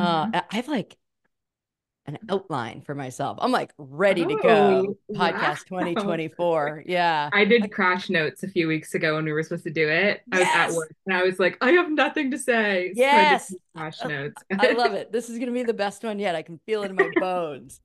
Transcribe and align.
Uh, 0.00 0.26
Mhm. 0.26 0.34
I 0.36 0.42
I 0.50 0.56
have 0.56 0.68
like 0.68 0.96
an 2.06 2.18
outline 2.30 2.80
for 2.80 2.94
myself. 2.94 3.38
I'm 3.40 3.52
like 3.52 3.72
ready 3.76 4.24
to 4.24 4.34
go. 4.42 4.96
Oh, 5.10 5.14
Podcast 5.14 5.70
wow. 5.70 5.80
2024. 5.82 6.84
Yeah. 6.86 7.28
I 7.32 7.44
did 7.44 7.70
crash 7.70 8.08
notes 8.08 8.42
a 8.42 8.48
few 8.48 8.66
weeks 8.66 8.94
ago 8.94 9.14
when 9.16 9.24
we 9.26 9.32
were 9.32 9.42
supposed 9.42 9.64
to 9.64 9.70
do 9.70 9.88
it. 9.88 10.22
I 10.32 10.38
was 10.40 10.48
at 10.54 10.72
work 10.72 10.94
and 11.06 11.14
I 11.16 11.22
was 11.22 11.38
like, 11.38 11.58
I 11.60 11.72
have 11.72 11.90
nothing 11.90 12.30
to 12.30 12.38
say. 12.38 12.92
So 12.96 13.02
I 13.02 13.04
Yes. 13.04 13.54
crash 13.76 14.02
notes. 14.04 14.42
I 14.58 14.72
love 14.72 14.94
it. 14.94 15.12
This 15.12 15.28
is 15.28 15.36
going 15.36 15.48
to 15.48 15.52
be 15.52 15.62
the 15.62 15.74
best 15.74 16.02
one 16.02 16.18
yet. 16.18 16.34
I 16.34 16.42
can 16.42 16.58
feel 16.66 16.82
it 16.82 16.90
in 16.90 16.96
my 16.96 17.10
bones. 17.20 17.80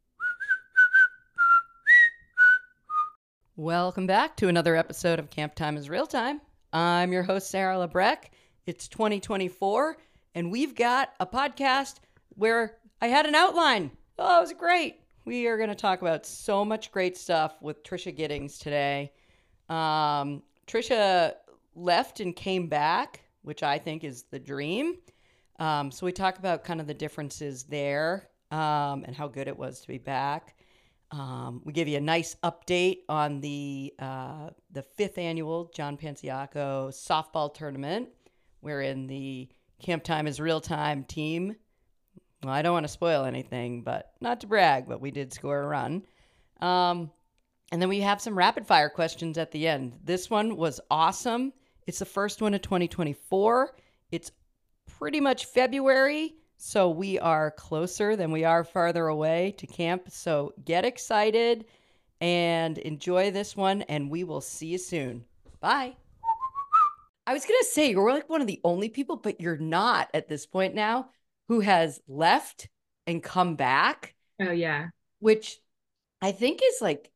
Welcome 3.57 4.07
back 4.07 4.35
to 4.37 4.47
another 4.47 4.75
episode 4.75 5.19
of 5.19 5.29
Camp 5.29 5.55
Time 5.55 5.77
is 5.77 5.89
Real 5.89 6.07
Time. 6.07 6.41
I'm 6.73 7.11
your 7.13 7.23
host, 7.23 7.49
Sarah 7.49 7.75
Lebrecq. 7.75 8.17
It's 8.65 8.87
2024, 8.87 9.97
and 10.33 10.51
we've 10.51 10.75
got 10.75 11.13
a 11.19 11.25
podcast 11.25 11.95
where 12.29 12.77
I 13.01 13.07
had 13.07 13.25
an 13.25 13.35
outline. 13.35 13.91
Oh, 14.17 14.37
it 14.37 14.41
was 14.41 14.53
great. 14.53 15.01
We 15.25 15.47
are 15.47 15.57
going 15.57 15.69
to 15.69 15.75
talk 15.75 16.01
about 16.01 16.25
so 16.25 16.63
much 16.63 16.91
great 16.91 17.17
stuff 17.17 17.61
with 17.61 17.83
Tricia 17.83 18.15
Gittings 18.15 18.57
today. 18.57 19.11
Um, 19.69 20.43
Tricia 20.67 21.33
left 21.75 22.19
and 22.19 22.35
came 22.35 22.67
back, 22.67 23.21
which 23.41 23.63
I 23.63 23.77
think 23.77 24.03
is 24.03 24.23
the 24.23 24.39
dream. 24.39 24.97
Um, 25.59 25.91
so 25.91 26.05
we 26.05 26.11
talk 26.11 26.37
about 26.37 26.63
kind 26.63 26.79
of 26.79 26.87
the 26.87 26.93
differences 26.93 27.63
there 27.63 28.29
um, 28.51 29.03
and 29.05 29.15
how 29.15 29.27
good 29.27 29.47
it 29.47 29.57
was 29.57 29.81
to 29.81 29.87
be 29.87 29.97
back. 29.97 30.55
Um, 31.11 31.61
we 31.63 31.71
give 31.71 31.87
you 31.87 31.97
a 31.97 32.01
nice 32.01 32.35
update 32.43 32.99
on 33.07 33.39
the 33.39 33.93
uh, 33.99 34.49
the 34.71 34.81
fifth 34.81 35.17
annual 35.17 35.71
John 35.73 35.97
Panciocco 35.97 36.89
softball 36.89 37.53
tournament, 37.53 38.09
wherein 38.61 39.07
the 39.07 39.47
Camp 39.81 40.03
Time 40.03 40.27
is 40.27 40.39
Real 40.39 40.59
Time 40.59 41.03
team. 41.03 41.55
Well, 42.45 42.53
I 42.53 42.61
don't 42.61 42.73
want 42.73 42.85
to 42.85 42.91
spoil 42.91 43.25
anything, 43.25 43.81
but 43.81 44.11
not 44.21 44.39
to 44.41 44.47
brag, 44.47 44.87
but 44.87 45.01
we 45.01 45.09
did 45.09 45.33
score 45.33 45.63
a 45.63 45.67
run. 45.67 46.03
Um, 46.61 47.09
and 47.71 47.81
then 47.81 47.89
we 47.89 48.01
have 48.01 48.21
some 48.21 48.37
rapid 48.37 48.67
fire 48.67 48.87
questions 48.87 49.39
at 49.39 49.51
the 49.51 49.67
end. 49.67 49.97
This 50.03 50.29
one 50.29 50.55
was 50.55 50.79
awesome. 50.91 51.53
It's 51.87 51.97
the 51.97 52.05
first 52.05 52.43
one 52.43 52.53
of 52.53 52.61
2024. 52.61 53.73
It's 54.11 54.31
pretty 54.99 55.19
much 55.19 55.45
February, 55.45 56.35
so 56.57 56.91
we 56.91 57.17
are 57.17 57.49
closer 57.49 58.15
than 58.15 58.31
we 58.31 58.43
are 58.43 58.63
farther 58.63 59.07
away 59.07 59.55
to 59.57 59.65
camp. 59.65 60.03
So 60.09 60.53
get 60.65 60.85
excited 60.85 61.65
and 62.21 62.77
enjoy 62.77 63.31
this 63.31 63.57
one, 63.57 63.81
and 63.83 64.11
we 64.11 64.23
will 64.23 64.41
see 64.41 64.67
you 64.67 64.77
soon. 64.77 65.25
Bye. 65.61 65.95
I 67.25 67.33
was 67.33 67.43
going 67.43 67.59
to 67.59 67.65
say, 67.71 67.89
you're 67.89 68.13
like 68.13 68.29
one 68.29 68.41
of 68.41 68.47
the 68.47 68.61
only 68.63 68.89
people, 68.89 69.15
but 69.15 69.41
you're 69.41 69.57
not 69.57 70.11
at 70.13 70.29
this 70.29 70.45
point 70.45 70.75
now, 70.75 71.09
who 71.47 71.59
has 71.61 71.99
left 72.07 72.69
and 73.07 73.21
come 73.23 73.55
back 73.55 74.15
Oh 74.41 74.51
yeah. 74.51 74.89
which 75.19 75.57
I 76.21 76.31
think 76.31 76.61
is 76.63 76.81
like 76.81 77.11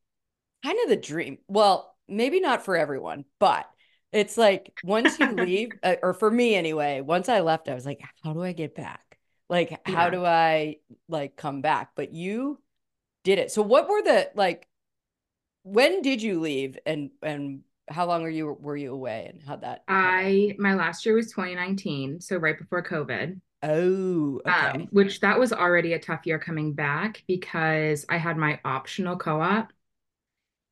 kind 0.64 0.78
of 0.84 0.90
the 0.90 0.96
dream. 0.98 1.38
Well, 1.48 1.96
maybe 2.08 2.40
not 2.40 2.64
for 2.66 2.76
everyone, 2.76 3.26
but 3.40 3.70
it's 4.12 4.38
like 4.38 4.74
once 4.84 5.20
you 5.20 5.32
leave, 5.36 5.72
uh, 5.84 5.96
or 6.04 6.14
for 6.14 6.30
me 6.30 6.56
anyway, 6.56 7.02
once 7.02 7.30
I 7.30 7.42
left, 7.42 7.70
I 7.70 7.76
was 7.76 7.86
like, 7.86 8.02
how 8.24 8.34
do 8.34 8.44
I 8.44 8.54
get 8.54 8.76
back? 8.76 9.18
Like, 9.50 9.80
how 9.88 10.10
do 10.10 10.26
I 10.26 10.78
like 11.08 11.36
come 11.36 11.62
back? 11.62 11.92
But 11.96 12.14
you 12.14 12.60
did 13.24 13.40
it. 13.40 13.52
So 13.52 13.62
what 13.62 13.90
were 13.90 14.02
the 14.02 14.30
like 14.36 14.68
when 15.64 16.02
did 16.02 16.22
you 16.22 16.40
leave 16.40 16.78
and 16.86 17.10
and 17.22 17.62
how 17.90 18.06
long 18.06 18.24
are 18.24 18.30
you 18.30 18.56
were 18.60 18.78
you 18.78 18.94
away 18.94 19.28
and 19.32 19.42
how'd 19.42 19.62
that- 19.62 19.84
I 19.88 20.56
my 20.60 20.76
last 20.76 21.06
year 21.06 21.16
was 21.16 21.32
2019, 21.32 22.22
so 22.22 22.38
right 22.38 22.58
before 22.58 22.84
COVID. 22.84 23.40
Oh, 23.62 24.42
okay. 24.46 24.72
Um, 24.74 24.88
which 24.92 25.20
that 25.20 25.40
was 25.40 25.52
already 25.52 25.94
a 25.94 26.00
tough 26.00 26.26
year 26.26 26.40
coming 26.40 26.74
back 26.74 27.24
because 27.28 28.06
I 28.10 28.18
had 28.18 28.38
my 28.38 28.60
optional 28.64 29.18
co-op. 29.18 29.74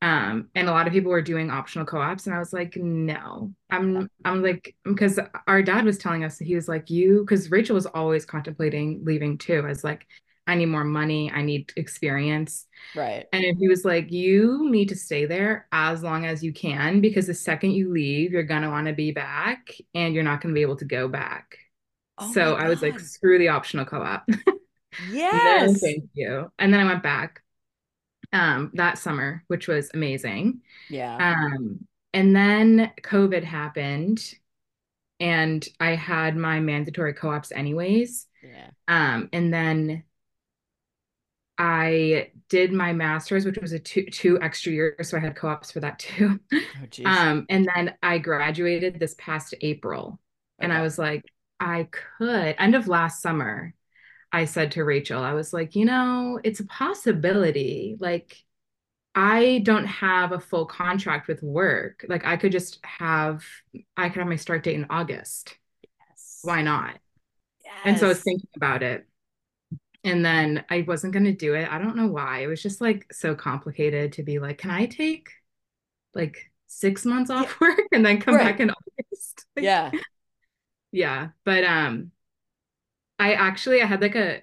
Um, 0.01 0.49
and 0.53 0.69
a 0.69 0.71
lot 0.71 0.85
of 0.85 0.93
people 0.93 1.11
were 1.11 1.23
doing 1.23 1.49
optional 1.49 1.85
co-ops, 1.85 2.27
and 2.27 2.35
I 2.35 2.39
was 2.39 2.53
like, 2.53 2.75
no, 2.77 3.51
I'm 3.71 4.07
I'm 4.23 4.43
like 4.43 4.75
because 4.83 5.19
our 5.47 5.63
dad 5.63 5.85
was 5.85 5.97
telling 5.97 6.23
us 6.23 6.37
that 6.37 6.45
he 6.45 6.55
was 6.55 6.67
like, 6.67 6.91
you 6.91 7.21
because 7.21 7.49
Rachel 7.49 7.73
was 7.73 7.87
always 7.87 8.23
contemplating 8.23 9.03
leaving 9.03 9.39
too, 9.39 9.65
as 9.67 9.83
like, 9.83 10.05
I 10.45 10.53
need 10.53 10.67
more 10.67 10.83
money, 10.83 11.31
I 11.31 11.41
need 11.41 11.73
experience. 11.75 12.67
right. 12.93 13.27
And 13.33 13.57
he 13.57 13.67
was 13.67 13.85
like, 13.85 14.11
you 14.11 14.69
need 14.69 14.89
to 14.89 14.95
stay 14.95 15.25
there 15.25 15.67
as 15.71 16.03
long 16.03 16.25
as 16.25 16.43
you 16.43 16.53
can 16.53 17.01
because 17.01 17.27
the 17.27 17.33
second 17.33 17.71
you 17.71 17.91
leave, 17.91 18.31
you're 18.31 18.43
gonna 18.43 18.69
want 18.69 18.87
to 18.87 18.93
be 18.93 19.11
back 19.11 19.69
and 19.95 20.13
you're 20.13 20.23
not 20.23 20.41
gonna 20.41 20.53
be 20.53 20.61
able 20.61 20.77
to 20.77 20.85
go 20.85 21.07
back. 21.07 21.57
Oh 22.17 22.33
so 22.33 22.55
I 22.55 22.67
was 22.69 22.81
like, 22.81 22.99
screw 22.99 23.37
the 23.39 23.49
optional 23.49 23.85
co-op. 23.85 24.27
no, 25.31 25.73
Yes. 25.75 25.81
thank 25.81 26.09
you. 26.13 26.51
And 26.59 26.73
then 26.73 26.79
I 26.81 26.85
went 26.85 27.03
back 27.03 27.41
um 28.33 28.71
that 28.75 28.97
summer, 28.97 29.43
which 29.47 29.67
was 29.67 29.91
amazing. 29.93 30.61
Yeah. 30.89 31.21
Um, 31.21 31.87
and 32.13 32.35
then 32.35 32.91
COVID 33.03 33.43
happened 33.43 34.35
and 35.19 35.67
I 35.79 35.91
had 35.95 36.37
my 36.37 36.59
mandatory 36.59 37.13
co-ops 37.13 37.51
anyways. 37.51 38.27
Yeah. 38.41 38.71
Um, 38.87 39.29
and 39.33 39.53
then 39.53 40.03
I 41.57 42.31
did 42.49 42.71
my 42.71 42.93
master's, 42.93 43.45
which 43.45 43.57
was 43.59 43.71
a 43.73 43.79
two 43.79 44.05
two 44.05 44.39
extra 44.41 44.71
years, 44.71 45.09
so 45.09 45.17
I 45.17 45.19
had 45.21 45.35
co-ops 45.35 45.71
for 45.71 45.79
that 45.79 45.97
too. 45.99 46.39
Oh 46.75 46.85
geez. 46.89 47.05
Um, 47.05 47.45
and 47.49 47.67
then 47.75 47.95
I 48.03 48.19
graduated 48.19 48.99
this 48.99 49.15
past 49.17 49.55
April, 49.61 50.19
and 50.59 50.71
I 50.71 50.81
was 50.81 50.99
like, 50.99 51.23
I 51.59 51.87
could. 51.91 52.55
End 52.59 52.75
of 52.75 52.87
last 52.87 53.21
summer, 53.21 53.73
I 54.31 54.45
said 54.45 54.71
to 54.73 54.83
Rachel, 54.83 55.23
I 55.23 55.33
was 55.33 55.53
like, 55.53 55.75
you 55.75 55.85
know, 55.85 56.39
it's 56.43 56.59
a 56.59 56.65
possibility. 56.67 57.97
Like, 57.99 58.37
I 59.15 59.61
don't 59.65 59.85
have 59.87 60.31
a 60.31 60.39
full 60.39 60.65
contract 60.65 61.27
with 61.27 61.43
work. 61.43 62.05
Like, 62.07 62.25
I 62.25 62.37
could 62.37 62.51
just 62.51 62.79
have, 62.85 63.43
I 63.97 64.09
could 64.09 64.19
have 64.19 64.27
my 64.27 64.35
start 64.37 64.63
date 64.63 64.75
in 64.75 64.87
August. 64.89 65.57
Yes. 66.09 66.39
Why 66.43 66.61
not? 66.61 66.99
Yes. 67.63 67.73
And 67.85 67.99
so 67.99 68.05
I 68.07 68.09
was 68.09 68.21
thinking 68.21 68.49
about 68.55 68.83
it. 68.83 69.07
And 70.03 70.23
then 70.23 70.63
I 70.69 70.83
wasn't 70.87 71.13
going 71.13 71.25
to 71.25 71.33
do 71.33 71.55
it. 71.55 71.69
I 71.71 71.79
don't 71.79 71.95
know 71.97 72.07
why. 72.07 72.39
It 72.39 72.47
was 72.47 72.61
just 72.61 72.79
like 72.81 73.11
so 73.11 73.35
complicated 73.35 74.13
to 74.13 74.23
be 74.23 74.39
like, 74.39 74.57
can 74.59 74.71
I 74.71 74.85
take 74.85 75.29
like 76.13 76.51
six 76.67 77.05
months 77.05 77.29
off 77.29 77.59
work 77.61 77.79
and 77.91 78.05
then 78.05 78.21
come 78.21 78.35
Right. 78.35 78.45
back 78.45 78.59
in 78.59 78.71
August? 78.71 79.45
Like, 79.55 79.65
Yeah. 79.65 79.91
Yeah. 80.91 81.29
But 81.43 81.63
um, 81.63 82.11
I 83.19 83.33
actually 83.33 83.81
I 83.81 83.85
had 83.85 84.01
like 84.01 84.15
a 84.15 84.41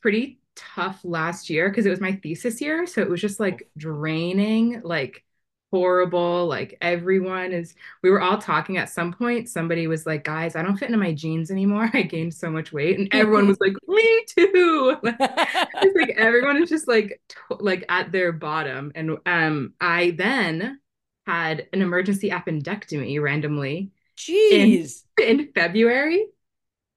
pretty 0.00 0.40
tough 0.56 1.00
last 1.04 1.50
year 1.50 1.68
because 1.68 1.86
it 1.86 1.90
was 1.90 2.00
my 2.00 2.12
thesis 2.12 2.60
year. 2.60 2.86
So 2.86 3.02
it 3.02 3.10
was 3.10 3.20
just 3.20 3.40
like 3.40 3.70
draining, 3.76 4.82
like 4.84 5.24
horrible. 5.70 6.46
Like 6.46 6.76
everyone 6.80 7.52
is, 7.52 7.74
we 8.02 8.10
were 8.10 8.20
all 8.20 8.38
talking 8.38 8.76
at 8.78 8.90
some 8.90 9.12
point. 9.12 9.48
Somebody 9.48 9.86
was 9.86 10.06
like, 10.06 10.24
guys, 10.24 10.56
I 10.56 10.62
don't 10.62 10.76
fit 10.76 10.86
into 10.86 10.98
my 10.98 11.14
jeans 11.14 11.50
anymore. 11.50 11.90
I 11.94 12.02
gained 12.02 12.34
so 12.34 12.50
much 12.50 12.72
weight. 12.72 12.98
And 12.98 13.08
everyone 13.12 13.48
was 13.48 13.60
like, 13.60 13.74
me 13.88 14.24
too. 14.26 14.96
Like, 15.02 15.16
it's 15.20 15.96
like 15.96 16.16
everyone 16.18 16.62
is 16.62 16.68
just 16.68 16.88
like 16.88 17.20
t- 17.28 17.36
like 17.60 17.84
at 17.88 18.12
their 18.12 18.32
bottom. 18.32 18.92
And 18.94 19.18
um, 19.26 19.74
I 19.80 20.12
then 20.12 20.80
had 21.26 21.68
an 21.72 21.82
emergency 21.82 22.30
appendectomy 22.30 23.20
randomly 23.22 23.92
Jeez. 24.28 25.02
in 25.22 25.52
February. 25.54 26.26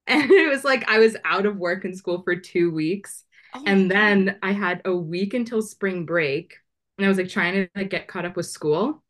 And 0.05 0.29
it 0.29 0.49
was 0.49 0.65
like 0.65 0.89
I 0.89 0.99
was 0.99 1.15
out 1.23 1.45
of 1.45 1.55
work 1.55 1.85
and 1.85 1.97
school 1.97 2.23
for 2.23 2.35
two 2.35 2.71
weeks. 2.71 3.23
Oh 3.53 3.63
And 3.65 3.89
God. 3.89 3.97
then 3.97 4.39
I 4.43 4.51
had 4.51 4.81
a 4.83 4.93
week 4.93 5.33
until 5.33 5.61
spring 5.61 6.05
break. 6.05 6.57
And 6.97 7.05
I 7.05 7.07
was 7.07 7.17
like 7.17 7.29
trying 7.29 7.53
to 7.53 7.69
like 7.73 7.89
get 7.89 8.09
caught 8.09 8.25
up 8.25 8.35
with 8.35 8.47
school. 8.47 9.01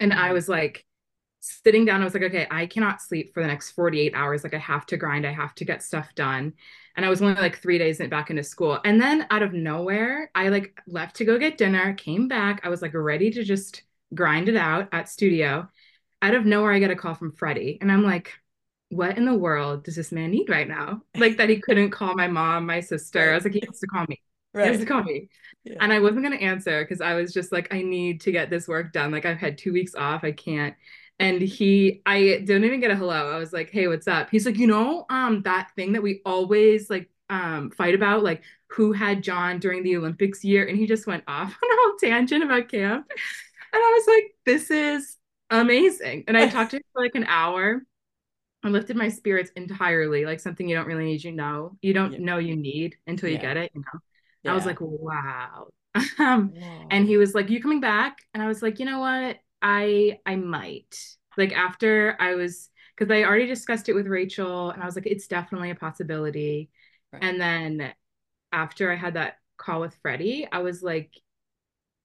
And 0.00 0.14
I 0.14 0.16
mm-hmm. 0.16 0.32
was 0.32 0.48
like 0.48 0.86
sitting 1.40 1.84
down, 1.84 2.00
I 2.00 2.04
was 2.04 2.14
like, 2.14 2.22
okay, 2.22 2.46
I 2.50 2.64
cannot 2.64 3.02
sleep 3.02 3.34
for 3.34 3.42
the 3.42 3.48
next 3.48 3.72
48 3.72 4.14
hours. 4.14 4.44
Like 4.44 4.54
I 4.54 4.58
have 4.58 4.86
to 4.86 4.96
grind, 4.96 5.26
I 5.26 5.32
have 5.32 5.54
to 5.56 5.66
get 5.66 5.82
stuff 5.82 6.08
done. 6.14 6.54
And 6.96 7.04
I 7.04 7.10
was 7.10 7.20
only 7.20 7.34
like 7.34 7.60
three 7.60 7.76
days 7.76 7.98
back 7.98 8.30
into 8.30 8.42
school. 8.42 8.80
And 8.82 8.98
then 9.00 9.26
out 9.30 9.42
of 9.42 9.52
nowhere, 9.52 10.30
I 10.34 10.48
like 10.48 10.80
left 10.86 11.16
to 11.16 11.24
go 11.26 11.38
get 11.38 11.58
dinner, 11.58 11.92
came 11.94 12.28
back. 12.28 12.62
I 12.64 12.70
was 12.70 12.80
like 12.80 12.94
ready 12.94 13.30
to 13.32 13.44
just 13.44 13.82
grind 14.14 14.48
it 14.48 14.56
out 14.56 14.88
at 14.92 15.08
studio. 15.08 15.68
Out 16.24 16.34
of 16.34 16.46
nowhere, 16.46 16.72
I 16.72 16.78
get 16.78 16.90
a 16.90 16.96
call 16.96 17.14
from 17.14 17.32
Freddie. 17.32 17.76
And 17.82 17.92
I'm 17.92 18.02
like, 18.02 18.32
what 18.88 19.18
in 19.18 19.26
the 19.26 19.34
world 19.34 19.84
does 19.84 19.94
this 19.94 20.10
man 20.10 20.30
need 20.30 20.48
right 20.48 20.66
now? 20.66 21.02
Like 21.18 21.36
that 21.36 21.50
he 21.50 21.60
couldn't 21.60 21.90
call 21.90 22.14
my 22.14 22.28
mom, 22.28 22.64
my 22.64 22.80
sister. 22.80 23.30
I 23.30 23.34
was 23.34 23.44
like, 23.44 23.52
he 23.52 23.62
has 23.66 23.78
to 23.80 23.86
call 23.86 24.06
me. 24.08 24.22
He 24.54 24.60
has 24.60 24.78
to 24.78 24.86
call 24.86 25.02
me. 25.02 25.28
Yeah. 25.64 25.76
And 25.80 25.92
I 25.92 25.98
wasn't 25.98 26.24
going 26.24 26.38
to 26.38 26.42
answer 26.42 26.82
because 26.82 27.02
I 27.02 27.12
was 27.12 27.34
just 27.34 27.52
like, 27.52 27.74
I 27.74 27.82
need 27.82 28.22
to 28.22 28.32
get 28.32 28.48
this 28.48 28.66
work 28.66 28.94
done. 28.94 29.10
Like 29.10 29.26
I've 29.26 29.36
had 29.36 29.58
two 29.58 29.74
weeks 29.74 29.94
off. 29.94 30.24
I 30.24 30.32
can't. 30.32 30.74
And 31.18 31.42
he, 31.42 32.00
I 32.06 32.20
didn't 32.20 32.64
even 32.64 32.80
get 32.80 32.90
a 32.90 32.96
hello. 32.96 33.30
I 33.30 33.36
was 33.36 33.52
like, 33.52 33.68
hey, 33.68 33.86
what's 33.86 34.08
up? 34.08 34.30
He's 34.30 34.46
like, 34.46 34.56
you 34.56 34.66
know, 34.66 35.04
um, 35.10 35.42
that 35.42 35.72
thing 35.76 35.92
that 35.92 36.02
we 36.02 36.22
always 36.24 36.88
like 36.88 37.10
um 37.28 37.70
fight 37.70 37.94
about, 37.94 38.24
like 38.24 38.42
who 38.68 38.92
had 38.92 39.22
John 39.22 39.58
during 39.58 39.82
the 39.82 39.98
Olympics 39.98 40.42
year. 40.42 40.66
And 40.66 40.78
he 40.78 40.86
just 40.86 41.06
went 41.06 41.24
off 41.28 41.54
on 41.62 41.70
a 41.70 41.82
whole 41.82 41.96
tangent 41.98 42.42
about 42.42 42.70
camp. 42.70 43.06
And 43.10 43.82
I 43.82 43.92
was 43.92 44.06
like, 44.06 44.34
this 44.46 44.70
is 44.70 45.18
amazing. 45.50 46.24
And 46.28 46.36
I 46.36 46.46
talked 46.46 46.70
to 46.72 46.76
him 46.78 46.82
for 46.92 47.02
like 47.02 47.14
an 47.14 47.24
hour. 47.24 47.82
I 48.64 48.68
lifted 48.68 48.96
my 48.96 49.08
spirits 49.10 49.50
entirely, 49.56 50.26
like 50.26 50.40
something 50.40 50.68
you 50.68 50.76
don't 50.76 50.86
really 50.86 51.04
need, 51.06 51.24
you 51.24 51.32
know, 51.32 51.78
you 51.82 51.94
don't 51.94 52.12
Yeah. 52.12 52.20
know 52.20 52.38
you 52.38 52.56
need 52.56 52.96
until 53.06 53.30
you 53.30 53.36
Yeah. 53.36 53.38
get 53.38 53.56
it, 53.58 53.72
you 53.74 53.82
know. 53.82 54.00
I 54.46 54.54
was 54.54 54.66
like, 54.66 54.78
wow. 54.80 55.68
um, 56.20 56.54
and 56.90 57.06
he 57.06 57.18
was 57.18 57.34
like, 57.34 57.50
"You 57.50 57.62
coming 57.62 57.80
back?" 57.80 58.18
And 58.34 58.42
I 58.42 58.48
was 58.48 58.62
like, 58.62 58.78
"You 58.80 58.86
know 58.86 59.00
what? 59.00 59.38
I 59.62 60.20
I 60.26 60.36
might." 60.36 60.96
Like 61.38 61.52
after 61.52 62.16
I 62.20 62.34
was 62.36 62.70
because 62.96 63.12
I 63.12 63.24
already 63.24 63.46
discussed 63.46 63.88
it 63.88 63.94
with 63.94 64.06
Rachel, 64.08 64.70
and 64.70 64.82
I 64.82 64.86
was 64.86 64.96
like, 64.96 65.06
"It's 65.06 65.28
definitely 65.28 65.70
a 65.70 65.74
possibility." 65.76 66.70
Right. 67.12 67.22
And 67.22 67.40
then 67.40 67.94
after 68.52 68.92
I 68.92 68.96
had 68.96 69.14
that 69.14 69.38
call 69.58 69.80
with 69.80 69.96
Freddie, 70.02 70.48
I 70.50 70.58
was 70.60 70.82
like, 70.82 71.14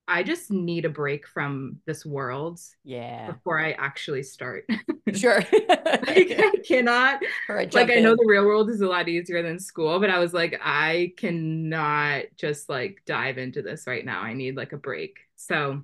"I 0.09 0.23
just 0.23 0.51
need 0.51 0.85
a 0.85 0.89
break 0.89 1.27
from 1.27 1.77
this 1.85 2.05
world 2.05 2.59
yeah. 2.83 3.31
before 3.31 3.59
I 3.59 3.71
actually 3.73 4.23
start." 4.23 4.65
Sure. 5.11 5.39
like 5.39 6.35
I 6.37 6.51
cannot 6.67 7.23
I 7.49 7.53
like 7.53 7.71
jump 7.71 7.89
I 7.89 7.95
know 7.95 8.15
the 8.15 8.27
real 8.27 8.45
world 8.45 8.69
is 8.69 8.81
a 8.81 8.87
lot 8.87 9.09
easier 9.09 9.41
than 9.41 9.57
school, 9.57 9.99
but 9.99 10.11
I 10.11 10.19
was 10.19 10.33
like, 10.33 10.61
I 10.63 11.13
cannot 11.17 12.25
just 12.37 12.69
like 12.69 13.01
dive 13.07 13.39
into 13.39 13.63
this 13.63 13.87
right 13.87 14.05
now. 14.05 14.21
I 14.21 14.33
need 14.33 14.55
like 14.55 14.71
a 14.71 14.77
break. 14.77 15.17
So 15.35 15.83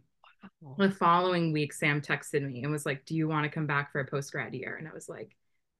the 0.78 0.92
following 0.92 1.54
week, 1.54 1.74
Sam 1.74 2.02
texted 2.02 2.46
me 2.46 2.64
and 2.64 2.72
was 2.72 2.86
like, 2.86 3.06
Do 3.06 3.16
you 3.16 3.28
want 3.28 3.46
to 3.46 3.50
come 3.50 3.68
back 3.68 3.92
for 3.92 4.02
a 4.02 4.06
post 4.06 4.32
grad 4.32 4.54
year? 4.54 4.76
And 4.76 4.88
I 4.88 4.94
was 4.94 5.10
like, 5.10 5.36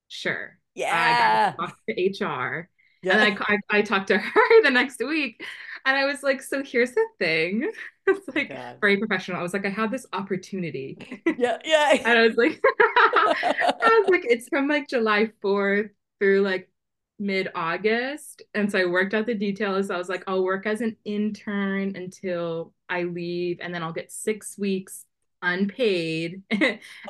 Sure. 0.08 0.58
Yeah. 0.74 1.54
I 1.58 1.58
got 1.58 1.68
to 1.68 1.74
talk 1.74 1.80
to 1.88 2.26
HR. 2.26 2.70
Yeah. 3.04 3.18
And 3.18 3.40
I, 3.40 3.56
I, 3.72 3.80
I 3.80 3.82
talked 3.82 4.08
to 4.08 4.18
her 4.20 4.64
the 4.64 4.72
next 4.72 5.00
week. 5.00 5.44
And 5.86 5.96
I 5.96 6.06
was 6.06 6.24
like, 6.24 6.42
So 6.42 6.64
here's 6.64 6.92
the 6.92 7.06
thing. 7.20 7.72
It's 8.08 8.28
like 8.36 8.50
God. 8.50 8.78
very 8.82 8.98
professional. 8.98 9.40
I 9.40 9.42
was 9.42 9.54
like, 9.54 9.66
I 9.66 9.70
have 9.70 9.90
this 9.90 10.06
opportunity. 10.14 11.24
yeah. 11.40 11.58
Yeah. 11.66 11.92
And 12.06 12.20
I 12.20 12.22
was 12.28 12.36
like, 12.36 12.62
I 12.86 14.00
was 14.00 14.10
like, 14.10 14.26
it's 14.26 14.48
from 14.48 14.68
like 14.68 14.88
July 14.88 15.32
4th 15.44 15.90
through 16.20 16.42
like 16.42 16.70
mid 17.18 17.50
August. 17.56 18.44
And 18.54 18.72
so 18.72 18.78
I 18.78 18.86
worked 18.86 19.16
out 19.16 19.26
the 19.26 19.34
details. 19.34 19.90
I 19.90 19.98
was 19.98 20.08
like, 20.08 20.24
I'll 20.28 20.44
work 20.44 20.68
as 20.68 20.82
an 20.82 20.98
intern 21.04 21.96
until 21.96 22.74
I 22.90 23.04
leave, 23.04 23.58
and 23.60 23.74
then 23.74 23.82
I'll 23.82 23.92
get 23.92 24.12
six 24.12 24.56
weeks 24.56 25.06
unpaid. 25.42 26.44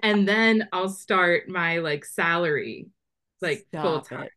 and 0.04 0.28
then 0.28 0.70
I'll 0.72 0.88
start 0.90 1.50
my 1.50 1.80
like 1.80 2.06
salary, 2.06 2.88
like 3.42 3.66
full 3.74 4.02
time. 4.02 4.30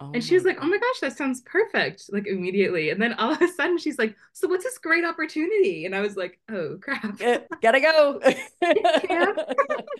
Oh 0.00 0.12
And 0.12 0.22
she 0.24 0.34
was 0.34 0.44
like, 0.44 0.58
Oh 0.60 0.66
my 0.66 0.78
gosh, 0.78 1.00
that 1.00 1.16
sounds 1.16 1.40
perfect. 1.42 2.04
Like 2.12 2.26
immediately. 2.26 2.90
And 2.90 3.00
then 3.00 3.14
all 3.14 3.32
of 3.32 3.40
a 3.42 3.48
sudden 3.48 3.78
she's 3.78 3.98
like, 3.98 4.16
So 4.32 4.48
what's 4.48 4.64
this 4.64 4.78
great 4.78 5.04
opportunity? 5.04 5.86
And 5.86 5.94
I 5.94 6.00
was 6.00 6.16
like, 6.16 6.40
Oh 6.50 6.78
crap. 6.80 7.18
God. 7.18 7.20
Eh, 7.20 7.40
Gotta 7.62 7.80
go. 7.80 8.20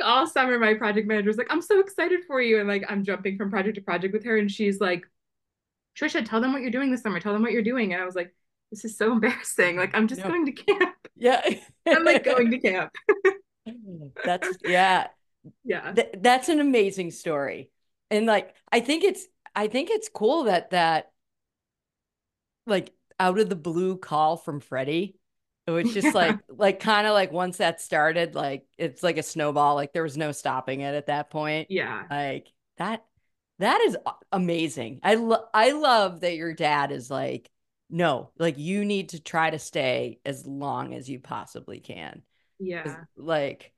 like 0.00 0.06
all 0.06 0.26
summer 0.26 0.58
my 0.58 0.74
project 0.74 1.06
manager 1.08 1.28
was 1.28 1.36
like 1.38 1.46
i'm 1.50 1.62
so 1.62 1.80
excited 1.80 2.20
for 2.26 2.40
you 2.40 2.58
and 2.60 2.68
like 2.68 2.84
i'm 2.88 3.04
jumping 3.04 3.36
from 3.36 3.50
project 3.50 3.74
to 3.76 3.80
project 3.80 4.12
with 4.12 4.24
her 4.24 4.36
and 4.36 4.50
she's 4.50 4.80
like 4.80 5.04
tricia 5.98 6.24
tell 6.26 6.40
them 6.40 6.52
what 6.52 6.62
you're 6.62 6.70
doing 6.70 6.90
this 6.90 7.02
summer 7.02 7.20
tell 7.20 7.32
them 7.32 7.42
what 7.42 7.52
you're 7.52 7.62
doing 7.62 7.92
and 7.92 8.02
i 8.02 8.06
was 8.06 8.14
like 8.14 8.34
this 8.70 8.84
is 8.84 8.96
so 8.96 9.12
embarrassing 9.12 9.76
like 9.76 9.94
i'm 9.94 10.08
just 10.08 10.22
No. 10.22 10.28
going 10.28 10.46
to 10.46 10.52
camp 10.52 10.96
yeah. 11.16 11.42
i'm 11.88 12.04
like 12.04 12.24
going 12.24 12.50
to 12.50 12.58
camp 12.60 12.92
That's 14.24 14.58
yeah. 14.64 15.08
Yeah 15.64 15.92
Th- 15.94 16.10
that's 16.18 16.48
an 16.48 16.60
amazing 16.60 17.10
story. 17.10 17.70
And 18.10 18.26
like 18.26 18.54
I 18.70 18.80
think 18.80 19.04
it's 19.04 19.26
I 19.54 19.68
think 19.68 19.90
it's 19.90 20.08
cool 20.08 20.44
that 20.44 20.70
that 20.70 21.10
like 22.66 22.92
out 23.18 23.38
of 23.38 23.48
the 23.48 23.56
blue 23.56 23.96
call 23.96 24.36
from 24.36 24.60
Freddie. 24.60 25.16
It 25.66 25.70
was 25.70 25.92
just 25.92 26.14
Yeah. 26.14 26.14
like 26.14 26.38
like 26.48 26.80
kind 26.80 27.06
of 27.06 27.12
like 27.14 27.32
once 27.32 27.58
that 27.58 27.80
started, 27.80 28.34
like 28.34 28.66
it's 28.78 29.02
like 29.02 29.18
a 29.18 29.22
snowball. 29.22 29.74
Like 29.74 29.92
there 29.92 30.02
was 30.02 30.16
no 30.16 30.32
stopping 30.32 30.80
it 30.80 30.94
at 30.94 31.06
that 31.06 31.30
point. 31.30 31.68
yeah 31.68 32.04
Like 32.10 32.48
that 32.78 33.04
that 33.58 33.80
is 33.82 33.96
amazing. 34.32 35.00
I 35.02 35.14
lo- 35.14 35.46
I 35.54 35.72
love 35.72 36.20
that 36.20 36.34
your 36.36 36.52
dad 36.54 36.90
is 36.90 37.10
like, 37.10 37.48
no, 37.90 38.30
like 38.38 38.58
you 38.58 38.84
need 38.84 39.10
to 39.10 39.20
try 39.22 39.50
to 39.50 39.58
stay 39.58 40.20
as 40.24 40.46
long 40.46 40.94
as 40.94 41.08
you 41.08 41.20
possibly 41.20 41.78
can 41.80 42.22
yeah 42.58 43.04
like 43.16 43.72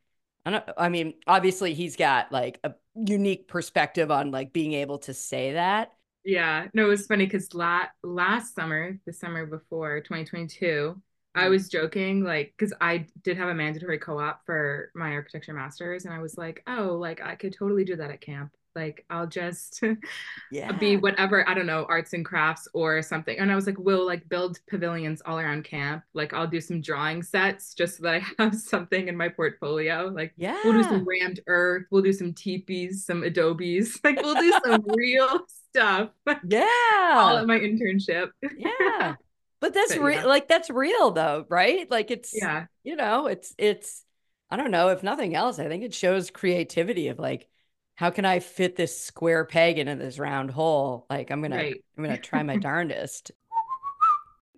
I 0.46 0.50
don't 0.50 0.64
I 0.76 0.88
mean 0.88 1.14
obviously 1.26 1.74
he's 1.74 1.96
got 1.96 2.30
like 2.32 2.60
a 2.64 2.74
unique 2.94 3.48
perspective 3.48 4.10
on 4.10 4.30
like 4.30 4.52
being 4.52 4.72
able 4.74 4.98
to 5.00 5.14
say 5.14 5.52
that. 5.54 5.92
yeah 6.24 6.66
no 6.74 6.86
it 6.86 6.88
was 6.88 7.06
funny 7.06 7.26
because 7.26 7.52
la- 7.54 7.86
last 8.02 8.54
summer 8.54 8.98
the 9.06 9.12
summer 9.12 9.46
before 9.46 10.00
2022 10.00 11.00
I 11.36 11.48
Mhm. 11.48 11.48
was 11.48 11.68
joking, 11.68 12.22
like, 12.22 12.54
because 12.56 12.72
I 12.80 13.06
did 13.24 13.36
have 13.38 13.48
a 13.48 13.54
mandatory 13.54 13.98
co-op 13.98 14.46
for 14.46 14.92
my 14.94 15.14
architecture 15.14 15.52
masters, 15.52 16.04
and 16.04 16.14
I 16.14 16.20
was 16.20 16.38
like, 16.38 16.62
oh, 16.68 16.96
like 17.00 17.20
I 17.20 17.34
could 17.34 17.52
totally 17.58 17.84
do 17.84 17.96
that 17.96 18.12
at 18.12 18.20
camp. 18.20 18.52
Like, 18.74 19.04
I'll 19.10 19.26
just 19.26 19.82
Yeah. 20.50 20.72
be 20.72 20.96
whatever, 20.96 21.48
I 21.48 21.54
don't 21.54 21.66
know, 21.66 21.86
arts 21.88 22.12
and 22.12 22.24
crafts 22.24 22.68
or 22.74 23.02
something. 23.02 23.38
And 23.38 23.50
I 23.50 23.54
was 23.54 23.66
like, 23.66 23.78
we'll 23.78 24.06
like 24.06 24.28
build 24.28 24.58
pavilions 24.68 25.22
all 25.24 25.38
around 25.38 25.64
camp. 25.64 26.02
Like, 26.14 26.32
I'll 26.32 26.46
do 26.46 26.60
some 26.60 26.80
drawing 26.80 27.22
sets 27.22 27.74
just 27.74 27.96
so 27.98 28.02
that 28.04 28.14
I 28.16 28.22
have 28.42 28.54
something 28.54 29.08
in 29.08 29.16
my 29.16 29.28
portfolio. 29.28 30.06
Like, 30.14 30.32
yeah. 30.36 30.58
we'll 30.64 30.74
do 30.74 30.82
some 30.84 31.04
rammed 31.06 31.40
earth, 31.46 31.86
we'll 31.90 32.02
do 32.02 32.12
some 32.12 32.32
teepees, 32.32 33.04
some 33.06 33.22
adobes. 33.22 33.98
Like, 34.04 34.20
we'll 34.22 34.34
do 34.34 34.52
some 34.64 34.82
real 34.96 35.40
stuff 35.70 36.10
Yeah. 36.44 37.14
all 37.16 37.36
at 37.38 37.46
my 37.46 37.58
internship. 37.58 38.30
yeah. 38.56 39.14
But 39.60 39.72
that's 39.72 39.96
real 39.96 40.20
yeah. 40.20 40.24
like 40.26 40.46
that's 40.46 40.68
real 40.68 41.10
though, 41.12 41.46
right? 41.48 41.90
Like 41.90 42.10
it's 42.10 42.34
Yeah. 42.34 42.66
you 42.82 42.96
know, 42.96 43.26
it's 43.28 43.54
it's 43.56 44.04
I 44.50 44.56
don't 44.56 44.70
know, 44.70 44.88
if 44.90 45.02
nothing 45.02 45.34
else, 45.34 45.58
I 45.58 45.68
think 45.68 45.82
it 45.84 45.94
shows 45.94 46.30
creativity 46.30 47.08
of 47.08 47.18
like 47.18 47.48
how 47.96 48.10
can 48.10 48.24
I 48.24 48.40
fit 48.40 48.76
this 48.76 49.00
square 49.00 49.44
peg 49.44 49.78
into 49.78 49.94
this 49.96 50.18
round 50.18 50.50
hole? 50.50 51.06
Like 51.08 51.30
I'm 51.30 51.42
gonna 51.42 51.56
Right. 51.56 51.84
I'm 51.96 52.04
gonna 52.04 52.18
try 52.18 52.42
my 52.42 52.56
darndest. 52.58 53.30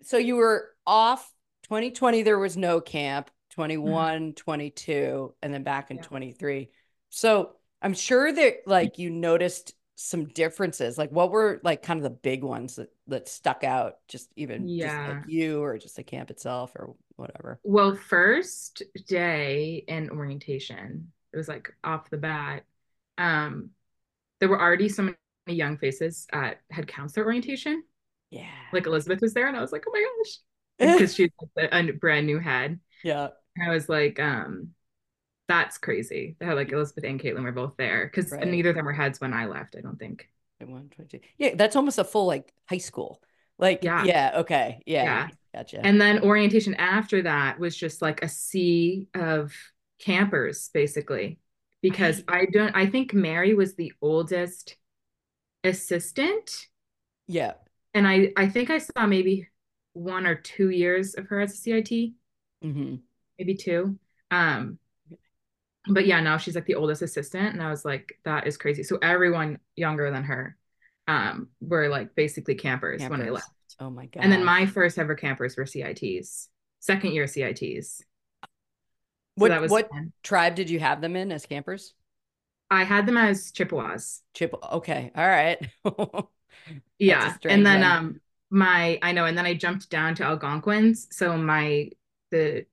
So 0.02 0.16
you 0.16 0.36
were 0.36 0.74
off 0.86 1.32
2020, 1.64 2.22
there 2.22 2.38
was 2.38 2.56
no 2.56 2.80
camp, 2.80 3.26
mm-hmm. 3.26 3.54
21, 3.62 4.32
22, 4.34 5.34
and 5.42 5.52
then 5.52 5.62
back 5.62 5.90
in 5.90 5.96
Yeah. 5.98 6.02
23. 6.04 6.70
So 7.10 7.56
I'm 7.82 7.94
sure 7.94 8.32
that 8.32 8.66
like 8.66 8.98
you 8.98 9.10
noticed 9.10 9.74
some 9.96 10.26
differences. 10.26 10.98
Like 10.98 11.10
what 11.10 11.30
were 11.30 11.60
like 11.64 11.82
kind 11.82 11.98
of 11.98 12.04
the 12.04 12.10
big 12.10 12.42
ones 12.44 12.76
that 12.76 12.90
that 13.08 13.28
stuck 13.28 13.64
out, 13.64 13.96
just 14.08 14.30
even 14.36 14.66
just 14.66 14.94
Yeah. 14.94 15.08
like 15.08 15.28
you 15.28 15.62
or 15.62 15.78
just 15.78 15.96
the 15.96 16.02
camp 16.04 16.30
itself 16.30 16.74
or 16.76 16.94
whatever. 17.16 17.58
Well, 17.64 17.94
first 17.96 18.82
day 19.08 19.84
in 19.88 20.10
orientation, 20.10 21.12
it 21.32 21.36
was 21.36 21.48
like 21.48 21.72
off 21.82 22.10
the 22.10 22.18
bat. 22.18 22.64
Um, 23.18 23.70
there 24.40 24.48
were 24.48 24.60
already 24.60 24.88
so 24.88 25.02
many 25.02 25.16
young 25.48 25.78
faces 25.78 26.26
at 26.32 26.58
head 26.70 26.86
counselor 26.86 27.26
orientation. 27.26 27.82
Yeah. 28.30 28.46
Like 28.73 28.87
Elizabeth 28.87 29.20
was 29.20 29.35
there, 29.35 29.46
and 29.49 29.56
I 29.56 29.61
was 29.61 29.73
like, 29.73 29.85
oh 29.88 29.92
my 29.92 30.04
gosh, 30.25 30.38
because 30.99 31.14
she's 31.14 31.30
like 31.56 31.73
a, 31.73 31.92
brand 31.92 32.26
new 32.26 32.38
head. 32.38 32.80
yeah. 33.02 33.28
I 33.64 33.70
was 33.70 33.88
like, 33.88 34.20
um, 34.20 34.70
that's 35.49 35.78
crazy. 35.78 36.37
How 36.42 36.54
like 36.54 36.73
Elizabeth 36.73 37.04
and 37.04 37.18
Caitlin 37.20 37.42
were 37.44 37.52
both 37.52 37.76
there 37.78 38.04
because 38.06 38.30
Right. 38.30 38.46
neither 38.46 38.70
of 38.70 38.76
them 38.76 38.85
were 38.85 38.92
heads 38.92 39.20
when 39.20 39.32
I 39.32 39.46
left. 39.46 39.76
I 39.78 39.80
don't 39.80 39.99
think. 39.99 40.28
Yeah, 41.38 41.54
that's 41.54 41.76
almost 41.76 41.99
a 41.99 42.04
full 42.04 42.26
like 42.26 42.52
high 42.68 42.78
school. 42.78 43.23
Like 43.58 43.82
Yeah. 43.85 44.04
yeah, 44.04 44.32
okay. 44.37 44.82
Yeah. 44.87 45.04
Yeah. 45.04 45.28
Gotcha. 45.54 45.80
And 45.87 45.99
then 46.00 46.20
orientation 46.23 46.75
after 46.75 47.23
that 47.23 47.58
was 47.58 47.75
just 47.75 48.02
like 48.02 48.23
a 48.23 48.28
sea 48.28 49.06
of 49.14 49.54
campers, 50.00 50.68
basically. 50.75 51.38
Because 51.90 52.25
I 52.28 52.47
don't, 52.47 52.75
I 52.75 52.87
think 52.87 53.14
Mary 53.14 53.55
was 53.55 53.75
the 53.75 53.93
oldest 54.00 54.76
assistant. 55.64 56.66
yeah. 57.26 57.55
And 57.95 58.07
I, 58.07 58.33
I 58.37 58.49
think 58.49 58.71
I 58.71 58.78
saw 58.78 59.07
maybe 59.07 59.49
one 59.95 60.26
or 60.26 60.35
two 60.35 60.71
years 60.71 61.14
of 61.14 61.28
her 61.28 61.40
as 61.40 61.55
a 61.55 61.57
CIT, 61.57 62.12
hmm 62.62 62.97
maybe 63.38 63.55
two. 63.55 63.99
Um, 64.31 64.78
but 65.88 66.07
yeah, 66.07 66.21
now 66.21 66.37
she's 66.37 66.55
like 66.55 66.66
the 66.66 66.75
oldest 66.75 67.02
assistant. 67.02 67.52
And 67.52 67.62
I 67.62 67.71
was 67.71 67.85
like, 67.85 68.19
that 68.25 68.47
is 68.47 68.57
crazy. 68.57 68.83
So 68.83 68.99
everyone 69.00 69.59
younger 69.76 70.11
than 70.11 70.25
her 70.25 70.57
um, 71.07 71.49
were 71.61 71.88
like 71.88 72.14
basically 72.14 72.55
campers, 72.55 73.02
when 73.02 73.23
I 73.23 73.31
left. 73.31 73.49
Oh 73.78 73.90
my 73.90 74.07
god. 74.07 74.25
And 74.25 74.33
then 74.33 74.45
my 74.45 74.66
first 74.66 74.99
ever 74.99 75.14
campers 75.14 75.57
were 75.57 75.66
CITs, 75.66 76.49
second 76.81 77.12
year 77.12 77.26
CITs. 77.26 78.02
What 79.37 79.69
what 79.69 79.88
fun. 79.90 80.12
tribe 80.23 80.55
did 80.57 80.71
you 80.71 80.81
have 80.81 81.00
them 81.00 81.16
in 81.16 81.31
as 81.33 81.47
campers? 81.47 81.95
I 82.71 82.85
had 82.85 83.07
them 83.07 83.16
as 83.16 83.50
Chippewas. 83.52 84.23
Chip. 84.35 84.55
Okay. 84.73 85.11
All 85.14 85.26
right. 85.26 85.59
Yeah. 86.99 87.37
And 87.45 87.64
then 87.66 87.81
one. 87.81 87.90
um 87.93 88.21
my 88.50 88.99
I 89.02 89.12
know, 89.12 89.25
and 89.26 89.37
then 89.37 89.47
I 89.47 89.55
jumped 89.55 89.90
down 89.90 90.14
to 90.16 90.25
Algonquins. 90.25 91.09
So 91.11 91.37
my 91.37 91.90
the 92.31 92.66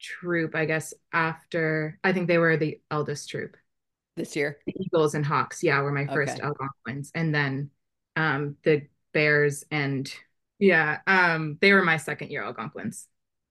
troop, 0.00 0.54
I 0.54 0.64
guess, 0.66 0.94
after 1.12 1.98
I 2.04 2.12
think 2.12 2.28
they 2.28 2.38
were 2.38 2.56
the 2.56 2.80
eldest 2.90 3.28
troop. 3.30 3.56
this 4.16 4.36
year. 4.36 4.58
The 4.66 4.74
Eagles 4.80 5.14
and 5.14 5.24
Hawks, 5.24 5.62
yeah, 5.62 5.80
were 5.82 5.92
my 5.92 6.06
first 6.06 6.38
Okay. 6.38 6.42
Algonquins. 6.42 7.12
And 7.14 7.34
then 7.34 7.70
um 8.16 8.56
the 8.62 8.88
Bears 9.12 9.64
and 9.70 10.12
yeah, 10.58 11.00
um 11.06 11.58
they 11.60 11.72
were 11.72 11.82
my 11.84 11.96
second 11.98 12.30
year 12.30 12.42
Algonquins. 12.42 13.08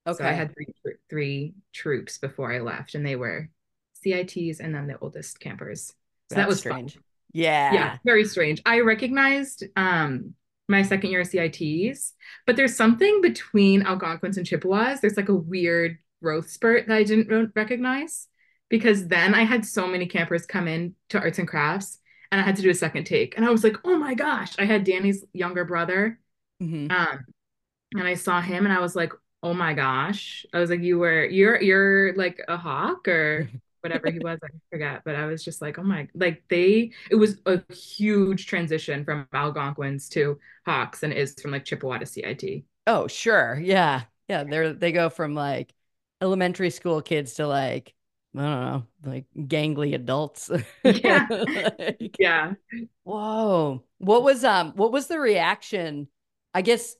Okay. 0.07 0.23
So 0.23 0.25
I 0.25 0.31
had 0.31 0.53
three 0.53 0.67
three 1.09 1.53
troops 1.73 2.17
before 2.17 2.51
I 2.53 2.59
left, 2.59 2.95
and 2.95 3.05
they 3.05 3.15
were 3.15 3.49
CITs 3.93 4.59
and 4.59 4.73
then 4.73 4.87
the 4.87 4.97
oldest 4.99 5.39
campers. 5.39 5.93
So 6.29 6.35
That's 6.35 6.41
that 6.41 6.47
was 6.47 6.59
strange. 6.59 6.93
fun. 6.93 7.03
Yeah. 7.33 7.73
Yeah, 7.73 7.97
very 8.05 8.25
strange. 8.25 8.61
I 8.65 8.79
recognized 8.81 9.63
um 9.75 10.33
my 10.67 10.81
second 10.81 11.11
year 11.11 11.21
of 11.21 11.27
CITs, 11.27 12.13
but 12.47 12.55
there's 12.55 12.75
something 12.75 13.21
between 13.21 13.83
Algonquins 13.83 14.37
and 14.37 14.45
Chippewas. 14.45 14.99
There's 15.01 15.17
like 15.17 15.29
a 15.29 15.35
weird 15.35 15.97
growth 16.21 16.49
spurt 16.49 16.87
that 16.87 16.95
I 16.95 17.03
didn't 17.03 17.51
recognize 17.55 18.27
because 18.69 19.07
then 19.07 19.35
I 19.35 19.43
had 19.43 19.63
so 19.65 19.85
many 19.87 20.07
campers 20.07 20.45
come 20.47 20.67
in 20.67 20.95
to 21.09 21.19
arts 21.19 21.37
and 21.37 21.47
crafts 21.47 21.99
and 22.31 22.41
I 22.41 22.43
had 22.43 22.55
to 22.55 22.63
do 22.63 22.71
a 22.71 22.73
second 22.73 23.03
take. 23.05 23.37
And 23.37 23.45
I 23.45 23.51
was 23.51 23.63
like, 23.63 23.77
oh 23.83 23.97
my 23.97 24.15
gosh, 24.15 24.53
I 24.57 24.65
had 24.65 24.83
Danny's 24.83 25.23
younger 25.33 25.65
brother. 25.65 26.19
Mhm. 26.61 26.91
Um, 26.91 27.25
and 27.93 28.07
I 28.07 28.15
saw 28.15 28.41
him 28.41 28.65
and 28.65 28.73
I 28.73 28.79
was 28.79 28.95
like, 28.95 29.13
oh 29.45 29.53
my 29.53 29.73
gosh. 29.73 30.45
I 30.53 30.59
was 30.59 30.69
like, 30.71 30.81
you 30.81 30.99
were 30.99 31.25
you're 31.25 31.61
you're 31.61 32.15
like 32.15 32.41
a 32.49 32.57
hawk 32.57 33.07
or 33.07 33.49
whatever 33.81 34.11
he 34.11 34.19
was, 34.19 34.39
I 34.43 34.49
forget. 34.71 35.03
But 35.05 35.15
I 35.15 35.27
was 35.27 35.43
just 35.43 35.61
like, 35.61 35.79
oh 35.79 35.83
my 35.83 36.09
like 36.15 36.43
they 36.49 36.91
it 37.11 37.15
was 37.15 37.41
a 37.45 37.61
huge 37.73 38.47
transition 38.47 39.05
from 39.05 39.27
Algonquins 39.33 40.09
to 40.09 40.39
Hawks 40.65 41.03
and 41.03 41.13
is 41.13 41.35
from 41.41 41.51
like 41.51 41.65
Chippewa 41.65 41.99
to 41.99 42.05
CIT. 42.07 42.65
Oh, 42.87 43.07
sure. 43.07 43.59
Yeah. 43.61 44.03
Yeah. 44.27 44.43
They're 44.43 44.73
they 44.73 44.91
go 44.91 45.09
from 45.09 45.33
like 45.35 45.73
elementary 46.21 46.69
school 46.69 47.01
kids 47.01 47.35
to 47.35 47.47
like, 47.47 47.93
I 48.35 48.41
don't 48.41 48.61
know, 48.61 48.87
like 49.11 49.25
gangly 49.35 49.95
adults. 49.95 50.51
Yeah. 50.83 51.27
Like, 51.29 52.15
Yeah. 52.19 52.53
whoa. 53.03 53.83
What 53.99 54.23
was 54.23 54.43
um 54.43 54.73
what 54.75 54.91
was 54.91 55.07
the 55.07 55.19
reaction? 55.19 56.07
I 56.53 56.61
guess 56.61 56.95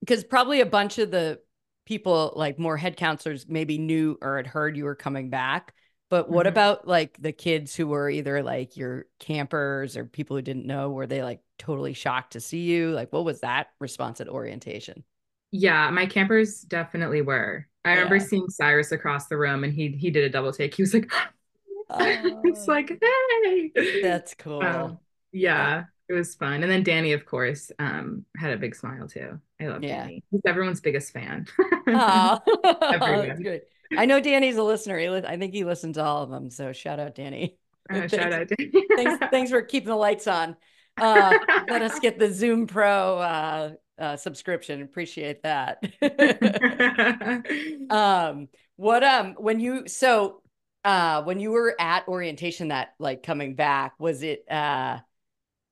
because 0.00 0.24
probably 0.24 0.60
a 0.60 0.66
bunch 0.66 0.98
of 0.98 1.10
the 1.10 1.40
people 1.86 2.32
like 2.36 2.58
more 2.58 2.76
head 2.76 2.96
counselors 2.96 3.46
maybe 3.48 3.78
knew 3.78 4.18
or 4.22 4.36
had 4.36 4.46
heard 4.46 4.76
you 4.76 4.84
were 4.84 4.94
coming 4.94 5.30
back. 5.30 5.74
But 6.10 6.30
what 6.30 6.46
Mhm. 6.46 6.48
about 6.48 6.86
like 6.86 7.16
the 7.20 7.32
kids 7.32 7.74
who 7.74 7.86
were 7.88 8.08
either 8.10 8.42
like 8.42 8.76
your 8.76 9.06
campers 9.18 9.96
or 9.96 10.04
people 10.04 10.36
who 10.36 10.42
didn't 10.42 10.66
know? 10.66 10.90
Were 10.90 11.06
they 11.06 11.22
like 11.22 11.40
totally 11.58 11.92
shocked 11.94 12.32
to 12.34 12.40
see 12.40 12.62
you? 12.62 12.90
Like, 12.92 13.12
what 13.12 13.24
was 13.24 13.40
that 13.40 13.68
response 13.80 14.20
at 14.20 14.28
orientation? 14.28 15.04
Yeah, 15.50 15.90
my 15.90 16.06
campers 16.06 16.62
definitely 16.62 17.22
were. 17.22 17.66
I 17.84 17.92
remember 17.92 18.18
seeing 18.18 18.48
Cyrus 18.48 18.92
across 18.92 19.28
the 19.28 19.36
room 19.36 19.62
and 19.64 19.72
he 19.72 19.88
he 19.90 20.10
did 20.10 20.24
a 20.24 20.30
double 20.30 20.52
take. 20.52 20.74
He 20.74 20.82
was 20.82 20.94
like, 20.94 21.10
it's 22.42 22.66
Oh. 22.68 22.68
like, 22.68 22.98
hey. 23.00 23.72
That's 24.00 24.34
cool. 24.34 24.62
Um, 24.66 24.98
yeah, 25.32 25.84
it 26.08 26.12
was 26.14 26.34
fun. 26.34 26.62
And 26.62 26.70
then 26.70 26.82
Danny, 26.82 27.12
of 27.12 27.26
course, 27.26 27.70
um, 27.78 28.24
had 28.36 28.52
a 28.52 28.56
big 28.58 28.74
smile 28.74 29.08
too. 29.08 29.40
I 29.64 29.68
love 29.68 29.82
Yeah. 29.82 30.02
Danny. 30.02 30.22
He's 30.30 30.40
everyone's 30.46 30.80
biggest 30.80 31.12
fan. 31.12 31.46
Oh, 31.88 32.40
that's 32.62 33.40
great. 33.40 33.62
I 33.96 34.06
know 34.06 34.20
Danny's 34.20 34.56
a 34.56 34.62
listener. 34.62 34.98
He 34.98 35.08
li- 35.08 35.24
I 35.26 35.36
think 35.36 35.52
he 35.54 35.64
listens 35.64 35.96
to 35.96 36.04
all 36.04 36.22
of 36.22 36.30
them. 36.30 36.50
So 36.50 36.72
shout 36.72 37.00
out, 37.00 37.14
Danny. 37.14 37.56
Uh, 37.90 37.96
Thanks- 37.96 38.14
shout 38.14 38.32
out 38.32 38.48
Danny. 38.48 38.72
Thanks, 38.96 39.26
thanks 39.30 39.50
for 39.50 39.60
keeping 39.60 39.90
the 39.90 39.94
lights 39.96 40.26
on. 40.26 40.56
Uh, 40.96 41.38
let 41.68 41.82
us 41.82 41.98
get 42.00 42.18
the 42.18 42.32
Zoom 42.32 42.66
Pro 42.66 43.18
uh, 43.18 43.72
uh, 43.98 44.16
subscription. 44.16 44.80
Appreciate 44.80 45.42
that. 45.42 45.84
um, 47.90 48.48
what 48.76 49.04
um 49.04 49.34
when 49.38 49.60
you 49.60 49.86
so 49.86 50.40
uh 50.84 51.22
when 51.24 51.38
you 51.40 51.50
were 51.50 51.74
at 51.78 52.08
orientation 52.08 52.68
that 52.68 52.94
like 52.98 53.22
coming 53.22 53.54
back 53.54 53.92
was 53.98 54.22
it 54.22 54.44
uh 54.50 54.98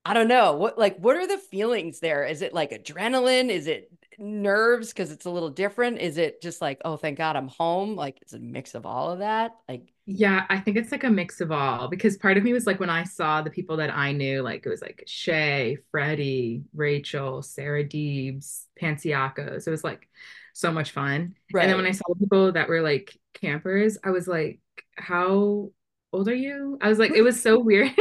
I 0.04 0.14
don't 0.14 0.28
know 0.28 0.54
what 0.54 0.78
like 0.78 0.96
what 0.98 1.16
are 1.16 1.26
the 1.26 1.38
feelings 1.38 2.00
there? 2.00 2.24
Is 2.24 2.42
it 2.42 2.52
like 2.52 2.70
adrenaline? 2.70 3.50
Is 3.50 3.66
it 3.66 3.90
nerves 4.18 4.88
because 4.88 5.12
it's 5.12 5.26
a 5.26 5.30
little 5.30 5.50
different? 5.50 5.98
Is 5.98 6.18
it 6.18 6.42
just 6.42 6.60
like 6.60 6.80
oh 6.84 6.96
thank 6.96 7.18
God 7.18 7.36
I'm 7.36 7.48
home? 7.48 7.94
Like 7.96 8.18
it's 8.22 8.32
a 8.32 8.38
mix 8.40 8.74
of 8.74 8.86
all 8.86 9.10
of 9.10 9.20
that. 9.20 9.56
Like 9.68 9.92
Yeah, 10.06 10.46
I 10.50 10.58
think 10.58 10.76
it's 10.76 10.90
like 10.90 11.04
a 11.04 11.10
mix 11.10 11.40
of 11.40 11.52
all 11.52 11.88
because 11.88 12.16
part 12.16 12.36
of 12.36 12.42
me 12.42 12.52
was 12.52 12.66
like 12.66 12.80
when 12.80 12.90
I 12.90 13.04
saw 13.04 13.42
the 13.42 13.50
people 13.50 13.76
that 13.76 13.94
I 13.94 14.12
knew, 14.12 14.42
like 14.42 14.66
it 14.66 14.68
was 14.68 14.82
like 14.82 15.04
Shay, 15.06 15.78
Freddie, 15.92 16.64
Rachel, 16.74 17.42
Sarah 17.42 17.84
Deebs, 17.84 18.64
Pancioccos. 18.80 19.66
It 19.66 19.70
was 19.70 19.84
like 19.84 20.08
so 20.54 20.72
much 20.72 20.90
fun. 20.90 21.36
And 21.56 21.68
then 21.70 21.76
when 21.76 21.86
I 21.86 21.92
saw 21.92 22.04
the 22.08 22.18
people 22.18 22.52
that 22.52 22.68
were 22.68 22.82
like 22.82 23.16
campers, 23.34 23.98
I 24.02 24.10
was 24.10 24.26
like, 24.26 24.60
how 24.96 25.70
old 26.12 26.28
are 26.28 26.34
you? 26.34 26.78
I 26.80 26.88
was 26.88 26.98
like, 26.98 27.12
it 27.12 27.22
was 27.22 27.40
so 27.40 27.58
weird. 27.62 27.92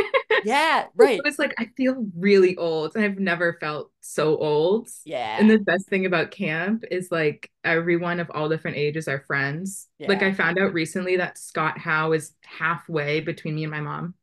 yeah 0.45 0.88
right 0.95 1.19
It 1.19 1.25
was 1.25 1.39
like, 1.39 1.53
I 1.60 1.65
feel 1.77 2.05
really 2.17 2.55
old. 2.57 2.95
I've 2.98 3.19
never 3.19 3.53
felt 3.60 3.91
so 4.01 4.38
old. 4.38 4.89
yeah 5.05 5.38
And 5.39 5.50
the 5.50 5.57
best 5.60 5.88
thing 5.88 6.05
about 6.05 6.31
camp 6.31 6.83
is 6.91 7.12
like 7.12 7.50
everyone 7.63 8.19
of 8.19 8.31
all 8.33 8.50
different 8.50 8.77
ages 8.77 9.07
are 9.07 9.19
friends. 9.27 9.88
Like 10.07 10.21
I 10.24 10.33
found 10.33 10.60
out 10.60 10.74
recently 10.74 11.17
that 11.17 11.38
Scott 11.38 11.77
Howe 11.77 12.12
is 12.13 12.33
halfway 12.43 13.21
between 13.21 13.55
me 13.55 13.63
and 13.63 13.71
my 13.71 13.81
mom. 13.81 14.15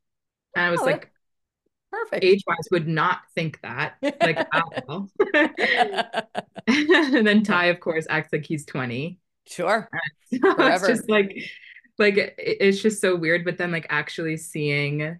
And 0.56 0.66
I 0.66 0.70
was 0.70 0.80
Oh, 0.80 0.86
like, 0.86 1.10
perfect 1.92 2.24
age 2.24 2.42
wise, 2.46 2.68
would 2.70 2.88
not 2.88 3.20
think 3.34 3.60
that. 3.62 3.96
Like 4.22 4.46
at 4.52 4.64
all. 4.88 5.08
and 6.66 7.26
then 7.26 7.42
Ty, 7.42 7.66
of 7.66 7.80
course, 7.80 8.06
acts 8.08 8.32
like 8.32 8.44
he's 8.44 8.64
20. 8.66 9.18
sure 9.46 9.88
So 10.32 10.38
it's 10.66 10.86
just 10.86 11.08
like 11.08 11.34
like 11.98 12.34
it's 12.38 12.80
just 12.82 13.00
so 13.00 13.16
weird. 13.16 13.44
But 13.44 13.58
then 13.58 13.72
like 13.72 13.86
actually 13.90 14.36
seeing 14.36 15.18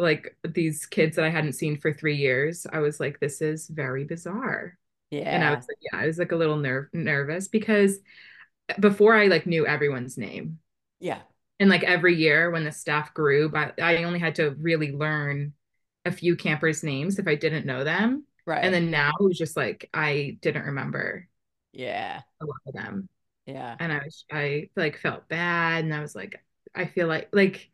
like 0.00 0.36
these 0.44 0.86
kids 0.86 1.16
that 1.16 1.24
I 1.24 1.30
hadn't 1.30 1.54
seen 1.54 1.78
for 1.78 1.92
three 1.92 2.16
years, 2.16 2.66
I 2.72 2.80
was 2.80 3.00
like, 3.00 3.20
this 3.20 3.40
is 3.42 3.68
very 3.68 4.04
bizarre. 4.04 4.78
Yeah. 5.10 5.30
And 5.34 5.44
I 5.44 5.54
was 5.54 5.66
like, 5.68 5.78
yeah, 5.80 5.98
I 6.00 6.06
was 6.06 6.18
like 6.18 6.32
a 6.32 6.36
little 6.36 6.56
nerve 6.56 6.88
nervous 6.92 7.48
because 7.48 8.00
before 8.80 9.14
I 9.16 9.28
like 9.28 9.46
knew 9.46 9.66
everyone's 9.66 10.18
name. 10.18 10.60
yeah 11.00 11.22
And 11.58 11.68
like 11.68 11.82
every 11.82 12.14
year 12.16 12.50
when 12.50 12.64
the 12.64 12.72
staff 12.72 13.12
grew, 13.12 13.48
but 13.50 13.80
I 13.80 14.04
only 14.04 14.18
had 14.18 14.36
to 14.36 14.50
really 14.52 14.92
learn 14.92 15.52
a 16.06 16.12
few 16.12 16.36
campers' 16.36 16.82
names 16.82 17.18
if 17.18 17.28
I 17.28 17.34
didn't 17.34 17.66
know 17.66 17.84
them. 17.84 18.24
right 18.46 18.62
And 18.62 18.72
then 18.74 18.90
now 18.90 19.10
it 19.20 19.22
was 19.24 19.38
just 19.38 19.56
like 19.56 19.88
I 19.92 20.38
didn't 20.40 20.66
remember 20.66 21.28
yeah 21.72 22.22
a 22.40 22.44
lot 22.46 22.60
of 22.66 22.74
them. 22.74 23.08
yeah 23.46 23.78
And 23.78 23.92
I 23.92 23.98
was 24.04 24.24
I 24.32 24.70
like 24.76 24.98
felt 24.98 25.28
bad 25.28 25.84
and 25.84 25.94
I 25.94 26.00
was 26.00 26.14
like, 26.14 26.44
I 26.74 26.86
feel 26.86 27.08
like 27.08 27.30
like 27.32 27.70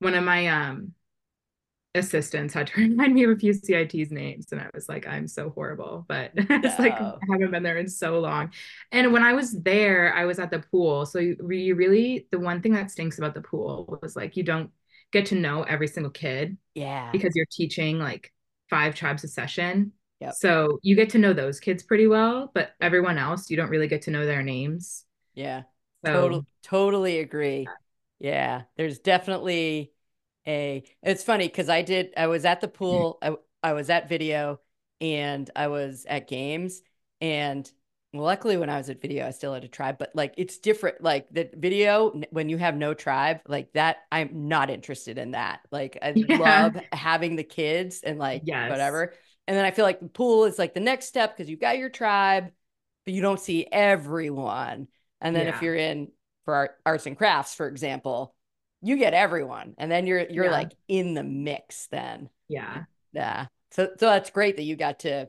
one 0.00 0.14
of 0.14 0.24
my 0.24 0.48
um 0.48 0.94
assistants 1.94 2.54
had 2.54 2.68
to 2.68 2.80
remind 2.80 3.14
me 3.14 3.24
of 3.24 3.30
a 3.30 3.36
few 3.36 3.52
CIT's 3.52 4.10
names 4.10 4.52
and 4.52 4.60
I 4.60 4.68
was 4.74 4.88
like, 4.88 5.06
I'm 5.06 5.26
so 5.26 5.50
horrible. 5.50 6.04
But 6.08 6.32
it's 6.36 6.78
like 6.78 7.00
I 7.00 7.12
haven't 7.30 7.50
been 7.50 7.62
there 7.62 7.78
in 7.78 7.88
so 7.88 8.20
long. 8.20 8.52
And 8.92 9.12
when 9.12 9.22
I 9.22 9.32
was 9.32 9.52
there, 9.62 10.14
I 10.14 10.24
was 10.24 10.38
at 10.38 10.50
the 10.50 10.60
pool. 10.60 11.06
So 11.06 11.18
you, 11.18 11.36
you 11.50 11.74
really 11.74 12.28
the 12.30 12.38
one 12.38 12.62
thing 12.62 12.72
that 12.72 12.90
stinks 12.90 13.18
about 13.18 13.34
the 13.34 13.40
pool 13.42 13.98
was 14.02 14.16
like 14.16 14.36
you 14.36 14.42
don't 14.42 14.70
get 15.12 15.26
to 15.26 15.34
know 15.34 15.62
every 15.62 15.88
single 15.88 16.10
kid 16.12 16.58
yeah 16.74 17.10
because 17.12 17.34
you're 17.34 17.46
teaching 17.50 17.98
like 17.98 18.32
five 18.70 18.94
tribes 18.94 19.24
a 19.24 19.28
session. 19.28 19.92
Yep. 20.20 20.34
So 20.34 20.78
you 20.82 20.94
get 20.96 21.10
to 21.10 21.18
know 21.18 21.32
those 21.32 21.60
kids 21.60 21.82
pretty 21.82 22.06
well, 22.06 22.50
but 22.54 22.72
everyone 22.80 23.18
else 23.18 23.50
you 23.50 23.56
don't 23.56 23.70
really 23.70 23.88
get 23.88 24.02
to 24.02 24.10
know 24.10 24.26
their 24.26 24.42
names. 24.42 25.04
yeah 25.34 25.62
So 26.04 26.12
Total, 26.12 26.46
totally 26.62 27.18
agree. 27.18 27.74
Yeah, 28.18 28.64
there's 28.76 28.98
definitely 28.98 29.92
a. 30.48 30.82
It's 31.02 31.22
funny 31.22 31.46
because 31.46 31.68
I 31.68 31.82
did. 31.82 32.12
I 32.16 32.26
was 32.26 32.44
at 32.44 32.60
the 32.60 32.68
mm-hmm. 32.68 32.76
pool. 32.76 33.18
I 33.22 33.36
I 33.62 33.72
was 33.74 33.90
at 33.90 34.08
video, 34.08 34.60
and 35.00 35.50
I 35.54 35.68
was 35.68 36.06
at 36.08 36.28
games. 36.28 36.82
And 37.20 37.70
luckily, 38.12 38.56
when 38.56 38.70
I 38.70 38.78
was 38.78 38.90
at 38.90 39.00
video, 39.00 39.26
I 39.26 39.30
still 39.30 39.54
had 39.54 39.64
a 39.64 39.68
tribe. 39.68 39.98
But 39.98 40.12
like, 40.14 40.34
it's 40.36 40.58
different. 40.58 41.02
Like 41.02 41.28
the 41.30 41.50
video 41.54 42.20
when 42.30 42.48
you 42.48 42.56
have 42.58 42.76
no 42.76 42.94
tribe, 42.94 43.40
like 43.46 43.72
that. 43.74 43.98
I'm 44.10 44.48
not 44.48 44.70
interested 44.70 45.18
in 45.18 45.32
that. 45.32 45.60
Like 45.70 45.98
I 46.02 46.10
Yeah. 46.16 46.38
love 46.38 46.76
having 46.92 47.36
the 47.36 47.44
kids 47.44 48.00
and 48.02 48.18
like 48.18 48.42
Yes. 48.44 48.70
whatever. 48.70 49.14
And 49.46 49.56
then 49.56 49.64
I 49.64 49.70
feel 49.70 49.84
like 49.84 50.00
the 50.00 50.08
pool 50.08 50.44
is 50.44 50.58
like 50.58 50.74
the 50.74 50.80
next 50.80 51.06
step 51.06 51.34
because 51.36 51.48
you've 51.48 51.60
got 51.60 51.78
your 51.78 51.88
tribe, 51.88 52.50
but 53.04 53.14
you 53.14 53.22
don't 53.22 53.40
see 53.40 53.66
everyone. 53.70 54.88
And 55.20 55.34
then 55.34 55.48
if 55.48 55.62
you're 55.62 55.74
in 55.74 56.12
for 56.44 56.54
art, 56.54 56.76
arts 56.84 57.06
and 57.06 57.16
crafts, 57.16 57.54
for 57.54 57.66
example, 57.66 58.34
you 58.82 58.96
get 58.96 59.14
everyone, 59.14 59.74
and 59.78 59.90
then 59.90 60.06
you're 60.06 60.28
you're 60.30 60.50
Yeah. 60.50 60.50
like 60.50 60.72
in 60.88 61.14
the 61.14 61.24
mix. 61.24 61.86
Then, 61.88 62.30
yeah. 62.48 62.84
yeah. 63.12 63.46
So 63.72 63.90
so 63.98 64.06
that's 64.06 64.30
great 64.30 64.56
that 64.56 64.64
you 64.64 64.76
got 64.76 65.00
to 65.00 65.28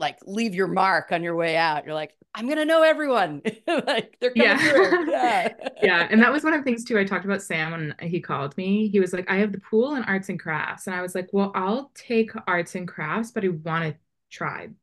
like 0.00 0.18
leave 0.26 0.54
your 0.54 0.68
mark 0.68 1.12
on 1.12 1.22
your 1.22 1.36
way 1.36 1.56
out. 1.56 1.86
You're 1.86 1.94
like, 1.94 2.16
I'm 2.34 2.48
gonna 2.48 2.64
know 2.66 2.82
everyone. 2.82 3.42
like 3.68 4.18
they're 4.20 4.34
coming 4.34 4.58
Yeah. 4.58 4.58
through. 4.58 4.96
Yeah. 5.10 5.54
yeah 5.80 6.06
and 6.10 6.20
that 6.22 6.32
was 6.32 6.44
one 6.44 6.52
of 6.54 6.60
the 6.60 6.64
things 6.64 6.84
too 6.84 6.98
i 6.98 7.04
talked 7.04 7.24
about 7.24 7.42
sam 7.42 7.72
when 7.72 7.94
he 8.00 8.20
called 8.20 8.56
me 8.56 8.88
he 8.88 9.00
was 9.00 9.12
like 9.12 9.30
i 9.30 9.36
have 9.36 9.52
the 9.52 9.60
pool 9.60 9.94
and 9.94 10.04
arts 10.06 10.28
and 10.28 10.40
crafts 10.40 10.86
and 10.86 10.96
i 10.96 11.02
was 11.02 11.14
like 11.14 11.28
well 11.32 11.52
i'll 11.54 11.90
take 11.94 12.30
arts 12.46 12.74
and 12.74 12.88
crafts 12.88 13.30
but 13.30 13.44
i 13.44 13.48
want 13.48 13.84
a 13.84 13.96
tribe 14.30 14.74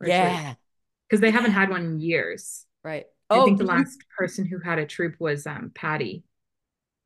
yeah. 0.00 0.54
because 1.08 1.20
they 1.20 1.30
haven't 1.30 1.52
had 1.52 1.70
one 1.70 1.84
in 1.84 2.00
years 2.00 2.66
Right. 2.82 3.06
i 3.32 3.38
Oh, 3.38 3.44
think 3.44 3.58
the 3.58 3.64
last 3.64 4.04
person 4.16 4.46
who 4.46 4.58
had 4.60 4.78
a 4.78 4.86
troop 4.86 5.16
was 5.18 5.46
um 5.46 5.70
patty 5.74 6.24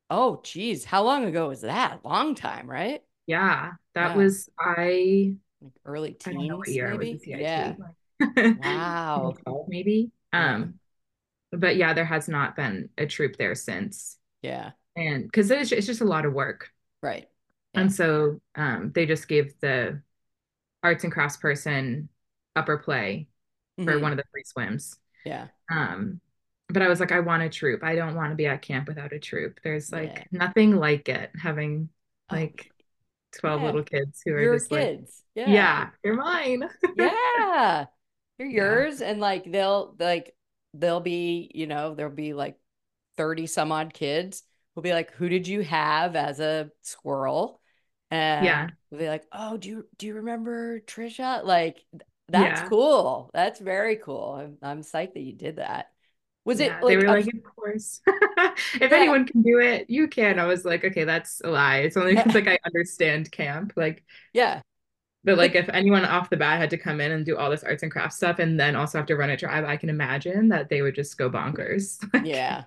oh, 0.09 0.41
geez. 0.43 0.85
How 0.85 1.03
long 1.03 1.25
ago 1.25 1.49
was 1.49 1.61
that? 1.61 2.03
Long 2.05 2.35
time, 2.35 2.69
right? 2.69 3.03
yeah 3.27 3.71
that 3.93 4.09
Yeah. 4.09 4.15
was 4.15 4.49
i 4.59 5.33
Like 5.61 5.73
early 5.85 6.13
i 6.25 6.31
don't 6.31 6.47
know 6.47 6.57
what 6.57 6.67
teens, 6.67 6.77
maybe. 6.81 7.21
Yeah. 7.33 7.75
Wow. 8.55 9.35
maybe 9.67 10.11
um 10.33 10.75
but 11.51 11.75
yeah 11.77 11.93
there 11.93 12.05
has 12.05 12.27
not 12.29 12.55
been 12.55 12.89
a 12.97 13.05
troop 13.05 13.37
there 13.37 13.55
since 13.55 14.17
Yeah. 14.41 14.71
And 14.95 15.25
because 15.25 15.51
it's, 15.51 15.71
it's 15.71 15.87
just 15.87 16.01
a 16.01 16.05
lot 16.05 16.25
of 16.25 16.33
work. 16.33 16.71
Right. 17.01 17.27
And 17.73 17.91
so 17.93 18.41
um, 18.55 18.91
they 18.95 19.05
just 19.05 19.27
gave 19.27 19.59
the 19.59 20.01
arts 20.83 21.03
and 21.03 21.13
crafts 21.13 21.37
person 21.37 22.09
upper 22.55 22.77
play 22.77 23.27
for 23.83 23.93
Mhm. 23.95 24.01
one 24.01 24.11
of 24.13 24.17
the 24.17 24.23
free 24.31 24.43
swims. 24.45 24.97
Yeah. 25.25 25.47
Um, 25.69 26.21
but 26.69 26.81
I 26.81 26.87
was 26.87 26.99
like, 26.99 27.11
I 27.11 27.19
want 27.19 27.43
a 27.43 27.49
troop. 27.49 27.83
I 27.83 27.95
don't 27.95 28.15
want 28.15 28.31
to 28.31 28.35
be 28.35 28.47
at 28.47 28.61
camp 28.61 28.87
without 28.87 29.13
a 29.13 29.19
troop. 29.19 29.59
There's 29.63 29.91
like 29.91 30.13
Yeah. 30.13 30.23
nothing 30.31 30.75
like 30.75 31.09
it 31.09 31.31
having 31.41 31.89
Oh, 32.29 32.35
like 32.35 32.71
12 33.33 33.61
yeah. 33.61 33.63
little 33.63 33.83
kids 33.83 34.21
who 34.25 34.33
are 34.33 34.45
Your 34.45 34.49
just 34.49 34.71
like, 34.71 34.93
kids. 34.97 35.23
yeah. 35.35 35.45
yeah, 35.45 35.89
you're 36.03 36.15
mine. 36.15 36.69
Yeah. 36.93 37.85
You're 38.39 38.49
Yeah. 38.51 38.85
yours. 38.87 39.01
And 39.01 39.19
like 39.19 39.51
they'll 39.51 39.95
like 39.99 40.35
they'll 40.73 40.99
be, 41.01 41.51
you 41.53 41.67
know, 41.67 41.95
there'll 41.95 42.13
be 42.15 42.33
like 42.33 42.57
30 43.17 43.47
some 43.47 43.71
odd 43.71 43.93
kids 43.93 44.43
who'll 44.75 44.83
be 44.83 44.93
like, 44.93 45.13
Who 45.13 45.29
did 45.29 45.47
you 45.47 45.61
have 45.63 46.15
as 46.15 46.39
a 46.39 46.71
squirrel? 46.81 47.61
And 48.11 48.45
Yeah. 48.45 48.69
we'll 48.91 48.99
be 49.01 49.07
like, 49.09 49.25
Oh, 49.31 49.57
do 49.57 49.69
you 49.69 49.89
do 49.97 50.07
you 50.07 50.15
remember 50.15 50.79
Tricia? 50.81 51.43
Like 51.43 51.83
that's 52.29 52.61
Yeah. 52.61 52.69
cool. 52.69 53.31
That's 53.33 53.59
very 53.59 53.97
cool. 53.97 54.33
I'm 54.39 54.57
I'm 54.61 54.81
psyched 54.81 55.13
that 55.13 55.21
you 55.21 55.33
did 55.33 55.57
that. 55.57 55.91
Was 56.45 56.59
Yeah, 56.59 56.81
it 56.81 56.81
they 56.85 56.95
like 56.95 56.97
were 56.97 57.09
a- 57.09 57.11
like, 57.11 57.27
of 57.27 57.43
course. 57.55 58.01
If 58.81 58.91
Yeah. 58.91 58.93
anyone 58.93 59.25
can 59.25 59.41
do 59.41 59.59
it, 59.59 59.89
you 59.89 60.07
can. 60.07 60.39
I 60.39 60.45
was 60.45 60.63
like, 60.65 60.83
okay, 60.85 61.03
that's 61.03 61.41
a 61.43 61.49
lie. 61.49 61.77
It's 61.79 61.97
only 61.97 62.15
eh, 62.15 62.23
because 62.23 62.35
eh. 62.35 62.35
like 62.35 62.47
I 62.47 62.59
understand 62.65 63.31
camp. 63.31 63.73
Like, 63.75 64.03
yeah. 64.33 64.61
but 65.23 65.37
like 65.37 65.55
if 65.55 65.67
anyone 65.69 66.05
off 66.05 66.29
the 66.29 66.37
bat 66.37 66.59
had 66.59 66.69
to 66.69 66.77
come 66.77 67.01
in 67.01 67.11
and 67.11 67.25
do 67.25 67.35
all 67.35 67.49
this 67.49 67.63
arts 67.63 67.81
and 67.81 67.91
crafts 67.91 68.17
stuff 68.17 68.37
and 68.39 68.59
then 68.59 68.75
also 68.75 68.99
have 68.99 69.07
to 69.07 69.15
run 69.15 69.31
a 69.31 69.37
tribe, 69.37 69.65
I 69.65 69.75
can 69.77 69.89
imagine 69.89 70.49
that 70.49 70.69
they 70.69 70.81
would 70.83 70.95
just 70.95 71.17
go 71.17 71.29
bonkers. 71.29 71.97
Yeah. 72.21 72.65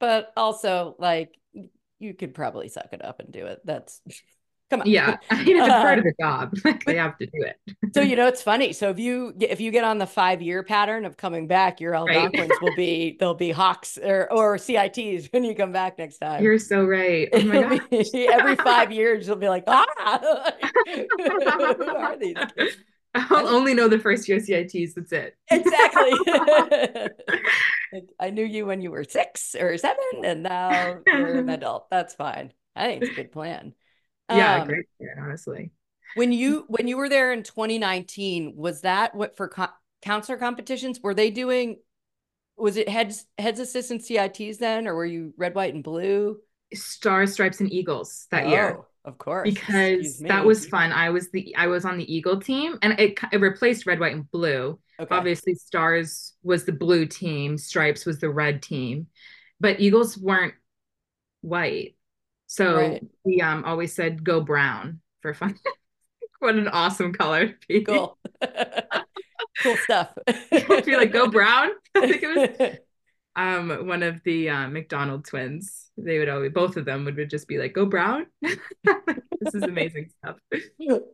But 0.00 0.32
also 0.36 0.96
like 0.98 1.36
you 1.98 2.14
could 2.14 2.34
probably 2.34 2.68
suck 2.68 2.92
it 2.92 3.04
up 3.04 3.20
and 3.20 3.32
do 3.32 3.46
it. 3.46 3.60
That's 3.64 4.02
come 4.70 4.80
on. 4.82 4.86
Yeah. 4.88 5.16
I 5.30 5.44
mean, 5.44 5.56
it's 5.56 5.68
part 5.68 5.98
of 5.98 6.04
the 6.04 6.14
job, 6.20 6.54
like 6.64 6.84
they 6.84 6.96
have 6.96 7.16
to 7.18 7.26
do 7.26 7.42
it. 7.42 7.56
So 7.94 8.00
you 8.00 8.16
know 8.16 8.26
it's 8.26 8.42
funny. 8.42 8.72
So 8.72 8.90
if 8.90 8.98
you 8.98 9.34
if 9.40 9.60
you 9.60 9.70
get 9.70 9.84
on 9.84 9.98
the 9.98 10.06
five 10.06 10.42
year 10.42 10.62
pattern 10.62 11.04
of 11.04 11.16
coming 11.16 11.46
back, 11.46 11.80
your 11.80 11.92
Right. 11.92 12.16
Algonquins 12.16 12.52
will 12.60 12.74
be 12.76 13.16
they'll 13.18 13.34
be 13.34 13.50
hawks 13.50 13.98
or 13.98 14.30
or 14.32 14.58
CITs 14.58 15.28
when 15.32 15.44
you 15.44 15.54
come 15.54 15.72
back 15.72 15.98
next 15.98 16.18
time. 16.18 16.42
You're 16.42 16.58
so 16.58 16.84
right. 16.84 17.28
Oh 17.32 17.42
my 17.44 17.80
every 18.32 18.56
five 18.56 18.92
years 18.92 19.26
you'll 19.26 19.36
be 19.36 19.48
like, 19.48 19.64
ah, 19.66 20.52
who 20.86 21.96
are 21.96 22.16
these 22.18 22.36
kids? 22.56 22.76
I'll 23.14 23.48
only 23.48 23.74
know 23.74 23.88
the 23.88 23.98
first 23.98 24.28
year 24.28 24.38
CITs. 24.38 24.94
That's 24.94 25.12
it. 25.12 25.34
Exactly. 25.50 26.12
I 28.20 28.30
knew 28.30 28.44
you 28.44 28.66
when 28.66 28.80
you 28.82 28.90
were 28.90 29.04
six 29.04 29.56
or 29.58 29.76
seven, 29.78 30.04
and 30.24 30.42
now 30.42 30.98
you're 31.06 31.38
an 31.38 31.48
adult. 31.48 31.88
That's 31.90 32.14
fine. 32.14 32.52
I 32.76 32.86
think 32.86 33.02
it's 33.02 33.12
a 33.12 33.14
good 33.14 33.32
plan. 33.32 33.72
Yeah, 34.30 34.60
Um, 34.60 34.68
great 34.68 34.86
plan, 34.98 35.16
honestly. 35.18 35.70
When 36.14 36.32
you 36.32 36.64
when 36.68 36.88
you 36.88 36.96
were 36.96 37.08
there 37.08 37.32
in 37.32 37.42
2019, 37.42 38.54
was 38.56 38.82
that 38.82 39.14
what 39.14 39.36
for 39.36 39.48
co- 39.48 39.68
counselor 40.02 40.38
competitions? 40.38 41.00
Were 41.00 41.14
they 41.14 41.30
doing? 41.30 41.78
Was 42.56 42.76
it 42.76 42.88
heads 42.88 43.26
heads 43.38 43.60
assistant 43.60 44.02
CITs 44.04 44.58
then, 44.58 44.88
or 44.88 44.94
were 44.94 45.06
you 45.06 45.32
red, 45.36 45.54
white, 45.54 45.74
and 45.74 45.84
blue 45.84 46.38
Stars, 46.74 47.32
stripes, 47.32 47.60
and 47.60 47.72
eagles 47.72 48.26
that 48.30 48.46
year. 48.48 48.78
Oh, 48.80 48.86
of 49.04 49.16
course. 49.16 49.50
because 49.50 50.18
that 50.20 50.44
was 50.44 50.66
fun. 50.66 50.92
I 50.92 51.08
was 51.10 51.30
the 51.30 51.54
I 51.56 51.66
was 51.68 51.86
on 51.86 51.96
the 51.96 52.14
Eagle 52.14 52.40
team, 52.40 52.78
and 52.82 52.98
it, 53.00 53.18
it 53.32 53.40
replaced 53.40 53.86
red, 53.86 54.00
white, 54.00 54.14
and 54.14 54.30
blue. 54.30 54.78
okay. 55.00 55.14
Obviously, 55.14 55.54
Stars 55.54 56.34
was 56.42 56.64
the 56.64 56.72
blue 56.72 57.06
team, 57.06 57.56
Stripes 57.56 58.04
was 58.04 58.18
the 58.18 58.28
red 58.28 58.62
team, 58.62 59.06
but 59.60 59.80
Eagles 59.80 60.18
weren't 60.18 60.54
white. 61.40 61.96
So 62.48 62.74
Right. 62.74 63.04
we 63.24 63.40
um 63.42 63.64
always 63.64 63.94
said 63.94 64.24
go 64.24 64.40
brown 64.42 65.00
for 65.22 65.34
fun. 65.34 65.58
what 66.40 66.56
an 66.56 66.68
awesome 66.68 67.12
color 67.14 67.48
to 67.48 67.68
be. 67.68 67.84
Cool. 67.84 68.18
cool 69.62 69.76
stuff. 69.76 70.10
You 70.86 70.96
like 70.98 71.12
go 71.12 71.28
brown, 71.28 71.70
I 71.94 72.06
think 72.08 72.22
it 72.22 72.28
was 72.28 72.44
um 73.36 73.86
one 73.86 74.02
of 74.02 74.22
the 74.24 74.50
uh, 74.50 74.68
McDonald 74.68 75.24
twins. 75.26 75.90
They 75.96 76.18
would 76.18 76.28
always 76.28 76.52
both 76.52 76.76
of 76.76 76.84
them 76.84 77.04
would, 77.04 77.16
would 77.16 77.30
just 77.30 77.48
be 77.48 77.58
like 77.58 77.72
go 77.74 77.86
brown. 77.86 78.26
this 79.40 79.54
is 79.54 79.66
amazing 79.66 80.10
stuff. 80.22 80.36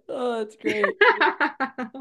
oh, 0.08 0.38
that's 0.38 0.56
great. 0.56 0.96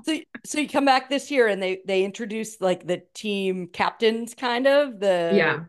So, 0.03 0.19
so 0.45 0.59
you 0.59 0.67
come 0.67 0.85
back 0.85 1.09
this 1.09 1.31
year 1.31 1.47
and 1.47 1.61
they 1.63 1.81
they 1.85 2.03
introduced 2.03 2.61
like 2.61 2.85
the 2.85 3.03
team 3.13 3.67
captains, 3.67 4.33
kind 4.35 4.67
of 4.67 4.99
the 4.99 5.37
Yeah. 5.37 5.65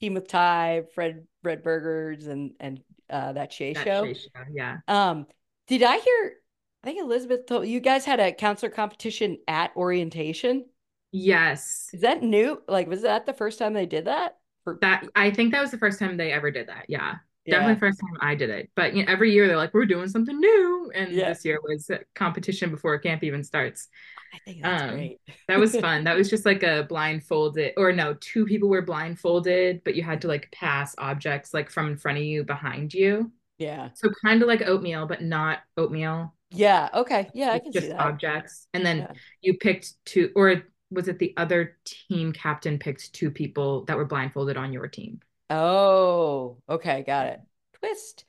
team 0.00 0.14
with 0.14 0.28
Ty, 0.28 0.84
Fred, 0.94 1.26
Fred 1.42 1.62
Burgers, 1.62 2.26
and 2.26 2.52
and 2.60 2.82
uh, 3.10 3.32
that 3.32 3.52
Shay 3.52 3.72
That 3.72 3.84
show. 3.84 4.04
Shay 4.06 4.14
show, 4.14 4.28
Yeah. 4.52 4.78
Um, 4.88 5.26
did 5.66 5.82
I 5.82 5.98
hear? 5.98 6.34
I 6.82 6.86
think 6.86 7.00
Elizabeth 7.00 7.46
told 7.46 7.66
you 7.66 7.80
guys 7.80 8.04
had 8.04 8.20
a 8.20 8.32
counselor 8.32 8.70
competition 8.70 9.38
at 9.48 9.72
orientation. 9.74 10.66
Yes. 11.12 11.88
Is 11.92 12.02
that 12.02 12.22
new? 12.22 12.60
Like, 12.68 12.88
was 12.88 13.02
that 13.02 13.24
the 13.24 13.32
first 13.32 13.58
time 13.58 13.72
they 13.72 13.86
did 13.86 14.06
that? 14.06 14.36
For 14.64 14.78
That 14.80 15.06
I 15.14 15.30
think 15.30 15.52
that 15.52 15.62
was 15.62 15.70
the 15.70 15.78
first 15.78 15.98
time 15.98 16.16
they 16.16 16.32
ever 16.32 16.50
did 16.50 16.68
that. 16.68 16.86
Yeah. 16.88 17.16
Yeah, 17.46 17.56
Definitely 17.56 17.80
first 17.80 18.00
time 18.00 18.16
I 18.20 18.34
did 18.34 18.50
it. 18.50 18.70
But 18.74 18.94
you 18.94 19.04
know, 19.04 19.12
every 19.12 19.32
year 19.32 19.46
they're 19.46 19.56
like, 19.56 19.74
we're 19.74 19.86
doing 19.86 20.08
something 20.08 20.38
new. 20.38 20.90
And 20.94 21.12
Yeah. 21.12 21.28
this 21.30 21.44
year 21.44 21.58
was 21.62 21.90
a 21.90 22.00
competition 22.14 22.70
before 22.70 22.98
camp 22.98 23.22
even 23.22 23.44
starts. 23.44 23.88
I 24.32 24.38
think 24.44 24.62
that's 24.62 24.82
um, 24.82 24.90
great. 24.90 25.20
That 25.48 25.58
was 25.58 25.76
fun. 25.80 26.04
that 26.04 26.16
was 26.16 26.28
just 26.30 26.44
like 26.46 26.62
a 26.62 26.84
blindfolded, 26.88 27.74
or 27.76 27.92
no, 27.92 28.14
two 28.14 28.46
people 28.46 28.68
were 28.68 28.82
blindfolded, 28.82 29.82
but 29.84 29.94
you 29.94 30.02
had 30.02 30.22
to 30.22 30.28
like 30.28 30.50
pass 30.52 30.94
objects 30.98 31.54
like 31.54 31.70
from 31.70 31.88
in 31.88 31.96
front 31.96 32.18
of 32.18 32.24
you, 32.24 32.44
behind 32.44 32.92
you. 32.94 33.30
Yeah, 33.58 33.90
So 33.94 34.10
kind 34.24 34.42
of 34.42 34.48
like 34.48 34.62
oatmeal, 34.62 35.06
but 35.06 35.22
not 35.22 35.60
oatmeal. 35.76 36.34
yeah. 36.50 36.88
Okay, 36.92 37.30
yeah, 37.34 37.52
I 37.52 37.58
can 37.60 37.72
just 37.72 37.86
see 37.86 37.92
that. 37.92 38.00
objects. 38.00 38.66
And 38.74 38.84
then 38.84 38.98
Yeah. 38.98 39.12
you 39.42 39.54
picked 39.58 39.94
two, 40.04 40.32
or 40.34 40.64
was 40.90 41.08
it 41.08 41.18
the 41.18 41.34
other 41.36 41.76
team 41.84 42.32
captain 42.32 42.78
picked 42.78 43.12
two 43.12 43.30
people 43.30 43.84
that 43.84 43.96
were 43.96 44.04
blindfolded 44.04 44.56
on 44.56 44.72
your 44.72 44.88
team? 44.88 45.20
Oh, 45.50 46.58
okay, 46.68 47.02
got 47.02 47.26
it. 47.28 47.40
Twist. 47.74 48.24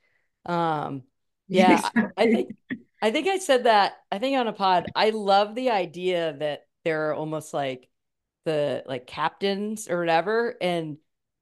Um, 0.46 1.04
yeah, 1.48 1.90
I- 1.96 2.08
I 2.18 2.26
think 2.32 2.56
I 3.02 3.12
think 3.12 3.28
I 3.28 3.38
said 3.40 3.66
that. 3.66 3.94
I 4.12 4.20
think 4.20 4.38
on 4.38 4.48
a 4.48 4.54
pod. 4.54 4.88
I 4.96 5.12
love 5.12 5.56
the 5.56 5.70
idea 5.72 6.34
that 6.40 6.68
they're 6.84 7.14
almost 7.14 7.54
like 7.54 7.90
the 8.46 8.84
like 8.88 9.08
captains 9.08 9.90
or 9.90 10.00
whatever. 10.00 10.56
And 10.62 10.98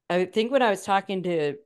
I 0.10 0.26
think 0.26 0.52
when 0.52 0.62
I 0.62 0.70
was 0.72 0.84
talking 0.84 1.24
to 1.24 1.58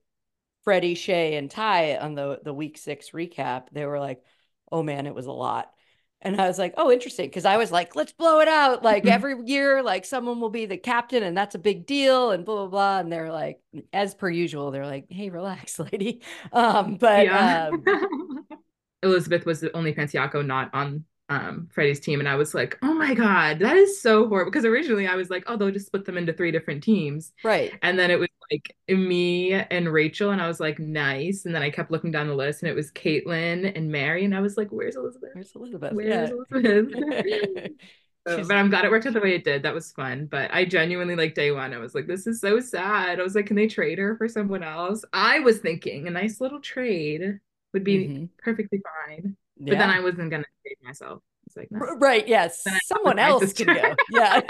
Freddie, 0.64 0.96
Shay, 0.96 1.36
and 1.38 1.50
Ty 1.52 1.98
on 1.98 2.16
the 2.16 2.42
the 2.44 2.54
week 2.54 2.78
six 2.78 3.12
recap, 3.12 3.70
they 3.72 3.86
were 3.86 4.00
like, 4.00 4.24
"Oh 4.72 4.84
man, 4.84 5.08
it 5.08 5.16
was 5.16 5.28
a 5.28 5.32
lot." 5.32 5.74
And 6.22 6.42
I 6.42 6.48
was 6.48 6.58
like, 6.58 6.74
"Oh, 6.78 6.92
interesting," 6.92 7.28
because 7.28 7.46
I 7.46 7.58
was 7.58 7.72
like, 7.72 7.96
"Let's 7.96 8.12
blow 8.12 8.40
it 8.40 8.48
out!" 8.48 8.84
Like 8.84 9.06
every 9.08 9.36
year, 9.46 9.84
like 9.84 10.06
someone 10.06 10.40
will 10.40 10.50
be 10.50 10.66
the 10.66 10.78
captain, 10.78 11.24
and 11.24 11.38
that's 11.38 11.56
a 11.56 11.60
big 11.60 11.86
deal, 11.86 12.32
and 12.32 12.44
blah 12.44 12.56
blah 12.56 12.68
blah. 12.68 13.00
And 13.00 13.12
they're 13.12 13.32
like, 13.32 13.62
as 13.94 14.16
per 14.16 14.30
usual, 14.30 14.72
they're 14.72 14.86
like, 14.86 15.06
"Hey, 15.10 15.30
relax, 15.30 15.80
lady." 15.92 16.22
Um, 16.52 16.96
but 16.96 17.26
yeah. 17.26 17.70
um, 17.70 17.84
Elizabeth 19.04 19.46
was 19.46 19.60
the 19.60 19.76
only 19.76 19.94
Panciocco 19.94 20.46
not 20.46 20.72
on 20.74 21.06
um 21.30 21.68
Freddie's 21.72 22.00
team, 22.00 22.20
and 22.20 22.30
I 22.30 22.36
was 22.36 22.54
like, 22.54 22.78
oh 22.82 22.94
my 22.94 23.14
god, 23.14 23.60
that 23.60 23.76
is 23.78 24.02
so 24.02 24.28
horrible. 24.28 24.52
Because 24.52 24.66
originally 24.66 25.08
I 25.08 25.16
was 25.16 25.30
like, 25.30 25.44
oh, 25.48 25.58
they'll 25.58 25.72
just 25.72 25.88
split 25.88 26.06
them 26.06 26.18
into 26.18 26.34
three 26.34 26.52
different 26.52 26.84
teams, 26.84 27.32
right, 27.44 27.74
and 27.82 27.98
then 28.00 28.12
it 28.12 28.20
was 28.20 28.30
like 28.52 28.76
me 28.90 29.54
and 29.54 29.92
Rachel, 29.92 30.32
and 30.32 30.42
I 30.42 30.48
was 30.48 30.60
like, 30.60 30.80
nice. 30.80 31.46
And 31.46 31.54
then 31.54 31.62
I 31.64 31.70
kept 31.70 31.92
looking 31.92 32.12
down 32.12 32.28
the 32.28 32.36
list, 32.36 32.64
and 32.64 32.70
it 32.70 32.76
was 32.76 32.92
Caitlin 32.92 33.72
and 33.76 33.92
Mary, 33.92 34.24
and 34.26 34.36
I 34.36 34.40
was 34.42 34.58
like, 34.58 34.70
where's 34.72 34.96
Elizabeth? 34.96 35.32
where's 35.34 35.52
Elizabeth? 35.56 35.94
Where's 35.94 36.08
yeah. 36.08 36.30
Elizabeth? 36.52 37.72
So, 38.28 38.44
but 38.44 38.58
I'm 38.58 38.70
glad 38.70 38.84
it 38.84 38.92
worked 38.92 39.06
out 39.06 39.14
the 39.14 39.22
way 39.22 39.36
it 39.36 39.46
did. 39.46 39.64
That 39.64 39.74
was 39.74 39.94
fun. 39.94 40.26
But 40.26 40.54
I 40.54 40.66
genuinely 40.66 41.16
like 41.16 41.34
day 41.34 41.52
one. 41.52 41.74
I 41.74 41.78
was 41.78 41.96
like, 41.96 42.08
this 42.08 42.28
is 42.28 42.42
so 42.42 42.60
sad. 42.60 43.20
I 43.20 43.24
was 43.24 43.36
like, 43.36 43.46
can 43.46 43.56
they 43.56 43.68
trade 43.68 44.00
her 44.00 44.18
for 44.18 44.28
someone 44.28 44.64
else? 44.64 45.06
I 45.14 45.40
was 45.40 45.60
thinking 45.60 46.08
a 46.08 46.12
nice 46.12 46.42
little 46.42 46.60
trade 46.60 47.40
would 47.74 47.86
be 47.86 48.10
Mhm. 48.10 48.30
perfectly 48.38 48.82
fine. 49.08 49.38
But 49.60 49.78
then 49.78 49.90
I 49.90 50.00
wasn't 50.00 50.32
gonna 50.32 50.46
save 50.66 50.78
myself. 50.84 51.22
It's 51.48 51.56
like, 51.56 51.70
no. 51.72 51.80
Right. 51.98 52.28
Yes. 52.28 52.64
Someone 52.86 53.20
else 53.20 53.54
can 53.54 53.68
go. 53.68 53.96
Yeah. 54.12 54.42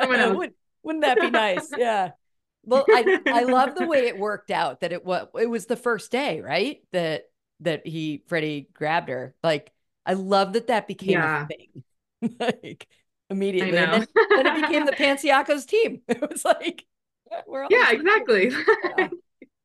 Someone 0.00 0.20
else. 0.20 0.36
Would, 0.36 0.52
wouldn't 0.82 1.04
that 1.04 1.20
be 1.20 1.30
nice? 1.30 1.70
Yeah. 1.78 2.12
Well, 2.64 2.84
I 2.88 3.20
I 3.26 3.42
love 3.42 3.74
the 3.74 3.86
way 3.86 4.06
it 4.06 4.16
worked 4.18 4.52
out 4.52 4.80
that 4.80 4.92
it 4.92 5.04
was 5.04 5.26
it 5.38 5.46
was 5.46 5.66
the 5.66 5.76
first 5.76 6.12
day, 6.12 6.40
right? 6.40 6.80
That 6.92 7.24
that 7.60 7.86
he 7.86 8.22
Freddie 8.28 8.68
grabbed 8.72 9.08
her. 9.08 9.34
Like 9.42 9.72
I 10.06 10.14
love 10.14 10.52
that 10.52 10.68
that 10.68 10.86
became 10.86 11.10
Yeah. 11.18 11.44
a 11.44 11.46
thing. 11.48 12.38
like 12.38 12.86
immediately. 13.30 13.76
And 13.76 14.04
then, 14.04 14.06
then 14.30 14.46
it 14.46 14.60
became 14.62 14.86
the 14.86 14.92
Pancioccos 14.92 15.66
team. 15.66 16.02
It 16.08 16.20
was 16.30 16.44
like 16.44 16.84
we're 17.46 17.64
all 17.64 17.68
yeah, 17.70 17.90
exactly. 17.90 18.52
Yeah. 18.98 19.08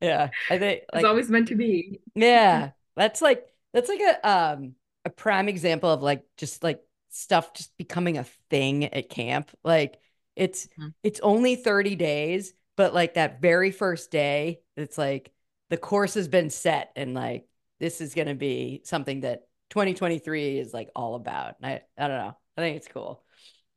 Yeah. 0.01 0.29
I 0.49 0.57
think 0.57 0.83
it's 0.93 1.03
always 1.03 1.29
meant 1.29 1.49
to 1.49 1.55
be. 1.55 1.99
yeah, 2.15 2.71
that's 2.95 3.21
like 3.21 3.45
that's 3.77 3.89
like 3.89 4.01
a 4.01 4.29
um 4.29 4.73
a 5.05 5.09
prime 5.09 5.47
example 5.49 5.89
of 5.91 6.01
like 6.01 6.23
just 6.37 6.63
like 6.63 6.81
stuff 7.09 7.53
just 7.53 7.75
becoming 7.77 8.17
a 8.17 8.25
thing 8.49 8.85
at 8.85 9.09
camp. 9.09 9.51
Like 9.63 9.99
it's 10.35 10.67
Mhm. 10.77 10.93
it's 11.03 11.19
only 11.21 11.55
30 11.55 11.95
days, 11.95 12.53
but 12.75 12.93
like 12.93 13.13
that 13.13 13.41
very 13.41 13.71
first 13.71 14.11
day, 14.11 14.61
it's 14.75 14.97
like 14.97 15.31
the 15.69 15.77
course 15.77 16.15
has 16.15 16.27
been 16.27 16.49
set 16.49 16.91
and 16.95 17.13
like 17.13 17.47
this 17.79 18.01
is 18.01 18.15
going 18.15 18.27
to 18.27 18.35
be 18.35 18.81
something 18.83 19.21
that 19.21 19.47
2023 19.69 20.57
is 20.59 20.73
like 20.73 20.89
all 20.95 21.15
about. 21.15 21.55
I 21.63 21.81
I 21.97 22.07
don't 22.07 22.17
know. 22.17 22.37
I 22.57 22.61
think 22.61 22.77
it's 22.77 22.87
cool. 22.87 23.23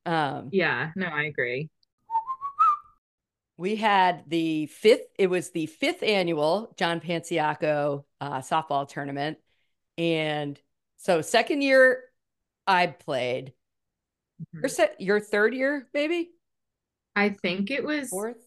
Um, 0.06 0.48
yeah, 0.50 0.92
no, 0.96 1.06
I 1.06 1.24
agree. 1.24 1.68
We 3.56 3.76
had 3.76 4.24
the 4.26 4.66
fifth, 4.66 5.02
it 5.18 5.26
was 5.26 5.50
the 5.50 5.66
fifth 5.66 6.02
annual 6.02 6.72
John 6.78 6.98
Panciocco 6.98 8.04
uh, 8.18 8.38
softball 8.38 8.88
tournament. 8.88 9.36
And 10.00 10.58
so, 10.96 11.20
second 11.20 11.60
year 11.60 12.04
I 12.66 12.86
played. 12.86 13.52
Mm-hmm. 14.40 14.60
Your, 14.60 14.68
set, 14.70 14.98
your 14.98 15.20
third 15.20 15.54
year, 15.54 15.86
maybe? 15.92 16.30
I 17.14 17.28
think 17.28 17.70
it 17.70 17.84
was 17.84 18.08
fourth. 18.08 18.42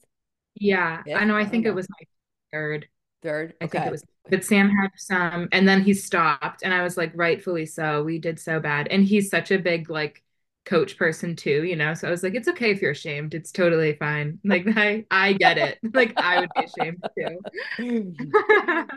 Yeah, 0.56 1.04
Fifth? 1.04 1.16
I 1.16 1.26
know. 1.26 1.38
I 1.38 1.46
think 1.46 1.68
it 1.68 1.76
was 1.76 1.88
my 1.90 2.06
third. 2.52 2.88
Third. 3.22 3.54
I 3.62 3.68
think 3.68 3.86
it 3.86 3.92
was. 3.92 4.04
But 4.30 4.44
Sam 4.44 4.70
had 4.70 4.90
some, 4.98 5.48
and 5.52 5.68
then 5.68 5.84
he 5.84 5.94
stopped, 5.94 6.64
and 6.64 6.74
I 6.74 6.82
was 6.82 6.98
like, 6.98 7.12
rightfully 7.14 7.68
so. 7.68 8.04
We 8.04 8.18
did 8.18 8.40
so 8.40 8.60
bad, 8.60 8.88
and 8.88 9.06
he's 9.06 9.30
such 9.30 9.52
a 9.52 9.60
big 9.60 9.92
like 9.92 10.24
coach 10.66 10.98
person 10.98 11.36
too, 11.36 11.64
you 11.66 11.76
know. 11.76 11.94
So 11.94 12.08
I 12.08 12.12
was 12.12 12.24
like, 12.24 12.34
it's 12.34 12.48
okay 12.48 12.72
if 12.72 12.82
you're 12.82 12.92
ashamed. 12.92 13.36
It's 13.36 13.52
totally 13.52 13.94
fine. 13.94 14.40
Like 14.44 14.66
I 14.76 15.06
I 15.12 15.34
get 15.34 15.60
it. 15.60 15.78
like 15.94 16.14
I 16.18 16.40
would 16.40 16.50
be 16.56 16.66
ashamed 16.66 17.04
too. 17.16 17.40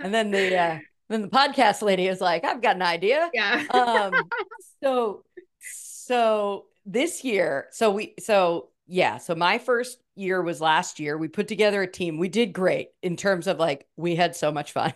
and 0.00 0.14
then 0.14 0.30
the 0.30 0.56
uh 0.56 0.78
then 1.08 1.22
the 1.22 1.28
podcast 1.28 1.82
lady 1.82 2.06
is 2.06 2.20
like, 2.20 2.44
I've 2.44 2.62
got 2.62 2.76
an 2.76 2.82
idea. 2.82 3.30
Yeah. 3.32 3.64
um 3.70 4.28
so 4.82 5.24
so 5.60 6.66
this 6.86 7.24
year, 7.24 7.68
so 7.70 7.90
we 7.90 8.14
so 8.18 8.68
yeah, 8.86 9.18
so 9.18 9.34
my 9.34 9.58
first 9.58 9.98
year 10.14 10.42
was 10.42 10.60
last 10.60 10.98
year. 11.00 11.16
We 11.18 11.28
put 11.28 11.48
together 11.48 11.82
a 11.82 11.90
team. 11.90 12.18
We 12.18 12.28
did 12.28 12.52
great 12.52 12.88
in 13.02 13.16
terms 13.16 13.46
of 13.46 13.58
like 13.58 13.86
we 13.96 14.16
had 14.16 14.36
so 14.36 14.52
much 14.52 14.72
fun. 14.72 14.94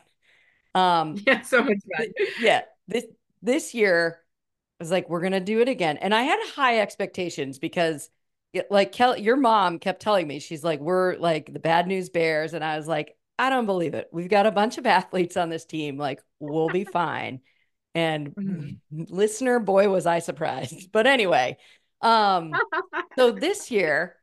Um 0.75 1.17
yeah, 1.27 1.43
so 1.43 1.63
much 1.63 1.79
fun. 1.97 2.07
yeah. 2.41 2.63
This 2.89 3.05
this 3.43 3.75
year 3.75 4.21
was 4.79 4.91
like, 4.91 5.09
we're 5.09 5.21
gonna 5.21 5.41
do 5.41 5.61
it 5.61 5.69
again. 5.69 5.97
And 5.99 6.15
I 6.15 6.23
had 6.23 6.39
high 6.55 6.81
expectations 6.81 7.59
because 7.59 8.11
like 8.71 8.93
Kelly, 8.93 9.23
your 9.23 9.37
mom 9.37 9.79
kept 9.79 10.03
telling 10.03 10.27
me, 10.27 10.39
she's 10.39 10.63
like, 10.63 10.81
we're 10.81 11.17
like 11.17 11.53
the 11.53 11.59
bad 11.59 11.87
news 11.87 12.11
bears. 12.11 12.53
And 12.55 12.63
I 12.65 12.77
was 12.77 12.87
like, 12.87 13.17
I 13.39 13.51
don't 13.51 13.67
believe 13.67 13.95
it. 13.95 14.09
We've 14.13 14.29
got 14.29 14.47
a 14.47 14.53
bunch 14.53 14.79
of 14.79 14.87
athletes 14.87 15.37
on 15.37 15.49
this 15.49 15.65
team. 15.65 15.97
Like, 15.97 16.23
we'll 16.39 16.69
be 16.69 16.85
fine. 16.85 17.41
And 17.95 18.29
mm-hmm. 18.35 19.03
listener, 19.09 19.59
boy, 19.59 19.89
was 19.89 20.07
I 20.07 20.21
surprised. 20.21 20.93
But 20.93 21.07
anyway, 21.07 21.59
um, 22.01 22.53
so 23.17 23.31
this 23.33 23.71
year, 23.71 24.17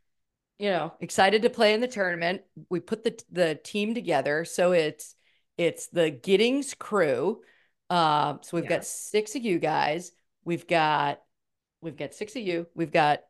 you 0.57 0.69
know, 0.69 0.93
excited 0.99 1.43
to 1.43 1.49
play 1.49 1.73
in 1.73 1.81
the 1.81 1.87
tournament. 1.87 2.41
We 2.69 2.79
put 2.79 3.03
the 3.03 3.21
the 3.31 3.55
team 3.55 3.95
together. 3.95 4.45
So 4.45 4.73
it's 4.73 5.15
it's 5.57 5.87
the 5.87 6.11
Gittings 6.11 6.73
crew. 6.73 7.41
Uh, 7.89 8.37
so 8.41 8.57
we've 8.57 8.65
yeah. 8.65 8.77
got 8.77 8.85
six 8.85 9.35
of 9.35 9.43
you 9.43 9.59
guys. 9.59 10.11
We've 10.43 10.67
got 10.67 11.21
we've 11.81 11.97
got 11.97 12.13
six 12.13 12.35
of 12.35 12.41
you. 12.41 12.67
We've 12.75 12.91
got 12.91 13.21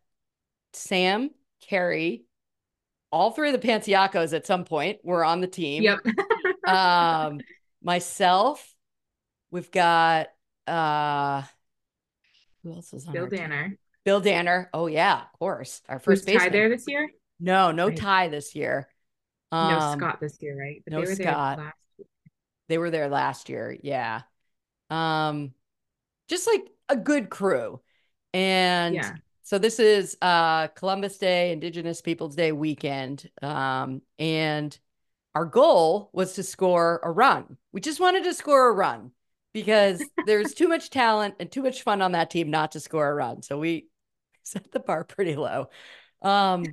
Sam, 0.74 1.32
Carrie, 1.62 2.26
all 3.12 3.32
three 3.32 3.54
of 3.54 3.60
the 3.60 3.68
Pancioccos 3.68 4.34
at 4.34 4.46
some 4.46 4.66
point 4.66 5.00
were 5.04 5.24
on 5.24 5.42
the 5.42 5.48
team. 5.48 5.84
Yep. 5.84 6.00
um, 6.68 7.40
myself, 7.84 8.74
we've 9.52 9.72
got 9.72 10.28
uh 10.68 11.42
who 12.64 12.74
else 12.74 12.94
is 12.94 13.08
on 13.08 13.14
Bill 13.14 13.28
Danner. 13.28 13.70
Team? 13.70 13.78
Bill 14.06 14.20
Danner. 14.20 14.70
Oh 14.74 14.88
yeah, 14.88 15.22
of 15.22 15.40
course. 15.40 15.82
Our 15.90 16.00
first 16.00 16.26
base 16.26 16.38
Ty 16.38 16.50
there 16.50 16.70
this 16.70 16.86
year? 16.88 17.10
No, 17.40 17.72
no 17.72 17.88
right. 17.88 17.98
Ty 17.98 18.28
this 18.30 18.56
year. 18.56 18.88
Um, 19.52 19.74
no 19.74 19.96
Scott 19.98 20.20
this 20.20 20.38
year, 20.42 20.60
right? 20.60 20.82
But 20.86 20.94
no 20.94 21.06
they 21.06 21.16
Scott. 21.16 21.60
They 22.68 22.78
were 22.78 22.92
there 22.92 23.10
last 23.10 23.50
year. 23.50 23.76
Yeah. 23.82 24.22
Um, 24.90 25.54
just 26.28 26.48
like 26.48 26.70
a 26.88 26.96
good 26.96 27.30
crew. 27.30 27.82
And 28.34 28.96
yeah. 28.96 29.16
So 29.50 29.58
this 29.58 29.80
is 29.80 30.16
uh, 30.22 30.68
Columbus 30.68 31.18
Day, 31.18 31.52
Indigenous 31.52 32.02
Peoples 32.02 32.36
Day 32.36 32.52
weekend. 32.52 33.28
Um, 33.42 34.04
and 34.20 34.78
our 35.34 35.46
goal 35.46 36.12
was 36.14 36.34
to 36.34 36.44
score 36.44 37.00
a 37.02 37.10
run. 37.10 37.58
We 37.72 37.82
just 37.82 38.00
wanted 38.00 38.26
to 38.26 38.36
score 38.36 38.70
a 38.70 38.74
run 38.74 39.10
because 39.52 40.04
there's 40.28 40.54
too 40.54 40.68
much 40.68 40.92
talent 40.92 41.34
and 41.40 41.52
too 41.52 41.64
much 41.64 41.82
fun 41.82 42.04
on 42.04 42.12
that 42.12 42.30
team 42.30 42.52
not 42.52 42.74
to 42.74 42.80
score 42.80 43.10
a 43.10 43.16
run. 43.16 43.42
So 43.42 43.58
we 43.58 43.88
set 44.44 44.72
the 44.72 44.82
bar 44.82 45.04
pretty 45.04 45.36
low. 45.36 45.70
Um, 46.22 46.64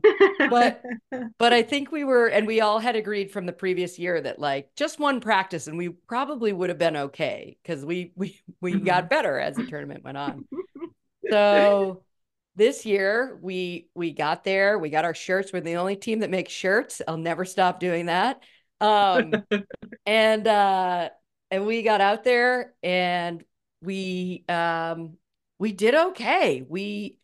but 0.50 0.82
but 1.38 1.54
I 1.54 1.62
think 1.62 1.90
we 1.90 2.04
were 2.04 2.26
and 2.26 2.46
we 2.46 2.60
all 2.60 2.78
had 2.78 2.94
agreed 2.94 3.30
from 3.30 3.46
the 3.46 3.54
previous 3.54 3.98
year 3.98 4.20
that 4.20 4.38
like 4.38 4.68
just 4.76 5.00
one 5.00 5.20
practice 5.20 5.66
and 5.66 5.78
we 5.78 5.88
probably 5.88 6.52
would 6.52 6.68
have 6.68 6.78
been 6.78 6.96
okay 6.98 7.56
because 7.62 7.86
we 7.86 8.12
we 8.16 8.38
we 8.60 8.74
mm-hmm. 8.74 8.84
got 8.84 9.08
better 9.08 9.40
as 9.40 9.56
the 9.56 9.64
tournament 9.64 10.04
went 10.04 10.18
on. 10.18 10.44
So 11.30 12.02
this 12.56 12.86
year 12.86 13.38
we 13.42 13.88
we 13.94 14.12
got 14.12 14.42
there, 14.42 14.78
we 14.78 14.90
got 14.90 15.04
our 15.04 15.14
shirts. 15.14 15.52
We're 15.52 15.60
the 15.60 15.76
only 15.76 15.96
team 15.96 16.20
that 16.20 16.30
makes 16.30 16.52
shirts. 16.52 17.02
I'll 17.06 17.18
never 17.18 17.44
stop 17.44 17.78
doing 17.78 18.06
that. 18.06 18.42
Um 18.80 19.32
and 20.06 20.46
uh 20.46 21.10
and 21.50 21.66
we 21.66 21.82
got 21.82 22.00
out 22.00 22.24
there 22.24 22.74
and 22.82 23.44
we 23.82 24.44
um 24.48 25.18
we 25.58 25.72
did 25.72 25.94
okay. 25.94 26.64
We 26.66 27.18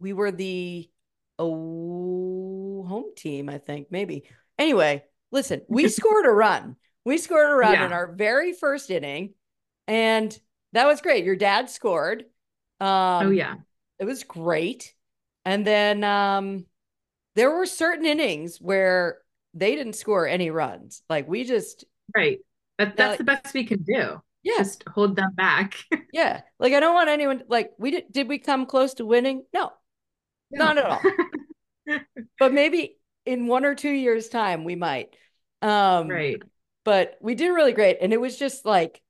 we 0.00 0.12
were 0.12 0.32
the 0.32 0.90
oh 1.38 2.84
home 2.88 3.12
team, 3.16 3.48
I 3.48 3.58
think, 3.58 3.88
maybe. 3.90 4.24
Anyway, 4.58 5.04
listen, 5.30 5.62
we 5.68 5.88
scored 5.88 6.26
a 6.26 6.30
run. 6.30 6.76
We 7.04 7.18
scored 7.18 7.50
a 7.50 7.54
run 7.54 7.74
yeah. 7.74 7.86
in 7.86 7.92
our 7.92 8.12
very 8.12 8.52
first 8.52 8.90
inning, 8.90 9.34
and 9.86 10.36
that 10.72 10.86
was 10.86 11.00
great. 11.00 11.24
Your 11.24 11.36
dad 11.36 11.68
scored. 11.68 12.24
Um, 12.80 13.26
oh 13.26 13.30
yeah, 13.30 13.56
it 14.02 14.04
was 14.04 14.24
great. 14.24 14.94
And 15.44 15.64
then 15.64 16.02
um, 16.02 16.66
there 17.36 17.52
were 17.52 17.66
certain 17.66 18.04
innings 18.04 18.58
where 18.60 19.18
they 19.54 19.76
didn't 19.76 19.92
score 19.92 20.26
any 20.26 20.50
runs. 20.50 21.02
Like 21.08 21.28
we 21.28 21.44
just 21.44 21.84
right. 22.12 22.40
But 22.78 22.96
that's 22.96 23.18
the 23.18 23.24
best 23.24 23.54
we 23.54 23.62
can 23.62 23.84
do. 23.84 24.20
Yeah. 24.42 24.58
Just 24.58 24.82
hold 24.88 25.14
them 25.14 25.34
back. 25.36 25.76
yeah. 26.12 26.40
Like 26.58 26.72
I 26.72 26.80
don't 26.80 26.94
want 26.94 27.10
anyone 27.10 27.44
like 27.48 27.70
we 27.78 27.92
did 27.92 28.10
did 28.10 28.28
we 28.28 28.38
come 28.38 28.66
close 28.66 28.94
to 28.94 29.06
winning? 29.06 29.44
No. 29.54 29.70
No. 30.50 30.64
Not 30.64 30.78
at 30.78 30.84
all. 30.84 31.00
but 32.40 32.52
maybe 32.52 32.96
in 33.24 33.46
one 33.46 33.64
or 33.64 33.76
two 33.76 33.88
years' 33.88 34.28
time 34.28 34.64
we 34.64 34.74
might. 34.74 35.14
Um 35.60 36.08
right. 36.08 36.42
But 36.84 37.18
we 37.20 37.36
did 37.36 37.50
really 37.50 37.72
great. 37.72 37.98
And 38.00 38.12
it 38.12 38.20
was 38.20 38.36
just 38.36 38.64
like 38.64 39.00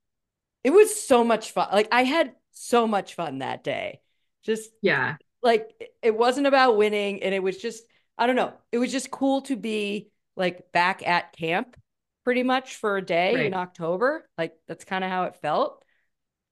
it 0.65 0.71
was 0.71 1.03
so 1.03 1.25
much 1.25 1.53
fun. 1.53 1.69
Like 1.73 1.89
I 1.91 2.05
had 2.05 2.35
so 2.51 2.87
much 2.87 3.15
fun 3.15 3.39
that 3.39 3.65
day. 3.65 4.03
Just 4.45 4.71
yeah. 4.83 5.17
Like 5.43 5.71
it 6.03 6.17
wasn't 6.17 6.47
about 6.47 6.77
winning 6.77 7.23
and 7.23 7.35
it 7.35 7.43
was 7.43 7.57
just 7.57 7.85
I 8.17 8.27
don't 8.27 8.37
know. 8.37 8.53
It 8.71 8.79
was 8.79 8.93
just 8.93 9.11
cool 9.11 9.43
to 9.43 9.57
be 9.57 10.11
like 10.37 10.73
back 10.73 11.07
at 11.07 11.33
camp 11.37 11.77
pretty 12.25 12.43
much 12.43 12.77
for 12.77 12.97
a 12.97 13.03
day 13.05 13.35
right. 13.35 13.47
in 13.47 13.55
October. 13.55 14.29
Like 14.39 14.55
that's 14.69 14.85
kind 14.85 15.05
of 15.05 15.11
how 15.11 15.25
it 15.25 15.37
felt. 15.37 15.85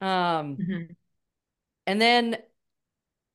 Um, 0.01 0.57
mm-hmm. 0.57 0.93
and 1.87 2.01
then 2.01 2.39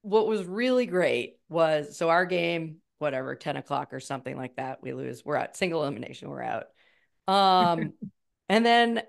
what 0.01 0.27
was 0.27 0.43
really 0.43 0.85
great 0.85 1.37
was 1.47 1.97
so 1.97 2.09
our 2.09 2.25
game, 2.25 2.77
whatever, 2.99 3.35
10 3.35 3.57
o'clock 3.57 3.93
or 3.93 3.99
something 3.99 4.35
like 4.35 4.55
that, 4.55 4.81
we 4.81 4.93
lose. 4.93 5.23
We're 5.23 5.37
out 5.37 5.55
single 5.55 5.83
elimination, 5.83 6.29
we're 6.29 6.41
out. 6.41 6.65
Um, 7.27 7.93
and 8.49 8.65
then 8.65 9.01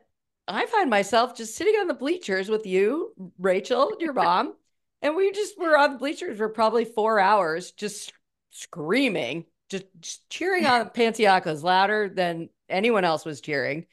I 0.48 0.66
find 0.66 0.88
myself 0.88 1.36
just 1.36 1.56
sitting 1.56 1.74
on 1.80 1.86
the 1.86 1.94
bleachers 1.94 2.48
with 2.48 2.66
you, 2.66 3.12
Rachel, 3.38 3.96
your 3.98 4.12
mom, 4.12 4.54
and 5.02 5.16
we 5.16 5.32
just 5.32 5.58
were 5.58 5.76
on 5.76 5.92
the 5.92 5.98
bleachers 5.98 6.38
for 6.38 6.48
probably 6.48 6.84
four 6.84 7.20
hours, 7.20 7.72
just 7.72 8.12
screaming, 8.50 9.44
just, 9.70 9.84
just 10.00 10.28
cheering 10.30 10.66
on 10.66 10.90
Pancioccos 10.94 11.62
louder 11.62 12.08
than 12.08 12.48
anyone 12.68 13.04
else 13.04 13.24
was 13.24 13.40
cheering. 13.40 13.86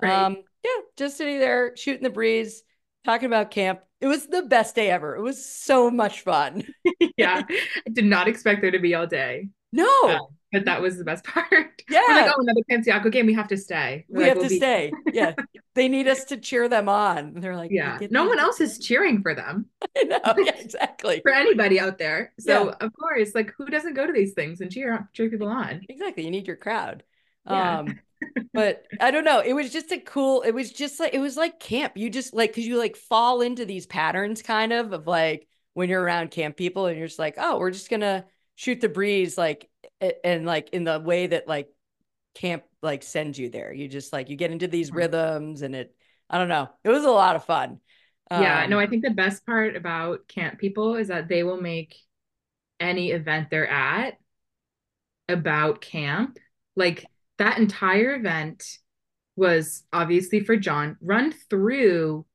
Right. 0.00 0.12
Um, 0.12 0.38
yeah, 0.64 0.82
just 0.96 1.16
sitting 1.16 1.38
there 1.38 1.76
shooting 1.76 2.02
the 2.02 2.10
breeze, 2.10 2.62
talking 3.04 3.26
about 3.26 3.50
camp. 3.50 3.80
It 4.00 4.06
was 4.06 4.26
the 4.26 4.42
best 4.42 4.74
day 4.74 4.90
ever. 4.90 5.16
It 5.16 5.22
was 5.22 5.44
so 5.44 5.90
much 5.90 6.20
fun. 6.20 6.66
yeah, 7.16 7.42
I 7.48 7.90
did 7.90 8.04
not 8.04 8.28
expect 8.28 8.60
there 8.60 8.70
to 8.70 8.78
be 8.78 8.94
all 8.94 9.06
day. 9.06 9.48
No, 9.72 10.08
uh, 10.08 10.18
but 10.56 10.64
that 10.64 10.80
was 10.80 10.96
the 10.96 11.04
best 11.04 11.22
part. 11.24 11.82
Yeah, 11.90 12.00
We're 12.08 12.14
like 12.14 12.32
oh, 12.34 12.40
another 12.40 12.62
Panciocco 12.70 13.12
game. 13.12 13.26
We 13.26 13.34
have 13.34 13.48
to 13.48 13.58
stay. 13.58 14.06
We're 14.08 14.16
we 14.16 14.22
like, 14.22 14.28
have 14.28 14.36
we'll 14.38 14.44
to 14.46 14.50
be- 14.50 14.56
stay. 14.56 14.92
Yeah, 15.12 15.34
they 15.74 15.88
need 15.88 16.08
us 16.08 16.24
to 16.24 16.38
cheer 16.38 16.66
them 16.68 16.88
on. 16.88 17.18
And 17.18 17.42
they're 17.42 17.56
like, 17.56 17.70
yeah, 17.70 17.98
no 18.10 18.26
one 18.26 18.38
else 18.38 18.60
is 18.62 18.78
cheering 18.78 19.20
for 19.20 19.34
them. 19.34 19.66
I 19.96 20.02
know. 20.04 20.20
Yeah, 20.38 20.56
exactly. 20.56 21.20
for 21.20 21.30
anybody 21.30 21.78
out 21.78 21.98
there. 21.98 22.32
So 22.40 22.66
yeah. 22.66 22.74
of 22.80 22.92
course, 22.98 23.34
like, 23.34 23.52
who 23.58 23.66
doesn't 23.66 23.94
go 23.94 24.06
to 24.06 24.12
these 24.14 24.32
things 24.32 24.62
and 24.62 24.70
cheer 24.70 25.08
cheer 25.12 25.28
people 25.28 25.48
on? 25.48 25.82
Exactly. 25.90 26.24
You 26.24 26.30
need 26.30 26.46
your 26.46 26.56
crowd. 26.56 27.02
Yeah. 27.46 27.80
Um, 27.80 28.00
but 28.54 28.84
I 28.98 29.10
don't 29.10 29.24
know. 29.24 29.40
It 29.40 29.52
was 29.52 29.70
just 29.70 29.92
a 29.92 29.98
cool, 29.98 30.40
it 30.40 30.52
was 30.52 30.72
just 30.72 30.98
like, 30.98 31.12
it 31.12 31.20
was 31.20 31.36
like 31.36 31.60
camp. 31.60 31.98
You 31.98 32.08
just 32.08 32.32
like, 32.32 32.54
cause 32.54 32.64
you 32.64 32.78
like 32.78 32.96
fall 32.96 33.42
into 33.42 33.66
these 33.66 33.86
patterns 33.86 34.40
kind 34.40 34.72
of, 34.72 34.94
of 34.94 35.06
like 35.06 35.46
when 35.74 35.90
you're 35.90 36.02
around 36.02 36.30
camp 36.30 36.56
people 36.56 36.86
and 36.86 36.96
you're 36.96 37.08
just 37.08 37.18
like, 37.18 37.34
oh, 37.36 37.58
we're 37.58 37.70
just 37.70 37.90
going 37.90 38.00
to 38.00 38.24
shoot 38.56 38.80
the 38.80 38.88
breeze, 38.88 39.36
like, 39.36 39.68
and 40.00 40.46
like 40.46 40.70
in 40.70 40.84
the 40.84 41.00
way 41.00 41.26
that 41.26 41.48
like 41.48 41.68
camp 42.34 42.64
like 42.82 43.02
sends 43.02 43.38
you 43.38 43.50
there. 43.50 43.72
You 43.72 43.88
just 43.88 44.12
like 44.12 44.28
you 44.30 44.36
get 44.36 44.50
into 44.52 44.68
these 44.68 44.90
Mhm. 44.90 44.96
rhythms 44.96 45.62
and 45.62 45.74
it 45.74 45.94
I 46.28 46.38
don't 46.38 46.48
know. 46.48 46.68
It 46.84 46.90
was 46.90 47.04
a 47.04 47.10
lot 47.10 47.36
of 47.36 47.44
fun. 47.44 47.80
Yeah, 48.34 48.66
Um, 48.66 48.70
no, 48.70 48.78
I 48.78 48.86
think 48.86 49.02
the 49.02 49.10
best 49.10 49.46
part 49.46 49.76
about 49.76 50.28
camp 50.28 50.58
people 50.58 50.96
is 50.96 51.08
that 51.08 51.28
they 51.28 51.42
will 51.42 51.60
make 51.60 51.96
any 52.80 53.10
event 53.12 53.48
they're 53.50 53.68
at 53.68 54.18
about 55.28 55.80
camp. 55.80 56.38
Like 56.74 57.06
that 57.38 57.58
entire 57.58 58.14
event 58.14 58.64
was 59.36 59.84
obviously 59.92 60.40
for 60.40 60.56
John, 60.56 60.96
run 61.00 61.32
through 61.50 62.26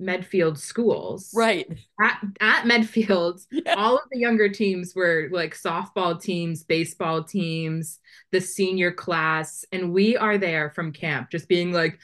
Medfield 0.00 0.58
schools. 0.58 1.30
right. 1.34 1.68
At, 2.00 2.20
at 2.40 2.66
Medfield, 2.66 3.40
Yeah. 3.50 3.74
all 3.76 3.96
of 3.96 4.04
the 4.10 4.18
younger 4.18 4.48
teams 4.48 4.94
were 4.94 5.28
like 5.30 5.54
softball 5.54 6.20
teams, 6.20 6.64
baseball 6.64 7.22
teams, 7.22 8.00
the 8.32 8.40
senior 8.40 8.90
class, 8.92 9.64
and 9.72 9.92
we 9.92 10.16
are 10.16 10.38
there 10.38 10.70
from 10.70 10.92
camp 10.92 11.30
just 11.30 11.48
being 11.48 11.72
like! 11.72 11.98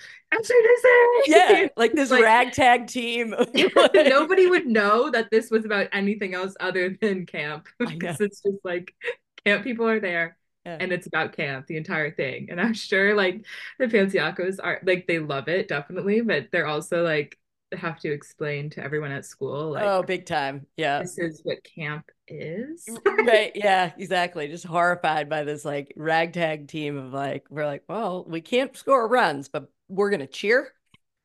Yeah, 1.26 1.68
like 1.76 1.92
this 1.94 2.10
Like- 2.10 2.22
ragtag 2.24 2.88
team. 2.88 3.34
Nobody 3.94 4.46
would 4.46 4.66
know 4.66 5.10
that 5.10 5.30
this 5.30 5.50
was 5.50 5.64
about 5.64 5.88
anything 5.92 6.34
else 6.34 6.54
other 6.60 6.96
than 7.00 7.26
camp 7.26 7.66
because 7.78 8.20
it's 8.20 8.42
just 8.42 8.58
like 8.64 8.94
camp 9.44 9.64
people 9.64 9.88
are 9.88 10.00
there 10.00 10.36
Yeah. 10.66 10.76
and 10.80 10.92
it's 10.92 11.06
about 11.06 11.32
camp 11.36 11.66
the 11.66 11.76
entire 11.76 12.10
thing. 12.10 12.48
And 12.50 12.60
I'm 12.60 12.74
sure 12.74 13.14
like 13.14 13.44
the 13.78 13.86
Pancioccos 13.86 14.58
are 14.62 14.80
like 14.84 15.06
they 15.06 15.18
love 15.20 15.48
it 15.48 15.68
definitely, 15.68 16.20
but 16.20 16.48
they're 16.52 16.66
also 16.66 17.02
like 17.02 17.38
have 17.76 18.00
to 18.00 18.12
explain 18.12 18.70
to 18.70 18.82
everyone 18.82 19.12
at 19.12 19.24
school 19.24 19.72
like 19.72 19.84
oh, 19.84 20.02
big 20.02 20.26
time. 20.26 20.66
Yeah. 20.76 21.00
this 21.00 21.18
is 21.18 21.40
what 21.44 21.58
camp 21.64 22.10
is. 22.28 22.88
right. 23.04 23.52
Yeah, 23.54 23.92
exactly. 23.98 24.48
Just 24.48 24.64
horrified 24.64 25.28
by 25.28 25.44
this 25.44 25.64
like 25.64 25.92
ragtag 25.96 26.68
team 26.68 26.96
of 26.96 27.12
like, 27.12 27.46
we're 27.50 27.66
like, 27.66 27.84
well, 27.88 28.24
we 28.28 28.40
can't 28.40 28.76
score 28.76 29.06
runs, 29.08 29.48
but 29.48 29.70
we're 29.88 30.10
gonna 30.10 30.26
cheer. 30.26 30.72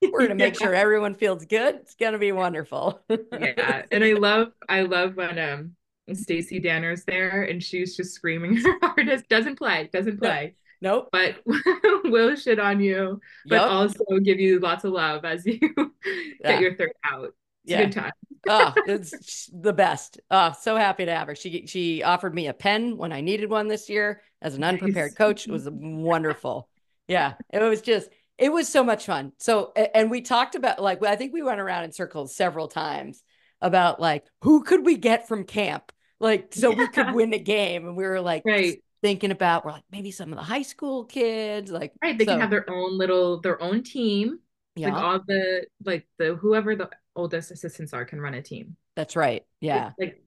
We're 0.02 0.22
gonna 0.22 0.36
make 0.36 0.54
Yeah. 0.60 0.66
sure 0.68 0.76
everyone 0.76 1.16
feels 1.16 1.46
good. 1.46 1.76
It's 1.76 1.96
gonna 1.96 2.20
be 2.20 2.32
wonderful. 2.32 3.02
yeah 3.10 3.84
and 3.92 4.04
i 4.04 4.14
love 4.14 4.50
i 4.70 4.82
love 4.82 5.16
when 5.16 5.38
um 5.40 5.76
stacy 6.14 6.60
danner's 6.60 7.04
there 7.06 7.44
and 7.44 7.64
she's 7.64 7.96
just 7.96 8.14
screaming 8.14 8.58
her 8.58 8.78
hardest 8.82 9.30
doesn't 9.30 9.56
play 9.58 9.90
doesn't 9.94 10.18
play 10.20 10.56
Nope. 10.82 11.10
but 11.12 11.36
will 12.06 12.36
shit 12.36 12.60
on 12.60 12.80
you 12.80 13.20
but 13.48 13.56
Yep. 13.56 13.70
also 13.70 14.04
give 14.24 14.40
you 14.40 14.60
lots 14.60 14.84
of 14.84 14.92
love 14.94 15.24
as 15.26 15.46
you 15.46 15.60
Yeah. 16.06 16.52
get 16.54 16.62
your 16.62 16.76
third 16.76 16.92
out 17.04 17.26
it's 17.26 17.36
Yeah. 17.72 17.82
a 17.82 17.86
good 17.86 17.94
time 17.94 18.12
oh, 18.50 18.74
it's 18.88 19.50
the 19.54 19.72
best. 19.74 20.20
Oh, 20.32 20.52
so 20.60 20.76
happy 20.76 21.06
to 21.06 21.14
have 21.14 21.28
her. 21.28 21.36
She 21.36 21.68
she 21.68 22.02
offered 22.02 22.34
me 22.34 22.48
a 22.48 22.54
pen 22.56 22.98
when 22.98 23.12
I 23.14 23.22
needed 23.22 23.52
one 23.52 23.68
this 23.68 23.88
year 23.88 24.24
as 24.42 24.56
an 24.56 24.64
unprepared 24.64 25.12
Nice. 25.12 25.18
coach. 25.18 25.48
It 25.48 25.52
was 25.52 25.70
wonderful. 25.70 26.68
Yeah, 27.08 27.34
it 27.54 27.62
was 27.62 27.82
just 27.84 28.10
it 28.40 28.52
was 28.52 28.68
so 28.68 28.84
much 28.84 29.06
fun. 29.06 29.34
So 29.38 29.72
and 29.76 30.10
we 30.10 30.22
talked 30.22 30.56
about 30.56 30.82
like 30.82 31.04
I 31.06 31.16
think 31.18 31.34
we 31.34 31.44
went 31.44 31.60
around 31.62 31.84
in 31.84 31.92
circles 31.92 32.36
several 32.36 32.68
times 32.68 33.22
about 33.62 34.00
like 34.02 34.26
who 34.42 34.64
could 34.64 34.84
we 34.84 34.98
get 34.98 35.28
from 35.28 35.44
camp 35.44 35.92
like 36.20 36.52
so 36.56 36.72
we 36.72 36.88
could 36.88 37.14
win 37.14 37.32
a 37.34 37.40
game 37.40 37.86
and 37.88 37.96
we 37.96 38.06
were 38.06 38.22
like 38.22 38.42
right 38.44 38.82
thinking 39.02 39.32
about 39.32 39.66
we're 39.66 39.72
like 39.72 39.84
maybe 39.92 40.12
some 40.12 40.32
of 40.32 40.38
the 40.38 40.44
high 40.44 40.62
school 40.62 41.06
kids 41.06 41.72
like 41.72 41.94
right 42.04 42.18
they 42.18 42.26
so, 42.26 42.32
can 42.34 42.42
have 42.42 42.50
their 42.50 42.70
own 42.70 42.98
little 42.98 43.42
their 43.42 43.62
own 43.62 43.84
team. 43.84 44.40
Yeah. 44.76 44.94
like 44.94 45.04
all 45.04 45.20
the 45.28 45.66
like 45.84 46.08
the 46.18 46.36
whoever 46.36 46.76
the 46.76 46.90
oldest 47.16 47.52
assistants 47.52 47.94
are 47.94 48.06
can 48.06 48.22
run 48.22 48.34
a 48.36 48.42
team. 48.42 48.78
That's 48.96 49.16
right 49.16 49.44
yeah. 49.60 49.92
like 50.00 50.24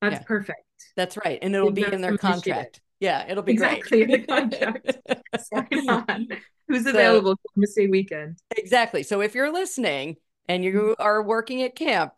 that's 0.00 0.14
Yeah. 0.16 0.22
perfect. 0.26 0.60
That's 0.96 1.16
right 1.16 1.38
and 1.40 1.54
it'll 1.54 1.70
be 1.70 1.84
in 1.84 2.00
their 2.00 2.18
contract. 2.18 2.80
Yeah 3.00 3.26
it'll 3.28 3.42
be 3.42 3.52
Exactly, 3.52 4.02
in 4.02 4.10
the 4.10 4.18
contract. 4.26 4.98
Who's 6.68 6.84
So- 6.84 6.90
available 6.90 7.36
Columbus 7.54 7.74
Day 7.74 7.86
weekend? 7.86 8.38
Exactly. 8.56 9.02
So 9.02 9.20
if 9.20 9.34
you're 9.34 9.52
listening 9.52 10.16
and 10.48 10.64
Mm-hmm. 10.64 10.76
you 10.76 10.96
are 10.98 11.22
working 11.22 11.62
at 11.62 11.76
camp, 11.76 12.12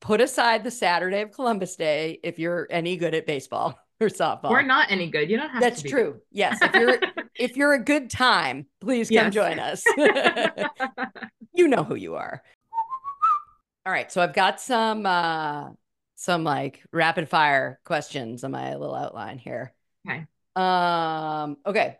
put 0.00 0.20
aside 0.20 0.64
the 0.64 0.70
Saturday 0.70 1.20
of 1.20 1.32
Columbus 1.32 1.76
Day 1.76 2.18
if 2.22 2.38
you're 2.38 2.66
any 2.70 2.96
good 2.96 3.14
at 3.14 3.26
baseball 3.26 3.78
or 4.00 4.08
softball. 4.08 4.50
or 4.50 4.62
not 4.62 4.90
any 4.90 5.08
good 5.10 5.30
you 5.30 5.36
don't 5.36 5.50
have 5.50 5.60
That's 5.62 5.82
true. 5.82 6.20
Yes. 6.30 6.58
If 6.60 6.74
you're 6.74 6.98
if 7.38 7.56
you're 7.56 7.72
a 7.74 7.82
good 7.82 8.10
time, 8.10 8.66
please 8.80 9.08
come 9.08 9.14
Yes. 9.32 9.34
join 9.34 9.58
us. 9.58 9.84
you 11.54 11.68
know 11.68 11.84
who 11.84 11.94
you 11.94 12.14
are. 12.16 12.42
All 13.86 13.92
right. 13.92 14.10
So 14.10 14.20
I've 14.20 14.34
got 14.34 14.60
some 14.60 15.06
uh 15.06 15.70
some 16.16 16.44
like 16.44 16.82
rapid 16.92 17.28
fire 17.28 17.80
questions 17.84 18.44
on 18.44 18.50
my 18.52 18.74
little 18.76 18.94
outline 18.94 19.38
here. 19.38 19.72
Okay. 20.08 20.26
Um, 20.56 21.56
okay. 21.66 21.98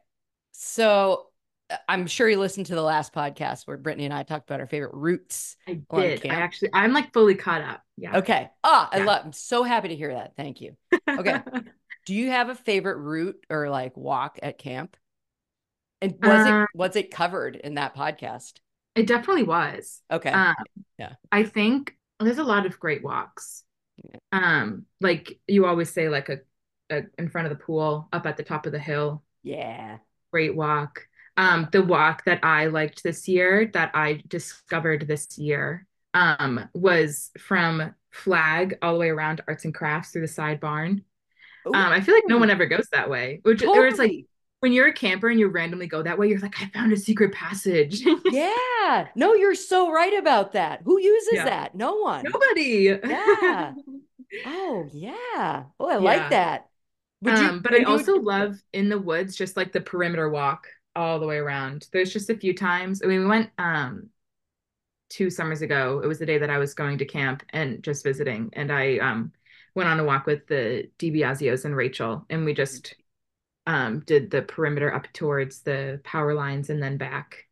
So 0.53 1.27
uh, 1.69 1.77
I'm 1.89 2.07
sure 2.07 2.29
you 2.29 2.39
listened 2.39 2.67
to 2.67 2.75
the 2.75 2.83
last 2.83 3.13
podcast 3.13 3.67
where 3.67 3.77
Brittany 3.77 4.05
and 4.05 4.15
I 4.15 4.23
talked 4.23 4.49
about 4.49 4.61
our 4.61 4.67
favorite 4.67 4.95
routes. 4.95 5.57
I 5.67 5.81
did. 5.95 6.25
I 6.27 6.35
actually, 6.37 6.71
I'm 6.73 6.93
like 6.93 7.13
fully 7.13 7.35
caught 7.35 7.63
up. 7.63 7.83
Yeah. 7.97 8.19
Okay. 8.19 8.51
Ah, 8.63 8.89
I 8.93 8.99
Yeah. 8.99 9.05
love 9.05 9.23
I'm 9.25 9.33
so 9.33 9.63
happy 9.63 9.89
to 9.89 9.97
hear 9.97 10.15
that. 10.15 10.35
Thank 10.37 10.61
you. 10.61 10.77
okay. 11.09 11.41
Do 12.05 12.15
you 12.15 12.31
have 12.31 12.49
a 12.49 12.55
favorite 12.55 12.99
route 12.99 13.45
or 13.51 13.69
like 13.71 13.97
walk 13.97 14.39
at 14.43 14.59
camp? 14.59 14.97
And 16.01 16.17
was 16.23 16.47
Uh, 16.47 16.47
it 16.47 16.69
was 16.75 16.97
it 16.97 17.11
covered 17.11 17.57
in 17.57 17.75
that 17.75 17.97
podcast? 17.97 18.61
it 18.95 19.07
definitely 19.07 19.43
was. 19.45 20.03
Okay. 20.11 20.31
Um, 20.31 20.55
Yeah. 20.99 21.15
I 21.33 21.45
think 21.45 21.97
there's 22.21 22.39
a 22.39 22.45
lot 22.45 22.67
of 22.67 22.79
great 22.81 23.03
walks. 23.03 23.65
Yeah. 24.03 24.19
Um, 24.33 24.87
like 25.01 25.39
you 25.47 25.67
always 25.67 25.91
say, 25.91 26.09
like 26.09 26.29
a, 26.29 26.41
a 26.91 27.03
in 27.19 27.29
front 27.31 27.47
of 27.51 27.57
the 27.57 27.65
pool, 27.65 28.09
up 28.13 28.27
at 28.27 28.37
the 28.37 28.43
top 28.45 28.67
of 28.67 28.73
the 28.73 28.79
hill, 28.79 29.25
yeah. 29.43 29.99
great 30.33 30.55
walk. 30.55 31.07
Um, 31.37 31.69
the 31.73 31.83
walk 31.83 32.25
that 32.27 32.45
I 32.45 32.67
liked 32.67 33.03
this 33.03 33.27
year, 33.29 33.67
that 33.75 33.91
I 33.95 34.23
discovered 34.29 35.07
this 35.07 35.37
year, 35.39 35.87
um, 36.15 36.69
was 36.75 37.31
from 37.39 37.95
Flag 38.13 38.79
all 38.83 38.95
the 38.95 39.01
way 39.01 39.11
around 39.11 39.41
Arts 39.49 39.65
and 39.65 39.75
Crafts 39.75 40.11
through 40.11 40.23
the 40.23 40.29
side 40.29 40.61
barn. 40.61 41.05
Um, 41.67 41.75
I 41.75 42.01
feel 42.01 42.15
like 42.15 42.25
no 42.29 42.39
one 42.39 42.51
ever 42.51 42.67
goes 42.67 42.89
that 42.93 43.09
way. 43.09 43.41
Which 43.43 43.63
or 43.65 43.87
it's 43.87 43.99
like 43.99 44.27
when 44.61 44.73
you're 44.73 44.89
a 44.89 44.93
camper 44.93 45.29
and 45.29 45.39
you 45.39 45.49
randomly 45.49 45.87
go 45.87 46.03
that 46.03 46.19
way, 46.19 46.29
you're 46.29 46.39
like, 46.41 46.61
I 46.63 46.67
found 46.69 46.93
a 46.93 46.97
secret 46.97 47.33
passage. 47.33 48.01
yeah. 48.31 49.09
No, 49.15 49.35
you're 49.35 49.55
so 49.55 49.91
right 49.93 50.19
about 50.19 50.53
that. 50.53 50.81
Who 50.85 51.01
uses 51.01 51.35
Yeah. 51.35 51.45
that? 51.45 51.75
No 51.75 51.97
one. 51.97 52.25
Nobody. 52.25 52.99
Yeah. 53.05 53.75
Oh, 54.47 54.89
yeah. 54.93 55.65
Oh, 55.79 55.89
I 55.89 55.97
like 55.97 56.31
that. 56.31 56.67
Would 57.23 57.39
you- 57.39 57.45
um, 57.47 57.61
but 57.63 57.73
I 57.73 57.79
you- 57.79 57.87
also 57.87 58.17
love 58.17 58.57
in 58.73 58.89
the 58.89 58.99
woods, 58.99 59.37
just 59.37 59.57
like 59.57 59.71
the 59.71 59.81
perimeter 59.81 60.29
walk 60.29 60.67
all 60.97 61.21
the 61.21 61.27
way 61.27 61.37
around. 61.37 61.87
There's 61.93 62.13
just 62.13 62.31
a 62.31 62.37
few 62.37 62.53
times. 62.53 63.01
I 63.05 63.07
mean, 63.07 63.21
we 63.21 63.27
went 63.27 63.51
um 63.59 64.09
two 65.11 65.31
summers 65.31 65.63
ago. 65.63 66.01
It 66.03 66.07
was 66.09 66.19
the 66.19 66.27
day 66.27 66.39
that 66.39 66.51
I 66.51 66.59
was 66.59 66.75
going 66.75 66.99
to 66.99 67.05
camp 67.05 67.45
and 67.51 67.83
just 67.83 68.03
visiting, 68.03 68.51
and 68.55 68.73
I 68.73 68.99
um 68.99 69.33
went 69.75 69.89
on 69.89 70.01
a 70.01 70.05
walk 70.05 70.27
with 70.27 70.47
the 70.47 70.91
DiBiasio's 70.99 71.65
and 71.65 71.75
Rachel, 71.77 72.25
and 72.31 72.45
we 72.45 72.55
just 72.55 72.95
um 73.67 74.01
did 74.01 74.31
the 74.31 74.43
perimeter 74.43 74.93
up 74.95 75.07
towards 75.13 75.63
the 75.63 76.01
power 76.05 76.35
lines 76.35 76.69
and 76.71 76.83
then 76.83 76.97
back, 76.99 77.47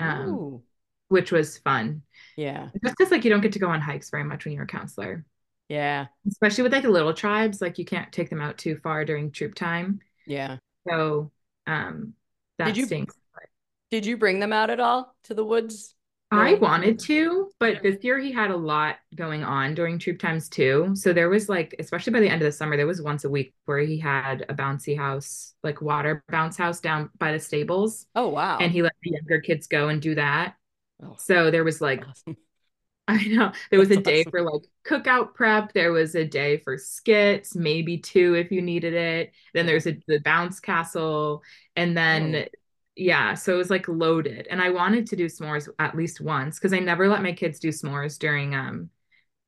um, 0.00 0.62
which 1.08 1.30
was 1.30 1.58
fun. 1.58 2.02
Yeah. 2.36 2.68
Just 2.82 2.96
because 2.98 3.10
like 3.12 3.24
you 3.24 3.30
don't 3.30 3.40
get 3.42 3.52
to 3.52 3.58
go 3.60 3.68
on 3.68 3.80
hikes 3.80 4.10
very 4.10 4.24
much 4.24 4.44
when 4.44 4.54
you're 4.54 4.64
a 4.64 4.66
counselor, 4.66 5.24
Yeah. 5.68 6.06
especially 6.26 6.64
with 6.64 6.72
like 6.72 6.82
the 6.82 6.90
little 6.90 7.14
tribes. 7.14 7.60
Like 7.60 7.78
you 7.78 7.84
can't 7.84 8.10
take 8.12 8.28
them 8.30 8.40
out 8.40 8.58
too 8.58 8.76
far 8.82 9.04
during 9.04 9.30
troop 9.30 9.54
time. 9.54 10.00
Yeah. 10.26 10.56
So 10.88 11.30
um 11.66 12.14
that 12.58 12.66
Did 12.66 12.76
you- 12.78 12.86
stinks. 12.86 13.14
Did 13.90 14.06
you 14.06 14.16
bring 14.16 14.40
them 14.40 14.54
out 14.54 14.70
at 14.70 14.80
all 14.80 15.14
to 15.24 15.34
the 15.34 15.44
woods? 15.44 15.94
I 16.34 16.54
wanted 16.54 16.98
to, 17.00 17.50
but 17.60 17.82
this 17.82 18.02
year 18.02 18.18
he 18.18 18.32
had 18.32 18.50
a 18.50 18.56
lot 18.56 18.96
going 19.14 19.44
on 19.44 19.74
during 19.74 19.98
troop 19.98 20.18
times 20.18 20.48
too. 20.48 20.92
So 20.94 21.12
there 21.12 21.28
was 21.28 21.48
like, 21.48 21.74
especially 21.78 22.12
by 22.14 22.20
the 22.20 22.28
end 22.28 22.40
of 22.40 22.46
the 22.46 22.52
summer, 22.52 22.76
there 22.76 22.86
was 22.86 23.02
once 23.02 23.24
a 23.24 23.30
week 23.30 23.54
where 23.66 23.78
he 23.80 23.98
had 23.98 24.46
a 24.48 24.54
bouncy 24.54 24.96
house, 24.96 25.54
like 25.62 25.82
water 25.82 26.24
bounce 26.30 26.56
house 26.56 26.80
down 26.80 27.10
by 27.18 27.32
the 27.32 27.40
stables, 27.40 28.06
Oh, 28.14 28.28
wow. 28.28 28.58
and 28.58 28.72
he 28.72 28.82
let 28.82 28.92
the 29.02 29.10
younger 29.10 29.40
kids 29.42 29.66
go 29.66 29.88
and 29.88 30.00
do 30.00 30.14
that. 30.14 30.56
Oh, 31.02 31.16
So 31.18 31.50
there 31.50 31.64
was 31.64 31.80
like, 31.82 32.02
awesome. 32.08 32.36
I 33.08 33.24
know 33.26 33.52
there 33.70 33.80
was 33.80 33.90
a 33.90 33.96
day 33.96 34.20
awesome. 34.20 34.30
for 34.30 34.42
like 34.42 34.62
cookout 34.86 35.34
prep. 35.34 35.72
There 35.72 35.92
was 35.92 36.14
a 36.14 36.24
day 36.24 36.58
for 36.58 36.78
skits, 36.78 37.54
maybe 37.56 37.98
two 37.98 38.34
if 38.36 38.52
you 38.52 38.62
needed 38.62 38.94
it. 38.94 39.32
Then 39.54 39.66
there's 39.66 39.86
a 39.86 39.98
the 40.06 40.20
bounce 40.20 40.60
castle, 40.60 41.42
and 41.76 41.96
then 41.96 42.34
Oh. 42.34 42.46
Yeah, 42.96 43.34
so 43.34 43.54
it 43.54 43.58
was 43.58 43.70
like 43.70 43.88
loaded. 43.88 44.46
And 44.50 44.60
I 44.60 44.70
wanted 44.70 45.06
to 45.08 45.16
do 45.16 45.26
s'mores 45.26 45.68
at 45.78 45.96
least 45.96 46.20
once 46.20 46.58
because 46.58 46.72
I 46.72 46.78
never 46.78 47.08
let 47.08 47.22
my 47.22 47.32
kids 47.32 47.58
do 47.58 47.68
s'mores 47.68 48.18
during 48.18 48.54
um 48.54 48.90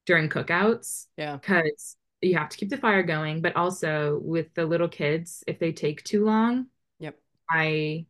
during 0.07 0.29
cookouts 0.29 1.07
Yeah. 1.17 1.39
because 1.41 1.97
you 2.21 2.37
have 2.37 2.49
to 2.51 2.57
keep 2.57 2.71
the 2.71 2.77
fire 2.77 3.03
going. 3.03 3.43
But 3.43 3.57
also 3.57 4.19
with 4.23 4.53
the 4.55 4.65
little 4.67 4.89
kids, 4.89 5.45
if 5.47 5.59
they 5.59 5.73
take 5.73 6.03
too 6.05 6.25
long, 6.25 6.67
Yep. 6.99 7.19
I 7.51 8.07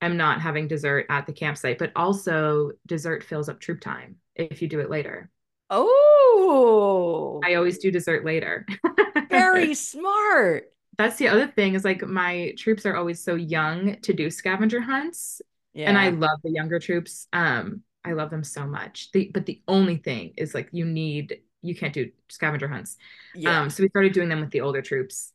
am 0.00 0.16
not 0.16 0.40
having 0.40 0.68
dessert 0.68 1.06
at 1.10 1.26
the 1.26 1.32
campsite. 1.32 1.78
But 1.78 1.92
also 1.96 2.72
dessert 2.86 3.24
fills 3.24 3.48
up 3.48 3.60
troop 3.60 3.80
time 3.80 4.16
if 4.36 4.62
you 4.62 4.68
do 4.68 4.80
it 4.80 4.90
later. 4.90 5.30
Oh, 5.70 7.40
I 7.44 7.54
always 7.54 7.78
do 7.78 7.90
dessert 7.90 8.24
later. 8.24 8.66
very 9.30 9.74
smart. 9.74 10.70
That's 10.98 11.16
the 11.16 11.28
other 11.28 11.46
thing 11.46 11.74
is 11.74 11.84
like 11.84 12.02
my 12.02 12.54
troops 12.58 12.84
are 12.84 12.96
always 12.96 13.22
so 13.22 13.36
young 13.36 14.00
to 14.02 14.12
do 14.12 14.30
scavenger 14.30 14.80
hunts. 14.80 15.40
Yeah. 15.72 15.88
And 15.88 15.96
I 15.96 16.10
love 16.10 16.40
the 16.42 16.50
younger 16.50 16.80
troops. 16.80 17.28
Um, 17.32 17.82
I 18.04 18.12
love 18.12 18.30
them 18.30 18.44
so 18.44 18.66
much. 18.66 19.10
The 19.12 19.30
but 19.32 19.46
the 19.46 19.62
only 19.68 19.96
thing 19.96 20.34
is 20.36 20.54
like 20.54 20.68
you 20.72 20.84
need 20.84 21.38
you 21.62 21.74
can't 21.74 21.94
do 21.94 22.10
scavenger 22.28 22.68
hunts. 22.68 22.96
yeah. 23.34 23.60
Um, 23.60 23.70
so 23.70 23.82
we 23.82 23.88
started 23.88 24.12
doing 24.12 24.28
them 24.28 24.40
with 24.40 24.50
the 24.50 24.60
older 24.60 24.82
troops. 24.82 25.32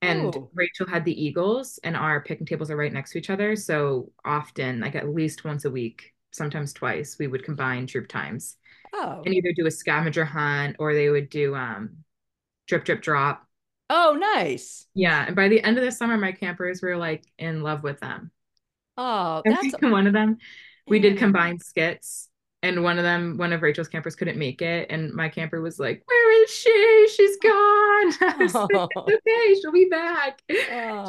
And 0.00 0.34
Ooh. 0.34 0.50
Rachel 0.52 0.86
had 0.88 1.04
the 1.04 1.24
Eagles, 1.24 1.78
and 1.84 1.96
our 1.96 2.22
picnic 2.22 2.48
tables 2.48 2.72
are 2.72 2.76
right 2.76 2.92
next 2.92 3.12
to 3.12 3.18
each 3.18 3.30
other. 3.30 3.54
So 3.54 4.10
often, 4.24 4.80
like 4.80 4.96
at 4.96 5.08
least 5.08 5.44
once 5.44 5.64
a 5.64 5.70
week, 5.70 6.12
sometimes 6.32 6.72
twice, 6.72 7.16
we 7.20 7.28
would 7.28 7.44
combine 7.44 7.86
troop 7.86 8.08
times 8.08 8.56
oh. 8.94 9.22
and 9.24 9.32
either 9.32 9.52
do 9.54 9.66
a 9.66 9.70
scavenger 9.70 10.24
hunt 10.24 10.76
or 10.80 10.92
they 10.92 11.08
would 11.08 11.28
do 11.28 11.54
um 11.54 11.98
drip 12.66 12.84
drip 12.84 13.02
drop. 13.02 13.46
Oh, 13.94 14.16
nice. 14.18 14.86
Yeah. 14.94 15.26
And 15.26 15.36
by 15.36 15.48
the 15.48 15.62
end 15.62 15.76
of 15.76 15.84
the 15.84 15.92
summer, 15.92 16.16
my 16.16 16.32
campers 16.32 16.80
were 16.80 16.96
like 16.96 17.24
in 17.38 17.62
love 17.62 17.82
with 17.82 18.00
them. 18.00 18.30
Oh, 18.96 19.42
that's 19.44 19.74
one 19.82 20.06
of 20.06 20.14
them, 20.14 20.38
we 20.86 20.98
did 20.98 21.18
combined 21.18 21.60
skits. 21.60 22.30
And 22.62 22.82
one 22.82 22.96
of 22.96 23.04
them, 23.04 23.36
one 23.36 23.52
of 23.52 23.60
Rachel's 23.60 23.88
campers 23.88 24.16
couldn't 24.16 24.38
make 24.38 24.62
it. 24.62 24.86
And 24.88 25.12
my 25.12 25.28
camper 25.28 25.60
was 25.60 25.78
like, 25.78 26.02
Where 26.06 26.42
is 26.42 26.50
she? 26.50 27.08
She's 27.14 27.36
gone. 27.38 28.38
Was 28.38 28.54
like, 28.54 28.70
Oh. 28.74 28.88
Okay, 28.96 29.54
she'll 29.60 29.72
be 29.72 29.88
back. 29.90 30.40
She 30.48 30.56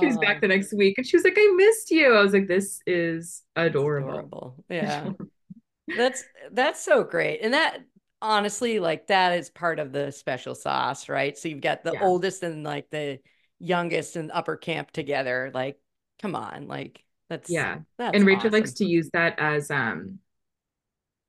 was 0.05 0.17
Oh. 0.17 0.19
back 0.19 0.41
the 0.41 0.47
oh. 0.47 0.49
next 0.49 0.73
week 0.73 0.97
and 0.97 1.07
she 1.07 1.15
was 1.15 1.23
like, 1.23 1.37
I 1.37 1.53
missed 1.55 1.89
you. 1.91 2.13
I 2.13 2.21
was 2.21 2.33
like, 2.33 2.47
This 2.47 2.81
is 2.85 3.43
adorable. 3.55 4.09
adorable. 4.09 4.65
Yeah. 4.67 5.11
that's 5.95 6.23
that's 6.51 6.83
so 6.83 7.03
great. 7.03 7.39
And 7.43 7.53
that 7.53 7.79
honestly, 8.23 8.79
like 8.79 9.07
that 9.07 9.33
is 9.33 9.49
part 9.51 9.79
of 9.79 9.93
the 9.93 10.11
special 10.11 10.55
sauce, 10.55 11.09
right? 11.09 11.37
So 11.37 11.49
you've 11.49 11.61
got 11.61 11.83
the 11.83 11.95
Yeah. 11.95 11.99
oldest 11.99 12.43
and 12.43 12.63
like 12.63 12.89
the 12.91 13.19
youngest 13.59 14.15
and 14.15 14.31
upper 14.31 14.57
camp 14.57 14.91
together. 14.91 15.51
Like, 15.53 15.79
come 16.19 16.35
on, 16.35 16.67
like 16.67 17.03
that's 17.29 17.65
Yeah. 17.65 17.79
that's 17.97 18.23
and 18.23 18.25
Rachel 18.25 18.51
awesome. 18.51 18.51
likes 18.51 18.73
to 18.75 18.85
use 18.85 19.09
that 19.13 19.39
as 19.39 19.71
um 19.71 20.19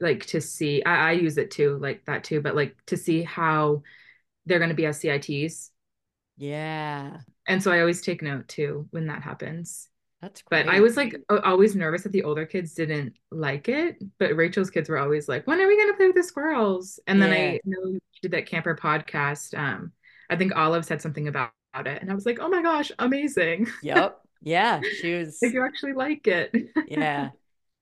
like 0.01 0.27
to 0.27 0.41
see 0.41 0.83
I, 0.85 1.11
I 1.11 1.13
use 1.13 1.39
it 1.39 1.51
too, 1.51 1.79
like 1.81 2.05
that 2.07 2.25
too, 2.25 2.41
but 2.41 2.57
like 2.57 2.77
to 2.87 2.97
see 2.97 3.23
how 3.23 3.83
they're 4.47 4.59
gonna 4.61 4.75
be 4.75 4.87
as 4.87 5.01
CITs. 5.01 5.73
Yeah, 6.37 7.23
And 7.47 7.63
so 7.63 7.71
I 7.73 7.81
always 7.81 8.03
take 8.03 8.23
note 8.23 8.49
too 8.49 8.87
when 8.91 9.07
that 9.07 9.23
happens. 9.23 9.89
That's 10.25 10.43
great. 10.43 10.65
But 10.67 10.75
I 10.75 10.81
was 10.81 10.97
like 10.97 11.17
always 11.31 11.75
nervous 11.77 12.03
that 12.03 12.13
the 12.13 12.25
older 12.25 12.47
kids 12.47 12.75
didn't 12.75 13.15
like 13.31 13.69
it. 13.69 13.97
But 14.19 14.35
Rachel's 14.37 14.71
kids 14.71 14.89
were 14.89 14.99
always 14.99 15.29
like, 15.29 15.47
when 15.47 15.61
are 15.61 15.67
we 15.67 15.77
gonna 15.79 15.95
play 15.97 16.07
with 16.07 16.17
the 16.17 16.23
squirrels? 16.23 16.99
And 17.07 17.21
then 17.21 17.31
Yeah. 17.31 17.37
I 17.37 17.61
know 17.65 17.87
you 17.91 18.01
did 18.23 18.33
that 18.33 18.47
camper 18.47 18.75
podcast. 18.75 19.57
Um, 19.59 19.93
I 20.31 20.37
think 20.37 20.55
Olive 20.57 20.85
said 20.85 21.03
something 21.03 21.29
about 21.29 21.51
it. 21.75 22.01
And 22.03 22.11
I 22.11 22.15
was 22.15 22.27
like, 22.27 22.39
oh 22.41 22.49
my 22.49 22.63
gosh, 22.63 22.91
amazing. 22.99 23.69
Yep. 23.83 24.21
Yeah, 24.47 24.83
she 25.01 25.15
was 25.15 25.39
If 25.41 25.55
you 25.55 25.65
actually 25.65 25.95
like 25.95 26.27
it. 26.27 26.55
yeah 26.87 27.31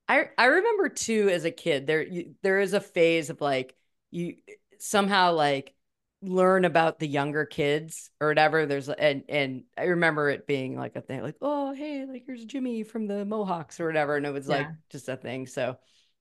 i 0.09 0.25
i 0.39 0.47
remember 0.47 0.89
too 0.89 1.29
as 1.31 1.45
a 1.45 1.51
kid 1.51 1.87
there 1.87 2.03
you, 2.03 2.35
there 2.43 2.61
is 2.61 2.73
a 2.73 2.81
phase 2.81 3.31
of 3.31 3.41
like 3.41 3.75
you 4.11 4.37
somehow 4.79 5.33
like 5.33 5.75
learn 6.23 6.65
about 6.65 7.01
the 7.01 7.07
younger 7.09 7.45
kids 7.45 8.11
or 8.21 8.29
whatever 8.29 8.65
there's 8.65 8.89
and 8.89 9.25
and 9.29 9.65
i 9.77 9.85
remember 9.85 10.31
it 10.31 10.47
being 10.47 10.77
like 10.77 10.95
a 10.95 11.01
thing 11.01 11.21
like 11.21 11.35
oh 11.43 11.73
hey 11.75 12.05
like 12.07 12.25
here's 12.27 12.45
jimmy 12.45 12.85
from 12.85 13.09
the 13.09 13.25
mohawks 13.25 13.81
or 13.81 13.87
whatever 13.87 14.17
and 14.17 14.25
it 14.25 14.33
was 14.33 14.49
like 14.49 14.69
just 14.91 15.09
a 15.09 15.17
thing 15.17 15.47
so 15.47 15.77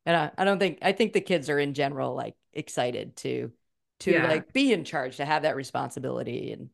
and 0.07 0.17
I, 0.17 0.31
I 0.39 0.45
don't 0.45 0.57
think 0.57 0.79
i 0.81 0.91
think 0.91 1.13
the 1.13 1.21
kids 1.21 1.49
are 1.49 1.59
in 1.59 1.75
general 1.75 2.15
like 2.15 2.35
excited 2.53 3.15
to 3.17 3.51
to 3.99 4.11
Yeah. 4.13 4.27
like 4.27 4.51
be 4.53 4.73
in 4.73 4.83
charge 4.85 5.17
to 5.17 5.25
have 5.25 5.43
that 5.43 5.55
responsibility 5.55 6.51
and 6.51 6.69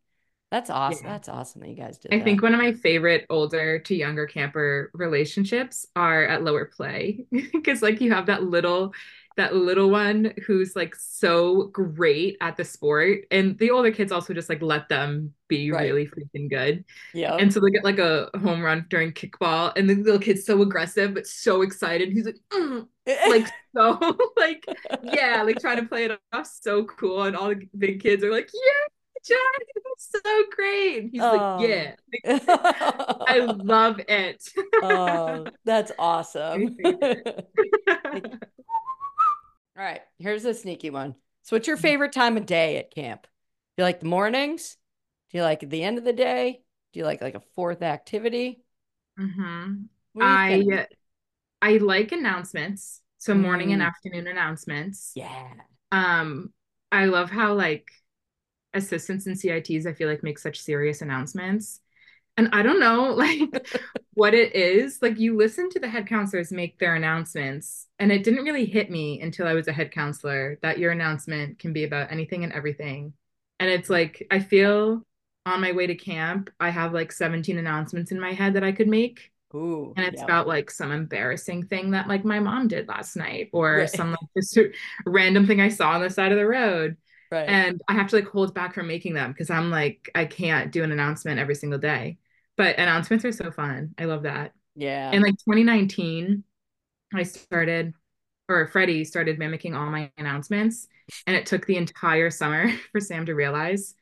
that's 0.49 0.69
awesome 0.69 1.07
Yeah. 1.07 1.13
that's 1.13 1.27
awesome 1.29 1.61
that 1.61 1.69
you 1.69 1.75
guys 1.75 1.97
did 1.97 2.11
I 2.11 2.19
that. 2.19 2.23
think 2.23 2.41
one 2.41 2.53
of 2.53 2.59
my 2.59 2.71
favorite 2.73 3.25
older 3.29 3.79
to 3.79 3.95
younger 3.95 4.25
camper 4.27 4.89
relationships 4.93 5.85
are 5.95 6.23
at 6.25 6.43
lower 6.43 6.65
play 6.65 7.25
because 7.31 7.81
like 7.81 7.99
you 7.99 8.11
have 8.13 8.27
that 8.27 8.43
little 8.43 8.93
that 9.37 9.55
little 9.55 9.89
one 9.89 10.33
who's 10.45 10.75
like 10.75 10.95
so 10.95 11.65
great 11.67 12.37
at 12.41 12.57
the 12.57 12.65
sport 12.65 13.19
and 13.31 13.57
the 13.59 13.71
older 13.71 13.91
kids 13.91 14.11
also 14.11 14.33
just 14.33 14.49
like 14.49 14.61
let 14.61 14.89
them 14.89 15.33
be 15.47 15.71
Right. 15.71 15.83
really 15.91 16.07
freaking 16.07 16.49
good 16.49 16.83
yeah 17.13 17.35
and 17.35 17.53
so 17.53 17.59
they 17.61 17.69
get 17.71 17.83
like 17.85 17.99
a 17.99 18.29
home 18.39 18.61
run 18.61 18.85
during 18.89 19.13
kickball 19.13 19.71
and 19.77 19.89
the 19.89 19.95
little 19.95 20.19
kid's 20.19 20.45
so 20.45 20.61
aggressive 20.61 21.13
but 21.13 21.25
so 21.27 21.61
excited 21.61 22.11
he's 22.11 22.25
like 22.25 22.37
"Mm," 22.51 22.87
like 23.29 23.47
so 23.75 23.97
like 24.37 24.65
yeah 25.03 25.43
like 25.43 25.59
trying 25.59 25.77
to 25.77 25.85
play 25.85 26.05
it 26.05 26.19
off 26.33 26.47
so 26.47 26.83
cool 26.85 27.23
and 27.23 27.35
all 27.37 27.49
the 27.49 27.67
big 27.77 28.01
kids 28.01 28.23
are 28.23 28.31
like 28.31 28.49
yeah 28.53 28.87
John 29.25 29.37
that's 29.83 30.23
so 30.25 30.43
great 30.55 30.97
and 30.99 31.09
he's 31.11 31.21
Oh. 31.21 31.57
like 31.57 31.69
yeah 31.69 31.95
Like, 32.13 32.43
I 33.27 33.39
love 33.39 33.99
it. 34.07 34.43
oh, 34.83 35.47
that's 35.65 35.91
awesome. 35.99 36.77
All 39.77 39.83
right, 39.83 40.01
here's 40.17 40.43
a 40.45 40.53
sneaky 40.53 40.89
one. 40.89 41.15
So, 41.43 41.55
what's 41.55 41.67
your 41.67 41.77
favorite 41.77 42.11
time 42.11 42.35
of 42.37 42.45
day 42.45 42.77
at 42.77 42.91
camp? 42.93 43.23
Do 43.23 43.83
you 43.83 43.83
like 43.85 43.99
the 43.99 44.07
mornings? 44.07 44.77
Do 45.29 45.37
you 45.37 45.43
like 45.43 45.63
at 45.63 45.69
the 45.69 45.83
end 45.83 45.97
of 45.97 46.03
the 46.03 46.13
day? 46.13 46.63
Do 46.93 46.99
you 46.99 47.05
like 47.05 47.21
like 47.21 47.35
a 47.35 47.39
fourth 47.55 47.81
activity? 47.81 48.63
Mhm. 49.19 49.87
You 50.13 50.37
I 50.47 50.47
think? 50.47 50.83
I 51.61 51.77
like 51.77 52.11
announcements. 52.11 53.01
So 53.19 53.35
morning 53.35 53.73
and 53.73 53.81
Mm. 53.81 53.83
afternoon 53.83 54.27
announcements. 54.27 55.15
yeah, 55.15 55.53
Um, 55.91 56.53
I 56.91 57.05
love 57.05 57.31
how 57.31 57.53
like 57.55 57.89
assistants 58.73 59.27
and 59.27 59.39
CITs 59.39 59.87
I 59.87 59.93
feel 59.93 60.09
like 60.09 60.23
make 60.23 60.39
such 60.39 60.61
serious 60.61 61.01
announcements. 61.01 61.81
And 62.37 62.49
I 62.53 62.61
don't 62.61 62.79
know 62.79 63.11
like 63.15 63.67
what 64.13 64.33
it 64.33 64.55
is. 64.55 64.99
Like 65.01 65.19
you 65.19 65.35
listen 65.37 65.69
to 65.71 65.79
the 65.79 65.89
head 65.89 66.07
counselors 66.07 66.51
make 66.51 66.79
their 66.79 66.95
announcements, 66.95 67.87
and 67.99 68.11
it 68.11 68.23
didn't 68.23 68.45
really 68.45 68.65
hit 68.65 68.89
me 68.91 69.21
until 69.21 69.47
I 69.47 69.53
was 69.53 69.67
a 69.67 69.73
head 69.73 69.91
counselor 69.91 70.59
that 70.61 70.79
your 70.79 70.91
announcement 70.91 71.59
can 71.59 71.73
be 71.73 71.83
about 71.83 72.11
anything 72.11 72.43
and 72.43 72.53
everything. 72.53 73.13
And 73.59 73.69
it's 73.69 73.89
like 73.89 74.25
I 74.31 74.39
feel 74.39 75.03
on 75.45 75.61
my 75.61 75.71
way 75.71 75.87
to 75.87 75.95
camp, 75.95 76.49
I 76.59 76.69
have 76.69 76.93
like 76.93 77.11
17 77.11 77.57
announcements 77.57 78.11
in 78.11 78.19
my 78.19 78.33
head 78.33 78.53
that 78.55 78.63
I 78.63 78.71
could 78.71 78.87
make. 78.87 79.31
ooh, 79.53 79.97
And 79.97 80.05
it's 80.05 80.21
yeah. 80.21 80.23
about 80.23 80.47
like 80.47 80.69
some 80.69 80.91
embarrassing 80.91 81.65
thing 81.67 81.91
that 81.91 82.07
like 82.07 82.23
my 82.23 82.39
mom 82.39 82.67
did 82.67 82.87
last 82.87 83.15
night 83.15 83.49
or 83.51 83.87
Right. 83.87 83.87
some 83.87 84.11
like 84.11 84.19
just 84.37 84.57
random 85.05 85.47
thing 85.47 85.59
I 85.59 85.69
saw 85.69 85.91
on 85.91 86.01
the 86.01 86.09
side 86.11 86.31
of 86.31 86.37
the 86.37 86.45
road 86.45 86.97
right. 87.31 87.47
and 87.47 87.81
I 87.87 87.93
have 87.93 88.09
to 88.09 88.17
like 88.17 88.27
hold 88.27 88.53
back 88.53 88.75
from 88.75 88.87
making 88.87 89.13
them 89.15 89.31
because 89.31 89.49
I'm 89.49 89.71
like 89.71 90.09
I 90.15 90.25
can't 90.25 90.71
do 90.71 90.83
an 90.83 90.91
announcement 90.91 91.39
every 91.39 91.55
single 91.55 91.79
day. 91.79 92.19
But 92.57 92.77
announcements 92.79 93.23
are 93.25 93.31
so 93.31 93.51
fun. 93.51 93.93
I 93.97 94.05
love 94.05 94.23
that. 94.23 94.53
yeah, 94.75 95.11
In 95.11 95.21
like 95.21 95.35
2019, 95.43 96.43
I 97.13 97.23
started 97.23 97.93
or 98.49 98.67
Freddie 98.67 99.03
started 99.03 99.39
mimicking 99.39 99.75
all 99.75 99.89
my 99.89 100.09
announcements 100.17 100.87
and 101.25 101.35
it 101.35 101.45
took 101.45 101.65
the 101.65 101.77
entire 101.77 102.29
summer 102.29 102.71
for 102.91 102.99
Sam 102.99 103.25
to 103.27 103.35
realize. 103.35 103.95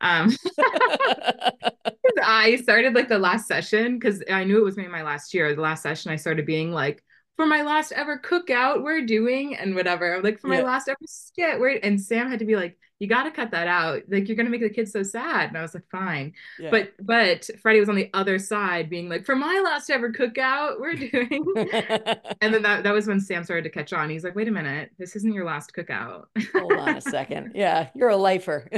Um 0.00 0.30
I 2.24 2.56
started 2.62 2.94
like 2.94 3.08
the 3.08 3.18
last 3.18 3.46
session 3.48 3.98
because 3.98 4.22
I 4.30 4.44
knew 4.44 4.58
it 4.58 4.64
was 4.64 4.76
maybe 4.76 4.88
my 4.88 5.02
last 5.02 5.34
year. 5.34 5.54
The 5.54 5.62
last 5.62 5.82
session, 5.82 6.10
I 6.10 6.16
started 6.16 6.46
being 6.46 6.72
like, 6.72 7.02
for 7.42 7.46
my 7.48 7.62
last 7.62 7.90
ever 7.92 8.18
cookout, 8.18 8.82
we're 8.84 9.04
doing 9.04 9.56
and 9.56 9.74
whatever. 9.74 10.20
Like 10.22 10.38
for 10.38 10.46
my 10.46 10.58
Yeah. 10.58 10.64
last 10.64 10.88
ever 10.88 10.98
skit, 11.06 11.58
we're 11.58 11.78
and 11.82 12.00
Sam 12.00 12.30
had 12.30 12.38
to 12.38 12.44
be 12.44 12.54
like, 12.56 12.78
you 13.00 13.08
got 13.08 13.24
to 13.24 13.32
cut 13.32 13.50
that 13.50 13.66
out. 13.66 14.02
Like 14.08 14.28
you're 14.28 14.36
gonna 14.36 14.48
make 14.48 14.60
the 14.60 14.70
kids 14.70 14.92
so 14.92 15.02
sad. 15.02 15.48
And 15.48 15.58
I 15.58 15.62
was 15.62 15.74
like, 15.74 15.88
fine. 15.90 16.34
Yeah. 16.60 16.70
But 16.70 16.92
but 17.00 17.50
Freddie 17.60 17.80
was 17.80 17.88
on 17.88 17.96
the 17.96 18.08
other 18.14 18.38
side, 18.38 18.88
being 18.88 19.08
like, 19.08 19.26
for 19.26 19.34
my 19.34 19.60
last 19.64 19.90
ever 19.90 20.12
cookout, 20.12 20.78
we're 20.78 20.94
doing. 20.94 21.44
and 22.40 22.54
then 22.54 22.62
that 22.62 22.84
that 22.84 22.92
was 22.94 23.08
when 23.08 23.18
Sam 23.18 23.42
started 23.42 23.64
to 23.64 23.70
catch 23.70 23.92
on. 23.92 24.08
He's 24.08 24.22
like, 24.22 24.36
wait 24.36 24.46
a 24.46 24.52
minute, 24.52 24.90
this 24.98 25.16
isn't 25.16 25.32
your 25.32 25.44
last 25.44 25.72
cookout. 25.74 26.26
hold 26.54 26.74
on 26.74 26.96
a 26.96 27.00
second. 27.00 27.52
Yeah, 27.56 27.88
you're 27.96 28.10
a 28.10 28.16
lifer. 28.16 28.68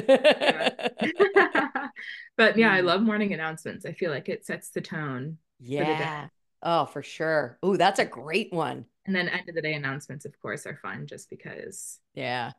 but 2.36 2.56
yeah, 2.56 2.72
I 2.72 2.80
Mm. 2.80 2.84
love 2.84 3.02
morning 3.02 3.34
announcements. 3.34 3.84
I 3.84 3.92
feel 3.92 4.10
like 4.10 4.30
it 4.30 4.46
sets 4.46 4.70
the 4.70 4.80
tone. 4.80 5.36
yeah. 5.60 6.28
Oh, 6.64 6.86
for 6.86 7.02
sure. 7.02 7.58
Oh, 7.62 7.76
that's 7.76 7.98
a 8.00 8.04
great 8.04 8.52
one. 8.52 8.86
And 9.06 9.14
then 9.14 9.28
end 9.28 9.48
of 9.48 9.54
the 9.54 9.60
day 9.62 9.74
announcements, 9.74 10.24
of 10.24 10.38
course, 10.40 10.66
are 10.66 10.78
fun 10.80 11.06
just 11.06 11.28
because. 11.28 12.00
Yeah. 12.14 12.52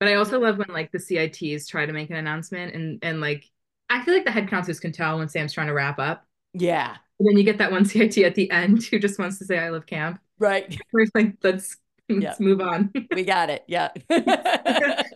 But 0.00 0.08
I 0.08 0.14
also 0.14 0.40
love 0.40 0.58
when 0.58 0.68
like 0.70 0.90
the 0.90 0.98
CITs 0.98 1.68
try 1.68 1.86
to 1.86 1.92
make 1.92 2.10
an 2.10 2.16
announcement 2.16 2.74
and 2.74 2.98
and 3.02 3.20
like 3.20 3.48
I 3.90 4.02
feel 4.04 4.14
like 4.14 4.24
the 4.24 4.30
head 4.32 4.48
counselors 4.48 4.80
can 4.80 4.90
tell 4.90 5.18
when 5.18 5.28
Sam's 5.28 5.52
trying 5.52 5.66
to 5.68 5.74
wrap 5.74 5.98
up. 5.98 6.26
Yeah. 6.54 6.96
And 7.20 7.28
then 7.28 7.36
you 7.36 7.44
get 7.44 7.58
that 7.58 7.70
one 7.70 7.84
CIT 7.86 8.18
at 8.18 8.34
the 8.34 8.50
end 8.50 8.82
who 8.84 8.98
just 8.98 9.18
wants 9.18 9.38
to 9.38 9.44
say 9.44 9.58
I 9.58 9.68
love 9.68 9.86
camp. 9.86 10.18
Right. 10.38 10.76
We're 10.92 11.06
like, 11.14 11.34
let's 11.42 11.76
let's 12.08 12.22
Yeah. 12.22 12.34
move 12.40 12.60
on. 12.60 12.90
We 13.14 13.22
got 13.24 13.50
it. 13.50 13.64
Yeah. 13.68 13.90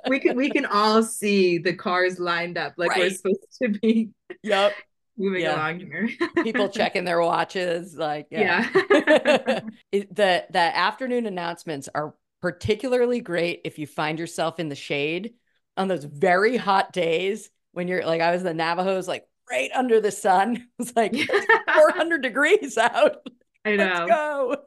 we 0.08 0.20
can 0.20 0.36
we 0.36 0.50
can 0.50 0.66
all 0.66 1.02
see 1.02 1.58
the 1.58 1.74
cars 1.74 2.20
lined 2.20 2.58
up 2.58 2.74
like 2.76 2.94
we're 2.96 3.10
supposed 3.10 3.46
to 3.62 3.68
be 3.70 4.10
yep. 4.42 4.74
Moving 5.16 5.42
Yeah. 5.42 5.56
along 5.56 5.80
here. 5.80 6.08
People 6.42 6.68
checking 6.70 7.04
their 7.04 7.20
watches. 7.20 7.94
Like, 7.96 8.26
yeah. 8.30 8.68
Yeah. 8.94 9.60
It- 9.92 10.14
the 10.14 10.46
the 10.50 10.58
afternoon 10.58 11.26
announcements 11.26 11.88
are 11.94 12.14
particularly 12.42 13.20
great 13.20 13.62
if 13.64 13.78
you 13.78 13.86
find 13.86 14.18
yourself 14.18 14.60
in 14.60 14.68
the 14.68 14.74
shade 14.74 15.34
on 15.76 15.88
those 15.88 16.04
very 16.04 16.56
hot 16.56 16.92
days 16.92 17.50
when 17.72 17.88
you're 17.88 18.04
like 18.04 18.20
I 18.20 18.30
was 18.30 18.42
the 18.42 18.54
Navajos 18.54 19.08
like 19.08 19.26
right 19.50 19.70
under 19.74 20.00
the 20.00 20.10
sun. 20.10 20.66
It's 20.78 20.94
like 20.96 21.14
400 21.14 22.22
degrees 22.22 22.76
out. 22.78 23.26
I 23.64 23.76
know. 23.76 23.84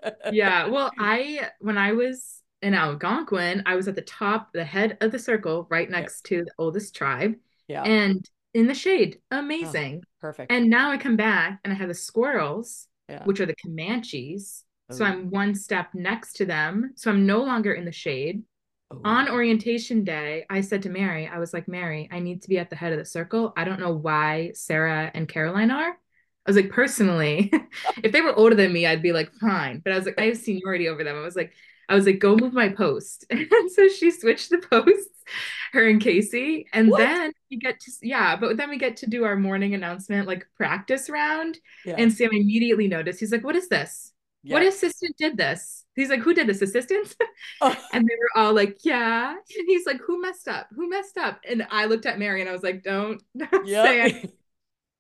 Let's 0.04 0.16
go. 0.26 0.32
yeah. 0.32 0.68
Well, 0.68 0.92
I 1.00 1.50
when 1.60 1.78
I 1.78 1.94
was 1.94 2.42
in 2.62 2.74
Algonquin, 2.74 3.64
I 3.66 3.76
was 3.76 3.88
at 3.88 3.96
the 3.96 4.02
top, 4.02 4.52
the 4.54 4.66
head 4.66 4.98
of 5.00 5.12
the 5.14 5.20
circle, 5.20 5.66
right 5.70 5.90
next 5.90 6.24
to 6.26 6.44
the 6.44 6.52
oldest 6.58 6.96
tribe. 6.96 7.36
Yeah. 7.70 7.84
And 7.84 8.30
in 8.54 8.68
the 8.68 8.74
shade. 8.74 9.20
Oh, 9.32 9.40
Amazing. 9.40 10.04
Perfect. 10.22 10.52
And 10.52 10.70
now 10.70 10.92
I 10.92 10.98
come 10.98 11.16
back 11.16 11.60
and 11.64 11.74
I 11.74 11.76
have 11.76 11.88
the 11.88 11.94
squirrels, 11.94 12.88
Yeah. 13.08 13.24
which 13.26 13.40
are 13.40 13.46
the 13.46 13.56
Comanches. 13.56 14.64
Oh, 14.90 14.96
so 14.96 15.06
I'm 15.06 15.30
one 15.30 15.54
step 15.56 15.90
next 15.94 16.34
to 16.38 16.46
them. 16.46 16.94
So 16.96 17.12
I'm 17.12 17.26
no 17.26 17.42
longer 17.44 17.74
in 17.74 17.86
the 17.86 17.92
shade. 17.92 18.44
Ooh. 18.94 19.02
On 19.06 19.30
orientation 19.30 20.04
day, 20.04 20.46
I 20.50 20.62
said 20.62 20.82
to 20.84 20.90
Mary, 20.90 21.28
I 21.28 21.38
was 21.38 21.54
like, 21.54 21.68
Mary, 21.68 22.10
I 22.12 22.20
need 22.20 22.42
to 22.42 22.50
be 22.50 22.58
at 22.58 22.70
the 22.72 22.76
head 22.76 22.92
of 22.92 22.98
the 23.00 23.06
circle. 23.06 23.54
I 23.56 23.64
don't 23.64 23.80
know 23.80 23.94
why 23.94 24.52
Sarah 24.56 25.12
and 25.14 25.28
Caroline 25.30 25.70
are. 25.72 25.90
I 25.92 26.50
was 26.50 26.56
like, 26.56 26.72
personally, 26.72 27.52
if 28.04 28.12
they 28.12 28.22
were 28.22 28.34
older 28.34 28.56
than 28.56 28.74
me, 28.74 28.88
I'd 28.88 29.04
be 29.04 29.14
like, 29.14 29.32
fine. 29.34 29.80
But 29.84 29.94
I 29.94 29.98
was 29.98 30.06
like, 30.06 30.20
I 30.20 30.26
have 30.26 30.38
seniority 30.38 30.88
over 30.90 31.04
them. 31.04 31.16
I 31.16 31.22
was 31.22 31.36
like, 31.36 31.54
I 31.90 31.96
was 31.96 32.06
like, 32.06 32.20
go 32.20 32.36
move 32.38 32.54
my 32.54 32.70
post. 32.70 33.26
And 33.32 33.72
so 33.72 33.88
she 33.90 34.12
switched 34.12 34.50
the 34.52 34.60
posts, 34.72 35.10
her 35.74 35.88
and 35.90 36.00
Casey. 36.02 36.68
And 36.74 36.90
What? 36.90 37.00
then 37.00 37.32
we 37.52 37.58
get 37.58 37.80
to, 37.82 37.92
yeah, 38.02 38.36
but 38.38 38.56
then 38.58 38.70
we 38.70 38.78
get 38.78 38.98
to 38.98 39.08
do 39.10 39.26
our 39.26 39.36
morning 39.36 39.74
announcement, 39.74 40.28
like 40.28 40.48
practice 40.56 41.10
round. 41.10 41.58
yeah. 41.86 41.96
And 41.98 42.14
Sam 42.14 42.30
immediately 42.32 42.88
noticed, 42.88 43.20
he's 43.20 43.32
like, 43.32 43.44
what 43.44 43.56
is 43.56 43.68
this? 43.70 44.14
What 44.44 44.64
assistant 44.64 45.18
did 45.18 45.36
this? 45.36 45.86
He's 45.96 46.10
like, 46.10 46.22
who 46.22 46.34
did 46.34 46.48
this? 46.48 46.62
Assistants? 46.62 47.16
Oh, 47.62 47.76
And 47.94 48.04
they 48.08 48.16
were 48.16 48.42
all 48.42 48.54
like, 48.54 48.78
yeah. 48.86 49.32
And 49.32 49.66
he's 49.68 49.86
like, 49.86 50.00
who 50.06 50.22
messed 50.22 50.48
up? 50.48 50.68
Who 50.76 50.90
messed 50.90 51.18
up? 51.18 51.42
And 51.48 51.68
I 51.70 51.86
looked 51.86 52.06
at 52.06 52.20
Mary 52.20 52.40
and 52.42 52.50
I 52.50 52.54
was 52.54 52.64
like, 52.64 52.84
don't, 52.84 53.22
don't 53.38 53.68
say 53.84 54.08
yeah. 54.08 54.22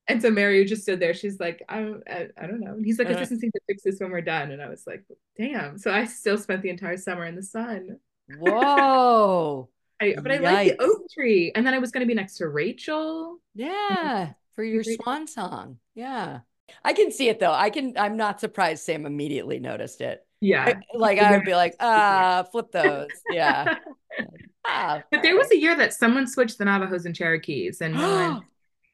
And 0.09 0.21
so 0.21 0.29
Mary 0.31 0.65
just 0.65 0.81
stood 0.81 0.99
there. 0.99 1.13
She's 1.13 1.39
like, 1.39 1.63
I, 1.69 1.93
I, 2.09 2.27
I 2.37 2.47
don't 2.47 2.59
know. 2.59 2.73
And 2.73 2.83
he's 2.85 2.99
like, 2.99 3.07
Uh. 3.07 3.11
assistants 3.11 3.43
need 3.43 3.51
to 3.51 3.61
fix 3.67 3.83
this 3.83 3.99
when 3.99 4.11
we're 4.11 4.21
done. 4.21 4.51
And 4.51 4.61
I 4.61 4.67
was 4.67 4.83
like, 4.85 5.03
damn. 5.37 5.77
So 5.77 5.91
I 5.91 6.05
still 6.05 6.37
spent 6.37 6.63
the 6.63 6.69
entire 6.69 6.97
summer 6.97 7.25
in 7.25 7.35
the 7.35 7.43
sun. 7.43 7.99
Whoa. 8.37 9.69
I, 10.01 10.15
but 10.21 10.31
I 10.31 10.37
like 10.37 10.77
the 10.77 10.83
oak 10.83 11.03
tree. 11.13 11.51
And 11.53 11.65
then 11.65 11.73
I 11.73 11.77
was 11.79 11.91
going 11.91 12.01
to 12.01 12.07
be 12.07 12.13
next 12.13 12.37
to 12.37 12.47
Rachel. 12.47 13.37
Yeah. 13.53 14.31
For 14.55 14.63
your 14.65 14.83
swan 14.83 15.27
song. 15.27 15.77
Yeah. 15.95 16.39
I 16.83 16.93
can 16.93 17.11
see 17.11 17.29
it 17.29 17.39
though. 17.39 17.51
I 17.53 17.69
can, 17.69 17.93
I'm 17.97 18.17
not 18.17 18.39
surprised 18.39 18.83
Sam 18.83 19.05
immediately 19.05 19.59
noticed 19.59 20.01
it. 20.01 20.25
Yeah. 20.41 20.63
I- 20.65 20.97
like 20.97 21.19
I 21.19 21.31
would 21.35 21.45
be 21.45 21.53
like, 21.55 21.75
ah, 21.79 22.45
flip 22.51 22.71
those. 22.71 23.09
Yeah. 23.29 23.75
Ah, 24.65 25.03
But 25.11 25.21
there 25.21 25.35
was 25.35 25.51
a 25.51 25.57
year 25.57 25.75
that 25.75 25.93
someone 25.93 26.27
switched 26.27 26.57
the 26.57 26.65
Navajos 26.65 27.05
and 27.05 27.15
Cherokees 27.15 27.81
and 27.81 27.93
no 27.95 27.99
one 28.09 28.31
right. 28.35 28.41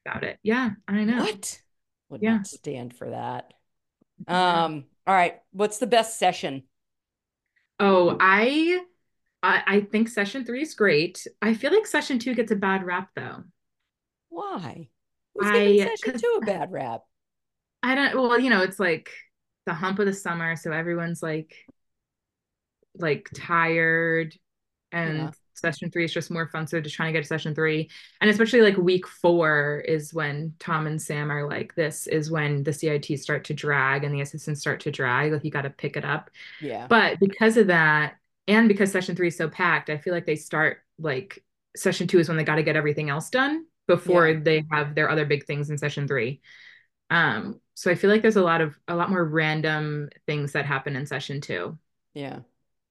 About 0.05 0.23
it. 0.23 0.39
Yeah, 0.43 0.71
I 0.87 1.03
know. 1.03 1.23
What? 1.23 1.61
Would 2.09 2.21
Yeah. 2.21 2.37
not 2.37 2.47
stand 2.47 2.95
for 2.95 3.09
that. 3.09 3.53
Um, 4.27 4.85
all 5.07 5.13
right. 5.15 5.41
What's 5.51 5.77
the 5.79 5.87
best 5.87 6.19
session? 6.19 6.63
Oh, 7.79 8.15
I, 8.19 8.79
I 9.43 9.63
I 9.67 9.81
think 9.81 10.09
session 10.09 10.45
three 10.45 10.61
is 10.61 10.75
great. 10.75 11.25
I 11.41 11.53
feel 11.53 11.73
like 11.73 11.87
session 11.87 12.19
two 12.19 12.35
gets 12.35 12.51
a 12.51 12.55
bad 12.55 12.83
rap 12.85 13.09
though. 13.15 13.43
Why? 14.29 14.89
Who's 15.33 15.51
giving 15.51 15.75
I- 15.75 15.77
session 15.77 16.17
two 16.19 16.37
a 16.37 16.41
bad 16.45 16.71
rap? 16.71 17.05
I 17.83 17.95
don't 17.95 18.15
well, 18.15 18.39
you 18.39 18.49
know, 18.49 18.61
it's 18.61 18.79
like 18.79 19.09
the 19.65 19.73
hump 19.73 19.99
of 19.99 20.05
the 20.05 20.13
summer, 20.13 20.55
so 20.55 20.71
everyone's 20.71 21.21
like 21.21 21.55
like 22.97 23.29
tired 23.33 24.35
and 24.91 25.17
Yeah. 25.17 25.31
Session 25.55 25.89
three 25.91 26.05
is 26.05 26.13
just 26.13 26.31
more 26.31 26.47
fun. 26.47 26.67
So 26.67 26.79
just 26.81 26.95
trying 26.95 27.07
to 27.09 27.17
get 27.17 27.23
to 27.23 27.27
session 27.27 27.55
three. 27.55 27.89
And 28.21 28.29
especially 28.29 28.61
like 28.61 28.77
week 28.77 29.07
four 29.07 29.83
is 29.87 30.13
when 30.13 30.53
Tom 30.59 30.87
and 30.87 31.01
Sam 31.01 31.31
are 31.31 31.47
like, 31.47 31.75
this 31.75 32.07
is 32.07 32.31
when 32.31 32.63
the 32.63 32.73
CITs 32.73 33.21
start 33.21 33.45
to 33.45 33.53
drag 33.53 34.03
and 34.03 34.13
the 34.13 34.21
assistants 34.21 34.61
start 34.61 34.81
to 34.81 34.91
drag. 34.91 35.31
Like 35.31 35.43
you 35.43 35.51
got 35.51 35.63
to 35.63 35.69
pick 35.69 35.97
it 35.97 36.05
up. 36.05 36.29
Yeah. 36.59 36.89
But 36.89 37.19
because 37.19 37.57
of 37.57 37.67
that, 37.67 38.15
and 38.47 38.67
because 38.67 38.91
session 38.91 39.15
three 39.15 39.29
is 39.29 39.37
so 39.37 39.49
packed, 39.49 39.89
I 39.89 39.97
feel 39.97 40.13
like 40.13 40.25
they 40.25 40.35
start 40.35 40.77
like 40.99 41.43
session 41.75 42.07
two 42.07 42.19
is 42.19 42.27
when 42.27 42.37
they 42.37 42.43
got 42.43 42.55
to 42.55 42.63
get 42.63 42.75
everything 42.75 43.09
else 43.09 43.29
done 43.29 43.65
before 43.87 44.27
Yeah. 44.27 44.39
they 44.39 44.63
have 44.71 44.95
their 44.95 45.09
other 45.09 45.25
big 45.25 45.45
things 45.45 45.69
in 45.69 45.77
session 45.77 46.07
three. 46.07 46.41
Um, 47.09 47.61
so 47.75 47.91
I 47.91 47.95
feel 47.95 48.09
like 48.09 48.21
there's 48.21 48.35
a 48.35 48.43
lot 48.43 48.61
of 48.61 48.79
a 48.87 48.95
lot 48.95 49.09
more 49.09 49.23
random 49.23 50.09
things 50.27 50.53
that 50.53 50.65
happen 50.65 50.95
in 50.95 51.05
session 51.05 51.41
two. 51.41 51.77
Yeah. 52.13 52.39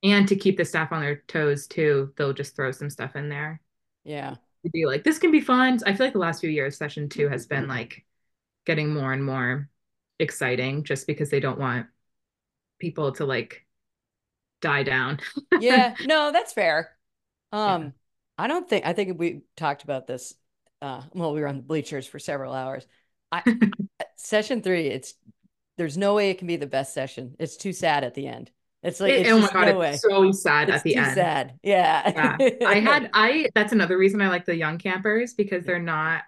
And 0.05 0.29
to 0.29 0.37
keep 0.37 0.57
the 0.59 0.65
staff 0.67 0.93
on 0.93 1.01
their 1.03 1.25
toes 1.29 1.67
too, 1.67 2.13
they'll 2.17 2.33
just 2.35 2.57
throw 2.57 2.71
some 2.73 2.91
stuff 2.91 3.17
in 3.17 3.29
there 3.29 3.61
Yeah. 4.05 4.37
to 4.65 4.71
be 4.71 4.87
like, 4.87 5.05
this 5.05 5.19
can 5.19 5.31
be 5.31 5.41
fun. 5.41 5.79
I 5.87 5.95
feel 5.95 6.07
like 6.07 6.13
the 6.13 6.19
last 6.19 6.41
few 6.41 6.51
years, 6.51 6.77
session 6.77 7.09
two 7.09 7.29
has 7.29 7.47
been 7.47 7.69
like 7.69 8.05
getting 8.67 8.93
more 8.95 9.13
and 9.13 9.25
more 9.25 9.69
exciting 10.19 10.85
just 10.85 11.07
because 11.07 11.31
they 11.31 11.41
don't 11.41 11.59
want 11.59 11.87
people 12.81 13.13
to 13.13 13.25
like 13.27 13.67
die 14.61 14.83
down. 14.83 15.21
Yeah. 15.57 15.97
No, 16.03 16.33
that's 16.33 16.53
fair. 16.53 16.97
Um, 17.53 17.95
I 18.39 18.49
don't 18.49 18.69
think 18.69 18.85
I 18.87 18.93
think 18.93 19.19
we 19.19 19.43
talked 19.57 19.85
about 19.85 20.07
this. 20.07 20.35
Uh, 20.83 21.03
well, 21.15 21.33
we 21.33 21.41
were 21.41 21.49
on 21.49 21.57
the 21.59 21.63
bleachers 21.63 22.07
for 22.07 22.19
several 22.19 22.53
hours. 22.53 22.87
I 23.33 23.45
session 24.17 24.63
three, 24.63 24.89
it's 24.89 25.15
there's 25.77 25.97
no 25.99 26.15
way 26.15 26.31
it 26.31 26.39
can 26.39 26.47
be 26.49 26.57
the 26.57 26.67
best 26.67 26.95
session. 26.95 27.37
It's 27.39 27.57
too 27.57 27.73
sad 27.73 28.05
at 28.05 28.15
the 28.15 28.27
end. 28.27 28.51
It's 28.85 29.01
like 29.01 29.13
It- 29.13 29.21
it's 29.27 29.31
oh 29.31 29.39
my 29.41 29.49
god, 29.51 29.69
no 29.69 29.81
it's 29.81 30.03
so 30.03 30.31
sad 30.33 30.69
It's 30.69 30.79
at 30.79 30.83
the 30.85 30.95
too 30.95 31.01
end. 31.01 31.15
sad. 31.15 31.59
Yeah. 31.63 32.37
Yeah. 32.39 32.69
I 32.69 32.81
had 32.81 33.11
I 33.15 33.49
that's 33.55 33.73
another 33.73 33.99
reason 33.99 34.21
I 34.23 34.29
like 34.29 34.45
the 34.45 34.55
young 34.57 34.79
campers 34.79 35.35
because 35.35 35.65
they're 35.65 35.79
not 35.81 36.23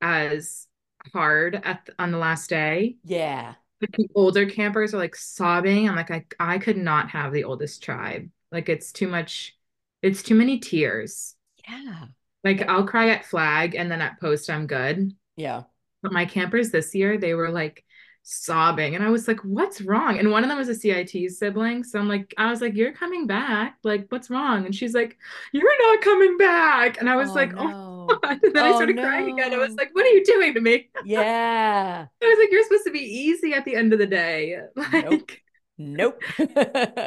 as 0.00 0.66
hard 1.12 1.60
at 1.64 1.88
on 1.98 2.10
the 2.12 2.18
last 2.18 2.48
day. 2.50 2.96
yeah. 3.04 3.54
Like 3.80 3.96
the 3.96 4.08
older 4.14 4.46
campers 4.46 4.94
are 4.94 4.98
like 4.98 5.16
sobbing. 5.16 5.88
I'm 5.88 5.96
like 5.96 6.10
I 6.10 6.24
I 6.38 6.58
could 6.58 6.76
not 6.78 7.10
have 7.10 7.32
the 7.32 7.44
oldest 7.44 7.82
tribe. 7.82 8.30
Like 8.52 8.68
it's 8.68 8.92
too 8.92 9.08
much 9.08 9.56
it's 10.02 10.22
too 10.22 10.34
many 10.34 10.58
tears. 10.58 11.34
Yeah. 11.68 12.06
Like 12.44 12.66
I'll 12.68 12.86
cry 12.86 13.10
at 13.10 13.24
flag 13.26 13.74
and 13.74 13.90
then 13.90 14.00
at 14.00 14.20
post 14.20 14.48
I'm 14.48 14.66
good. 14.66 15.12
Yeah. 15.36 15.62
But 16.02 16.12
my 16.12 16.26
campers 16.26 16.70
this 16.70 16.94
year, 16.94 17.16
they 17.18 17.34
were 17.34 17.50
like 17.50 17.84
sobbing. 18.24 18.94
And 18.96 19.04
I 19.04 19.10
was 19.10 19.28
like, 19.28 19.40
what's 19.40 19.80
wrong? 19.82 20.18
And 20.18 20.30
one 20.32 20.42
of 20.44 20.48
them 20.48 20.58
was 20.58 20.68
a 20.68 20.74
CIT 20.74 21.28
sibling. 21.28 21.84
So 21.84 21.98
I'm 22.00 22.08
like, 22.08 22.34
I 22.38 22.50
was 22.50 22.60
like, 22.60 22.74
you're 22.74 22.92
coming 22.92 23.26
back. 23.26 23.78
Like, 23.84 24.06
what's 24.10 24.30
wrong? 24.30 24.66
And 24.66 24.74
she's 24.74 24.94
like, 24.94 25.18
you're 25.52 25.78
not 25.92 26.02
coming 26.02 26.36
back. 26.38 26.98
And 27.00 27.08
I 27.10 27.16
was 27.16 27.34
Oh, 27.34 27.34
like, 27.34 27.54
oh. 27.58 27.74
no. 28.08 28.18
God. 28.22 28.40
And 28.42 28.54
then 28.54 28.66
I 28.66 28.72
Oh, 28.72 28.74
started 28.74 28.98
crying 29.00 29.28
again. 29.30 29.54
I 29.54 29.58
was 29.58 29.74
like, 29.76 29.90
what 29.94 30.04
are 30.06 30.10
you 30.10 30.24
doing 30.24 30.54
to 30.54 30.60
me? 30.60 30.90
Yeah. 31.00 32.08
I 32.22 32.26
was 32.26 32.38
like, 32.38 32.50
you're 32.52 32.62
supposed 32.64 32.84
to 32.84 32.90
be 32.92 33.00
easy 33.00 33.54
at 33.54 33.64
the 33.64 33.76
end 33.76 33.92
of 33.92 33.98
the 33.98 34.06
day. 34.06 34.58
Like, 34.76 35.42
Nope. 35.78 36.22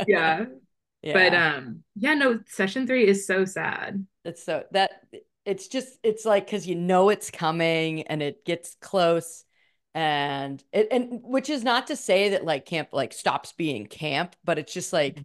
yeah. 0.06 0.46
Yeah. 1.02 1.14
But 1.14 1.34
um, 1.34 1.84
yeah, 1.96 2.14
no, 2.16 2.40
session 2.48 2.88
three 2.88 3.08
is 3.08 3.28
so 3.28 3.46
sad. 3.46 4.06
It's 4.26 4.44
so 4.44 4.64
that 4.72 4.92
it's 5.46 5.68
just 5.68 5.98
it's 6.04 6.26
like 6.26 6.46
because 6.46 6.68
you 6.68 6.76
know 6.76 7.10
it's 7.10 7.32
coming 7.32 8.04
and 8.04 8.22
it 8.22 8.44
gets 8.46 8.76
close 8.82 9.46
and 9.94 10.64
it 10.72 10.88
and 10.92 11.22
which 11.24 11.50
is 11.50 11.64
not 11.64 11.88
to 11.88 11.96
say 11.96 12.30
that 12.30 12.46
like 12.46 12.66
camp 12.66 12.90
like 12.92 13.14
stops 13.14 13.54
being 13.54 13.88
camp, 13.88 14.36
but 14.44 14.60
it's 14.60 14.74
just 14.74 14.94
like 14.94 15.16
mm-hmm. 15.16 15.24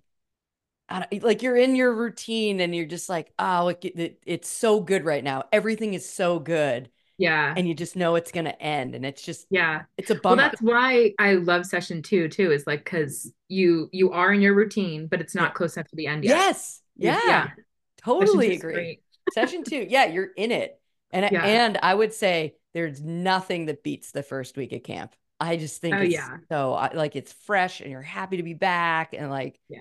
I 0.88 1.06
don't, 1.10 1.22
like 1.22 1.42
you're 1.42 1.56
in 1.56 1.74
your 1.76 1.94
routine 1.94 2.60
and 2.60 2.74
you're 2.74 2.86
just 2.86 3.08
like 3.08 3.32
oh 3.38 3.68
it, 3.68 3.84
it, 3.84 4.22
it's 4.26 4.48
so 4.48 4.80
good 4.80 5.04
right 5.04 5.24
now. 5.24 5.44
Everything 5.52 5.94
is 5.94 6.08
so 6.08 6.38
good 6.38 6.90
Yeah. 7.18 7.54
and 7.56 7.66
you 7.68 7.74
just 7.74 7.96
know 7.96 8.14
it's 8.16 8.32
gonna 8.32 8.56
end 8.60 8.94
and 8.94 9.04
it's 9.06 9.22
just 9.22 9.46
Yeah. 9.50 9.82
it's 9.96 10.10
a 10.10 10.14
Well, 10.28 10.36
bummer. 10.36 10.36
that's 10.36 10.60
why 10.62 11.14
I 11.18 11.34
love 11.34 11.66
session 11.66 12.02
two 12.02 12.28
too, 12.28 12.50
is 12.52 12.66
like 12.66 12.84
because 12.84 13.32
you 13.48 13.88
you 13.92 14.12
are 14.12 14.32
in 14.32 14.40
your 14.42 14.54
routine, 14.54 15.06
but 15.08 15.20
it's 15.20 15.34
not 15.34 15.54
close 15.54 15.76
enough 15.76 15.88
to 15.88 15.96
the 15.96 16.06
end 16.06 16.24
yet. 16.24 16.36
yes. 16.36 16.80
Yeah. 16.96 17.20
Yeah. 17.24 17.50
Totally 17.98 18.52
agree. 18.52 19.00
Session 19.28 19.64
two, 19.64 19.86
yeah, 19.88 20.06
you're 20.06 20.30
in 20.36 20.50
it. 20.52 20.80
And 21.10 21.24
Yeah. 21.30 21.44
and 21.44 21.78
I 21.82 21.94
would 21.94 22.12
say 22.12 22.56
there's 22.74 23.00
nothing 23.02 23.66
that 23.66 23.82
beats 23.82 24.12
the 24.12 24.22
first 24.22 24.56
week 24.56 24.72
of 24.72 24.82
camp. 24.82 25.14
I 25.40 25.56
just 25.56 25.80
think 25.80 25.96
Oh, 25.96 26.00
it's 26.02 26.14
yeah. 26.14 26.36
so 26.50 26.72
like 26.94 27.16
it's 27.16 27.32
fresh 27.32 27.80
and 27.80 27.90
you're 27.90 28.00
happy 28.02 28.36
to 28.36 28.42
be 28.42 28.54
back 28.54 29.12
and 29.12 29.28
like 29.30 29.58
Yeah. 29.68 29.78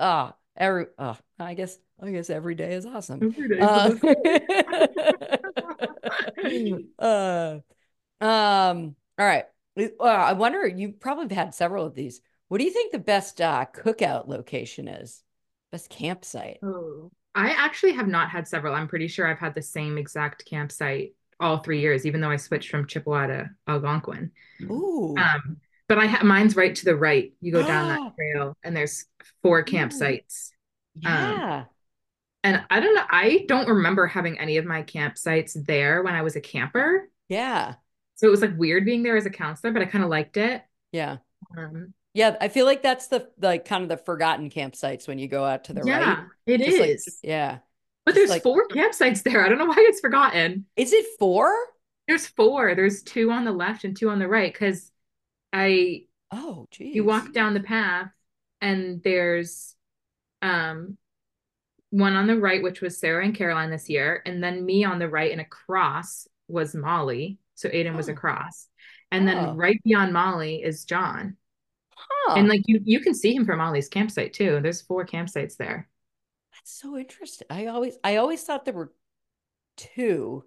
oh 0.00 0.32
every 0.56 0.86
oh 0.98 1.16
I 1.38 1.54
guess 1.54 1.78
I 2.02 2.10
guess 2.10 2.28
every 2.28 2.54
day 2.56 2.74
is 2.74 2.86
awesome. 2.86 3.22
Every 3.22 3.48
day 3.48 3.60
Uh, 3.60 3.94
uh, 6.98 7.58
um 8.20 8.96
all 9.18 9.26
right. 9.26 9.44
Uh, 9.78 10.04
I 10.04 10.32
wonder 10.32 10.66
you 10.66 10.92
probably 10.92 11.24
have 11.24 11.46
had 11.46 11.54
several 11.54 11.84
of 11.86 11.94
these. 11.94 12.20
What 12.48 12.58
do 12.58 12.64
you 12.64 12.70
think 12.72 12.92
the 12.92 12.98
best 12.98 13.40
uh, 13.40 13.66
cookout 13.74 14.26
location 14.28 14.88
is? 14.88 15.22
Best 15.72 15.90
campsite? 15.90 16.58
Oh, 16.62 17.10
I 17.34 17.50
actually 17.50 17.92
have 17.92 18.08
not 18.08 18.30
had 18.30 18.48
several. 18.48 18.74
I'm 18.74 18.88
pretty 18.88 19.08
sure 19.08 19.26
I've 19.26 19.38
had 19.38 19.54
the 19.54 19.62
same 19.62 19.98
exact 19.98 20.44
campsite 20.46 21.14
all 21.40 21.58
three 21.58 21.80
years, 21.80 22.06
even 22.06 22.20
though 22.20 22.30
I 22.30 22.36
switched 22.36 22.70
from 22.70 22.86
Chippewa 22.86 23.26
to 23.26 23.50
Algonquin. 23.66 24.30
Ooh. 24.62 25.14
Um, 25.18 25.58
but 25.88 25.98
I 25.98 26.06
ha 26.06 26.24
mine's 26.24 26.56
right 26.56 26.74
to 26.74 26.84
the 26.84 26.96
right. 26.96 27.32
You 27.40 27.52
go 27.52 27.62
down 27.66 27.88
that 27.88 28.14
trail, 28.16 28.56
and 28.64 28.76
there's 28.76 29.04
four 29.42 29.64
campsites. 29.64 30.50
yeah. 30.94 31.64
And 32.44 32.64
I 32.70 32.78
don't 32.78 32.94
know, 32.94 33.04
I 33.10 33.44
don't 33.48 33.68
remember 33.68 34.06
having 34.06 34.38
any 34.38 34.56
of 34.58 34.64
my 34.64 34.84
campsites 34.84 35.56
there 35.66 36.02
when 36.02 36.14
I 36.14 36.22
was 36.22 36.36
a 36.36 36.40
camper. 36.40 37.10
Yeah. 37.28 37.74
So 38.14 38.28
it 38.28 38.30
was 38.30 38.40
like 38.40 38.56
weird 38.56 38.84
being 38.84 39.02
there 39.02 39.16
as 39.16 39.26
a 39.26 39.30
counselor, 39.30 39.72
but 39.72 39.82
I 39.82 39.86
kind 39.86 40.04
of 40.04 40.10
liked 40.10 40.36
it. 40.36 40.62
Yeah. 40.92 41.16
Um, 41.58 41.92
Yeah, 42.14 42.36
I 42.40 42.46
feel 42.48 42.64
like 42.64 42.82
that's 42.82 43.08
the 43.08 43.28
like 43.40 43.64
kind 43.64 43.82
of 43.82 43.88
the 43.88 43.96
forgotten 43.96 44.48
campsites 44.48 45.08
when 45.08 45.18
you 45.18 45.26
go 45.26 45.44
out 45.44 45.64
to 45.64 45.72
the 45.72 45.82
yeah, 45.84 46.14
right. 46.20 46.26
it 46.46 46.58
Just 46.64 46.80
like- 46.80 47.00
yeah. 47.22 47.58
But 48.06 48.14
there's 48.14 48.30
like- 48.30 48.42
four 48.42 48.66
campsites 48.68 49.22
there. 49.22 49.44
I 49.44 49.48
don't 49.48 49.58
know 49.58 49.66
why 49.66 49.76
it's 49.78 50.00
forgotten. 50.00 50.64
Is 50.76 50.92
it 50.92 51.04
four? 51.18 51.52
There's 52.08 52.26
four. 52.26 52.74
There's 52.74 53.02
two 53.02 53.30
on 53.32 53.44
the 53.44 53.52
left 53.52 53.82
and 53.84 53.96
two 53.96 54.08
on 54.08 54.18
the 54.20 54.28
right. 54.28 54.52
Because 54.52 54.90
I 55.52 56.04
Oh, 56.32 56.66
geez. 56.70 56.94
you 56.94 57.04
walk 57.04 57.32
down 57.32 57.52
the 57.54 57.60
path 57.60 58.10
and 58.60 59.02
there's 59.02 59.74
um 60.40 60.96
one 61.90 62.14
on 62.14 62.26
the 62.26 62.38
right, 62.38 62.62
which 62.62 62.80
was 62.80 62.98
Sarah 62.98 63.24
and 63.24 63.34
Caroline 63.34 63.70
this 63.70 63.88
year, 63.88 64.22
and 64.26 64.42
then 64.42 64.64
me 64.64 64.84
on 64.84 64.98
the 64.98 65.08
right 65.08 65.32
and 65.32 65.40
across 65.40 66.28
was 66.48 66.74
Molly. 66.74 67.38
So 67.54 67.68
Aiden 67.70 67.96
was 67.96 68.08
Oh. 68.08 68.12
across. 68.12 68.68
And 69.10 69.26
then 69.26 69.38
Oh. 69.38 69.54
right 69.54 69.80
beyond 69.82 70.12
Molly 70.12 70.62
is 70.62 70.84
John. 70.84 71.36
Huh. 71.96 72.34
And 72.36 72.48
like 72.48 72.62
you 72.66 72.80
you 72.84 73.00
can 73.00 73.14
see 73.14 73.34
him 73.34 73.46
from 73.46 73.58
Molly's 73.58 73.88
campsite 73.88 74.32
too. 74.32 74.60
There's 74.60 74.82
four 74.82 75.06
campsites 75.06 75.56
there. 75.56 75.88
So 76.68 76.96
interesting. 76.98 77.46
I 77.48 77.66
always 77.66 77.96
I 78.02 78.16
always 78.16 78.42
thought 78.42 78.64
there 78.64 78.74
were 78.74 78.92
two, 79.76 80.44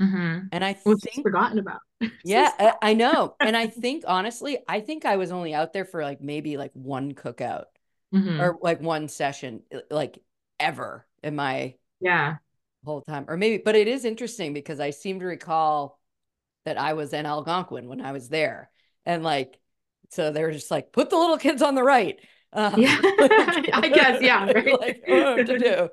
Mm-hmm. 0.00 0.48
and 0.52 0.64
I 0.64 0.72
think 0.74 1.22
forgotten 1.22 1.58
about. 1.58 1.80
yeah, 2.22 2.50
I, 2.58 2.90
I 2.90 2.94
know. 2.94 3.36
And 3.40 3.56
I 3.56 3.66
think 3.66 4.04
honestly, 4.06 4.58
I 4.68 4.80
think 4.80 5.04
I 5.04 5.16
was 5.16 5.32
only 5.32 5.54
out 5.54 5.72
there 5.72 5.84
for 5.84 6.02
like 6.02 6.20
maybe 6.20 6.56
like 6.56 6.72
one 6.74 7.14
cookout 7.14 7.66
Mhm. 8.12 8.40
or 8.40 8.58
like 8.62 8.80
one 8.80 9.08
session, 9.08 9.62
uh, 9.74 9.80
like 9.90 10.18
ever 10.60 11.06
in 11.22 11.36
my 11.36 11.74
yeah. 12.00 12.38
whole 12.84 13.02
time. 13.02 13.24
Or 13.28 13.36
maybe, 13.36 13.62
but 13.64 13.76
it 13.76 13.88
is 13.88 14.04
interesting 14.04 14.52
because 14.52 14.80
I 14.80 14.90
seem 14.90 15.20
to 15.20 15.26
recall 15.26 16.00
that 16.64 16.78
I 16.78 16.94
was 16.94 17.12
in 17.12 17.26
Algonquin 17.26 17.88
when 17.88 18.00
I 18.00 18.12
was 18.12 18.28
there, 18.28 18.70
and 19.04 19.22
like, 19.22 19.58
so 20.10 20.32
they 20.32 20.42
were 20.42 20.52
just 20.52 20.70
like, 20.70 20.92
put 20.92 21.10
the 21.10 21.16
little 21.16 21.38
kids 21.38 21.62
on 21.62 21.74
the 21.74 21.82
right. 21.82 22.20
Um, 22.52 22.80
Yeah. 22.80 22.98
I 23.02 23.90
guess, 23.92 24.22
yeah, 24.22 24.44
right. 24.54 24.80
like, 24.80 25.02
I 25.06 25.10
don't 25.10 25.20
know 25.20 25.36
what 25.36 25.46
to 25.46 25.58
do. 25.58 25.88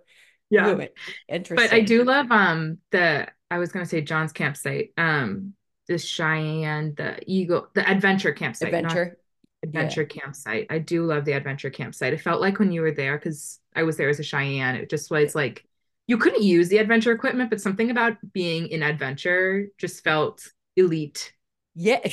Yeah. 0.50 0.68
Ooh, 0.70 0.88
Interesting. 1.28 1.56
But 1.56 1.74
I 1.74 1.82
do 1.82 2.04
love 2.04 2.32
um 2.32 2.78
the 2.92 3.28
I 3.50 3.58
was 3.58 3.72
gonna 3.72 3.86
say 3.86 4.02
John's 4.02 4.32
campsite. 4.32 4.92
Um 4.98 5.54
the 5.88 5.98
Cheyenne, 5.98 6.94
the 6.96 7.20
Eagle, 7.26 7.68
the 7.74 7.90
adventure 7.90 8.32
campsite. 8.32 8.74
adventure. 8.74 9.18
adventure 9.64 10.06
campsite. 10.06 10.68
I 10.70 10.80
do 10.80 11.06
love 11.06 11.26
the 11.26 11.34
adventure 11.34 11.70
campsite. 11.70 12.14
It 12.14 12.22
felt 12.22 12.40
like 12.42 12.60
when 12.60 12.72
you 12.72 12.82
were 12.82 12.92
there, 12.92 13.18
because 13.18 13.60
I 13.76 13.84
was 13.84 13.98
there 13.98 14.10
as 14.10 14.20
a 14.20 14.24
Cheyenne, 14.24 14.76
it 14.76 14.90
just 14.90 15.12
was 15.12 15.36
like 15.36 15.66
you 16.08 16.18
couldn't 16.18 16.44
use 16.44 16.70
the 16.70 16.78
adventure 16.78 17.12
equipment, 17.12 17.50
but 17.50 17.62
something 17.62 17.90
about 17.90 18.18
being 18.34 18.68
in 18.68 18.84
adventure 18.84 19.68
just 19.78 20.04
felt 20.04 20.48
elite. 20.76 21.34
Yeah. 21.76 22.06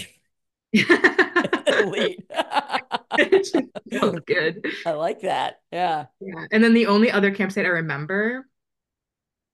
Elite. 0.73 2.25
felt 3.93 4.27
good. 4.27 4.65
I 4.85 4.93
like 4.93 5.21
that. 5.21 5.61
Yeah. 5.73 6.07
Yeah. 6.21 6.47
And 6.51 6.63
then 6.63 6.75
the 6.75 6.87
only 6.87 7.11
other 7.11 7.31
campsite 7.31 7.67
I 7.67 7.71
remember, 7.71 8.47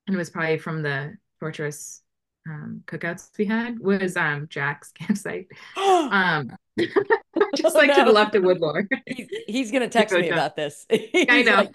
and 0.07 0.15
it 0.15 0.19
was 0.19 0.31
probably 0.31 0.59
from 0.59 0.83
the 0.83 1.17
Fortress 1.41 2.03
um, 2.49 2.83
cookouts 2.87 3.31
we 3.39 3.45
had, 3.45 3.79
was 3.79 4.17
um 4.17 4.47
Jack's 4.49 4.93
campsite. 4.93 5.49
Um 5.77 6.57
just 7.55 7.75
Oh, 7.75 7.79
like 7.79 7.95
to 7.95 8.05
the 8.05 8.13
left 8.13 8.35
of 8.35 8.43
Woodlore. 8.45 8.87
he's, 9.07 9.29
he's 9.47 9.73
gonna 9.73 9.89
text 9.89 10.19
me 10.19 10.29
about 10.29 10.57
this. 10.57 10.87
He's 10.91 11.27
I 11.29 11.43
know. 11.43 11.57
Like, 11.57 11.71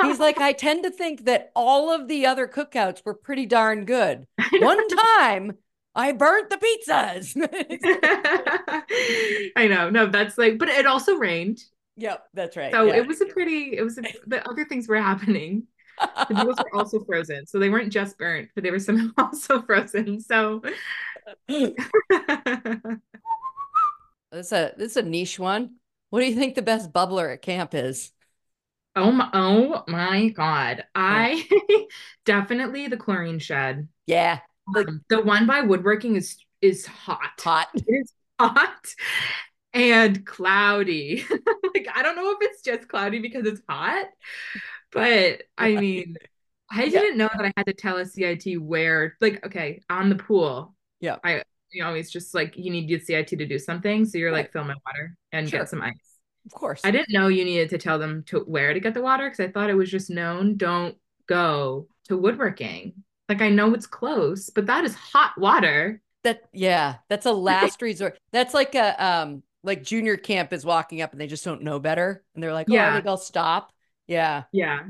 he's 0.00 0.18
like, 0.20 0.38
I 0.40 0.52
tend 0.52 0.84
to 0.84 0.90
think 0.90 1.24
that 1.24 1.50
all 1.54 1.90
of 1.90 2.08
the 2.08 2.26
other 2.26 2.46
cookouts 2.48 3.04
were 3.04 3.14
pretty 3.14 3.46
darn 3.46 3.84
good. 3.84 4.26
One 4.58 4.86
time 4.88 5.58
I 5.94 6.12
burnt 6.12 6.50
the 6.50 6.56
pizzas. 6.56 7.36
I 9.56 9.68
know. 9.68 9.90
No, 9.90 10.06
that's 10.06 10.36
like, 10.36 10.58
but 10.58 10.68
it 10.68 10.86
also 10.86 11.16
rained. 11.16 11.62
yep, 11.96 12.26
that's 12.34 12.56
right. 12.56 12.72
So 12.72 12.86
yeah. 12.86 12.96
it 12.96 13.06
was 13.06 13.20
a 13.20 13.26
pretty, 13.26 13.76
it 13.76 13.82
was, 13.82 13.98
a, 13.98 14.02
the 14.26 14.46
other 14.48 14.64
things 14.64 14.88
were 14.88 14.96
happening. 14.96 15.68
The 16.00 16.34
noodles 16.34 16.58
were 16.58 16.76
also 16.76 17.04
frozen. 17.04 17.46
So 17.46 17.60
they 17.60 17.68
weren't 17.68 17.92
just 17.92 18.18
burnt, 18.18 18.48
but 18.54 18.64
they 18.64 18.72
were 18.72 18.80
somehow 18.80 19.10
also 19.16 19.62
frozen. 19.62 20.20
So 20.20 20.60
this 21.46 21.72
is 24.32 24.52
a 24.52 24.72
this 24.76 24.90
is 24.90 24.96
a 24.96 25.02
niche 25.02 25.38
one. 25.38 25.76
What 26.10 26.20
do 26.20 26.26
you 26.26 26.34
think 26.34 26.56
the 26.56 26.62
best 26.62 26.92
bubbler 26.92 27.32
at 27.32 27.42
camp 27.42 27.74
is? 27.74 28.10
Oh 28.96 29.12
my, 29.12 29.30
oh 29.32 29.84
my 29.86 30.28
God. 30.28 30.84
I 30.94 31.46
definitely 32.24 32.88
the 32.88 32.96
chlorine 32.96 33.38
shed. 33.38 33.88
Yeah, 34.06 34.40
Like- 34.72 34.86
the 35.08 35.22
one 35.22 35.46
by 35.46 35.60
woodworking 35.62 36.16
is 36.16 36.36
is 36.60 36.86
hot. 36.86 37.32
hot. 37.38 37.68
It 37.74 37.84
is 37.88 38.12
hot 38.40 38.86
and 39.72 40.24
cloudy. 40.24 41.24
like 41.74 41.88
I 41.94 42.02
don't 42.02 42.16
know 42.16 42.30
if 42.32 42.38
it's 42.40 42.62
just 42.62 42.88
cloudy 42.88 43.18
because 43.18 43.46
it's 43.46 43.60
hot, 43.68 44.06
but 44.92 45.42
I 45.58 45.74
mean, 45.76 46.16
I 46.70 46.84
Yeah. 46.84 47.00
didn't 47.00 47.18
know 47.18 47.28
that 47.36 47.44
I 47.44 47.52
had 47.56 47.66
to 47.66 47.74
tell 47.74 47.98
a 47.98 48.06
CIT 48.06 48.56
where, 48.58 49.16
like, 49.20 49.44
okay, 49.46 49.82
on 49.90 50.08
the 50.08 50.14
pool. 50.16 50.74
Yeah. 51.00 51.16
I 51.22 51.42
you 51.70 51.82
know 51.82 51.92
it's 51.94 52.10
just 52.10 52.34
like 52.34 52.56
you 52.56 52.70
need 52.70 52.88
your 52.88 53.00
CIT 53.00 53.28
to 53.28 53.46
do 53.46 53.58
something, 53.58 54.04
so 54.06 54.16
you're 54.18 54.30
Right. 54.30 54.38
like 54.44 54.52
fill 54.52 54.64
my 54.64 54.74
water 54.86 55.16
and 55.32 55.48
Sure. 55.48 55.60
get 55.60 55.68
some 55.68 55.82
ice. 55.82 55.98
Of 56.46 56.52
course. 56.52 56.80
I 56.84 56.90
didn't 56.90 57.10
know 57.12 57.28
you 57.28 57.44
needed 57.44 57.70
to 57.70 57.78
tell 57.78 57.98
them 57.98 58.22
to 58.24 58.40
where 58.40 58.72
to 58.74 58.80
get 58.80 58.94
the 58.94 59.02
water 59.02 59.26
because 59.28 59.40
I 59.40 59.48
thought 59.50 59.70
it 59.70 59.74
was 59.74 59.90
just 59.90 60.08
known 60.10 60.56
don't 60.56 60.96
go 61.26 61.88
to 62.08 62.16
woodworking. 62.16 63.03
Like 63.28 63.40
I 63.42 63.48
know 63.48 63.74
it's 63.74 63.86
close, 63.86 64.50
but 64.50 64.66
that 64.66 64.84
is 64.84 64.94
hot 64.94 65.32
water. 65.38 66.02
That 66.24 66.42
yeah, 66.52 66.96
that's 67.08 67.26
a 67.26 67.32
last 67.32 67.82
resort. 67.82 68.18
That's 68.32 68.54
like 68.54 68.74
a 68.74 69.04
um 69.04 69.42
like 69.62 69.82
junior 69.82 70.16
camp 70.16 70.52
is 70.52 70.64
walking 70.64 71.02
up 71.02 71.12
and 71.12 71.20
they 71.20 71.26
just 71.26 71.44
don't 71.44 71.62
know 71.62 71.78
better 71.78 72.24
and 72.34 72.42
they're 72.42 72.52
like, 72.54 72.68
"Oh, 72.70 72.80
I 72.80 72.90
Yeah. 72.90 72.92
think 72.92 73.06
I'll 73.06 73.16
stop." 73.18 73.72
Yeah. 74.06 74.44
Yeah. 74.52 74.84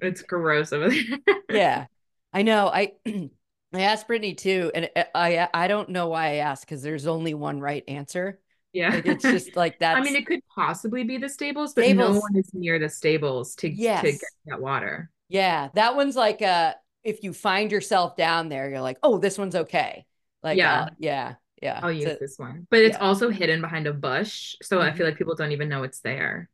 It's 0.00 0.22
gross 0.22 0.72
over 0.72 0.90
there. 0.90 1.02
Yeah. 1.48 1.86
I 2.32 2.42
know. 2.42 2.68
I 2.68 2.94
I 3.06 3.80
asked 3.82 4.06
Brittany 4.06 4.34
too 4.34 4.70
and 4.74 4.90
I 4.96 5.06
I, 5.14 5.48
I 5.64 5.68
don't 5.68 5.90
know 5.90 6.08
why 6.08 6.32
I 6.32 6.34
asked 6.36 6.66
cuz 6.66 6.82
there's 6.82 7.06
only 7.06 7.34
one 7.34 7.60
right 7.60 7.84
answer. 7.88 8.40
Yeah. 8.72 8.90
Like, 8.92 9.06
it's 9.06 9.28
just 9.28 9.56
like 9.56 9.80
that. 9.80 9.98
I 9.98 10.00
mean, 10.02 10.16
it 10.16 10.26
could 10.26 10.40
possibly 10.54 11.04
be 11.04 11.18
the 11.18 11.28
stables, 11.28 11.72
but 11.74 11.88
no 11.88 12.12
one 12.14 12.36
is 12.36 12.52
near 12.52 12.78
the 12.78 12.88
stables 12.88 13.54
to, 13.56 13.70
to 13.96 14.12
get 14.12 14.20
that 14.46 14.60
water. 14.60 15.10
Yeah, 15.28 15.70
that 15.74 15.96
one's 15.96 16.16
like 16.16 16.42
uh 16.42 16.74
if 17.06 17.22
you 17.24 17.32
find 17.32 17.70
yourself 17.72 18.16
down 18.16 18.48
there, 18.48 18.68
you're 18.68 18.80
like, 18.82 18.98
"Oh, 19.02 19.18
this 19.18 19.38
one's 19.38 19.54
okay." 19.54 20.04
Like 20.42 20.58
Yeah. 20.58 20.80
uh, 20.82 20.88
yeah. 20.98 21.34
Yeah. 21.62 21.76
I'll 21.82 21.88
So- 21.88 21.88
use 22.10 22.18
this 22.18 22.38
one. 22.38 22.66
But 22.70 22.80
it's 22.80 22.96
yeah. 22.98 23.04
also 23.04 23.30
hidden 23.30 23.60
behind 23.62 23.86
a 23.86 23.92
bush. 23.94 24.56
So 24.62 24.80
I 24.80 24.90
Mhm. 24.90 24.96
feel 24.96 25.06
like 25.06 25.16
people 25.16 25.34
don't 25.34 25.52
even 25.52 25.68
know 25.68 25.84
it's 25.84 26.00
there. 26.00 26.50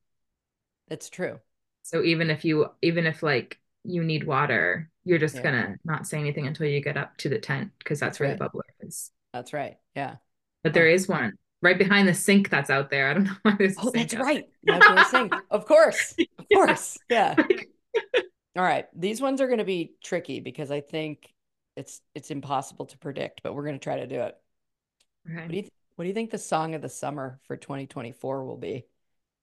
That's 0.88 1.11
true. 1.11 1.40
So 1.82 2.03
even 2.03 2.30
if 2.30 2.44
you, 2.44 2.70
even 2.82 3.07
if 3.07 3.22
like 3.22 3.59
you 3.84 4.05
need 4.05 4.24
water, 4.24 4.90
you're 5.05 5.18
just 5.18 5.36
Yeah. 5.36 5.42
gonna 5.42 5.76
not 5.84 6.07
say 6.07 6.18
anything 6.20 6.46
until 6.46 6.66
you 6.68 6.80
get 6.80 6.96
up 6.96 7.16
to 7.18 7.28
the 7.28 7.38
tent 7.40 7.72
because 7.78 7.98
that's, 7.98 8.18
That's 8.18 8.20
where 8.20 8.28
right. 8.30 8.38
the 8.38 8.44
bubbler 8.44 8.86
is. 8.86 9.11
That's 9.32 9.53
right. 9.53 9.76
Yeah. 9.96 10.16
But 10.62 10.74
there 10.74 10.86
is 10.86 11.09
one 11.09 11.36
right 11.61 11.76
behind 11.78 12.07
the 12.07 12.14
sink 12.14 12.48
that's 12.50 12.70
out 12.70 12.90
there. 12.90 13.09
I 13.11 13.14
don't 13.14 13.24
know 13.30 13.36
why 13.42 13.57
there's 13.59 13.76
Oh, 13.78 13.90
sink 13.90 14.11
that's 14.11 14.14
right. 14.22 14.44
To 14.68 15.05
sing. 15.11 15.30
Of 15.50 15.66
course. 15.66 16.14
Of 16.38 16.46
Yeah. 16.48 16.57
course. 16.57 16.98
Yeah. 17.11 17.34
All 18.57 18.62
right. 18.62 18.86
These 18.98 19.20
ones 19.20 19.40
are 19.40 19.46
going 19.46 19.59
to 19.59 19.64
be 19.64 19.94
tricky 20.03 20.40
because 20.40 20.70
I 20.70 20.80
think 20.80 21.32
it's 21.76 22.00
it's 22.14 22.30
impossible 22.30 22.86
to 22.86 22.98
predict, 22.98 23.42
but 23.42 23.55
we're 23.55 23.64
going 23.64 23.78
to 23.78 23.82
try 23.84 23.96
to 23.96 24.07
do 24.07 24.20
it. 24.20 24.36
What 25.24 25.50
do 25.50 25.57
you 25.57 25.62
th- 25.62 25.72
what 25.96 26.05
do 26.05 26.09
you 26.09 26.14
think 26.14 26.30
the 26.30 26.38
song 26.38 26.74
of 26.74 26.82
the 26.82 26.88
summer 26.88 27.40
for 27.44 27.57
2024 27.57 28.44
will 28.44 28.57
be? 28.57 28.86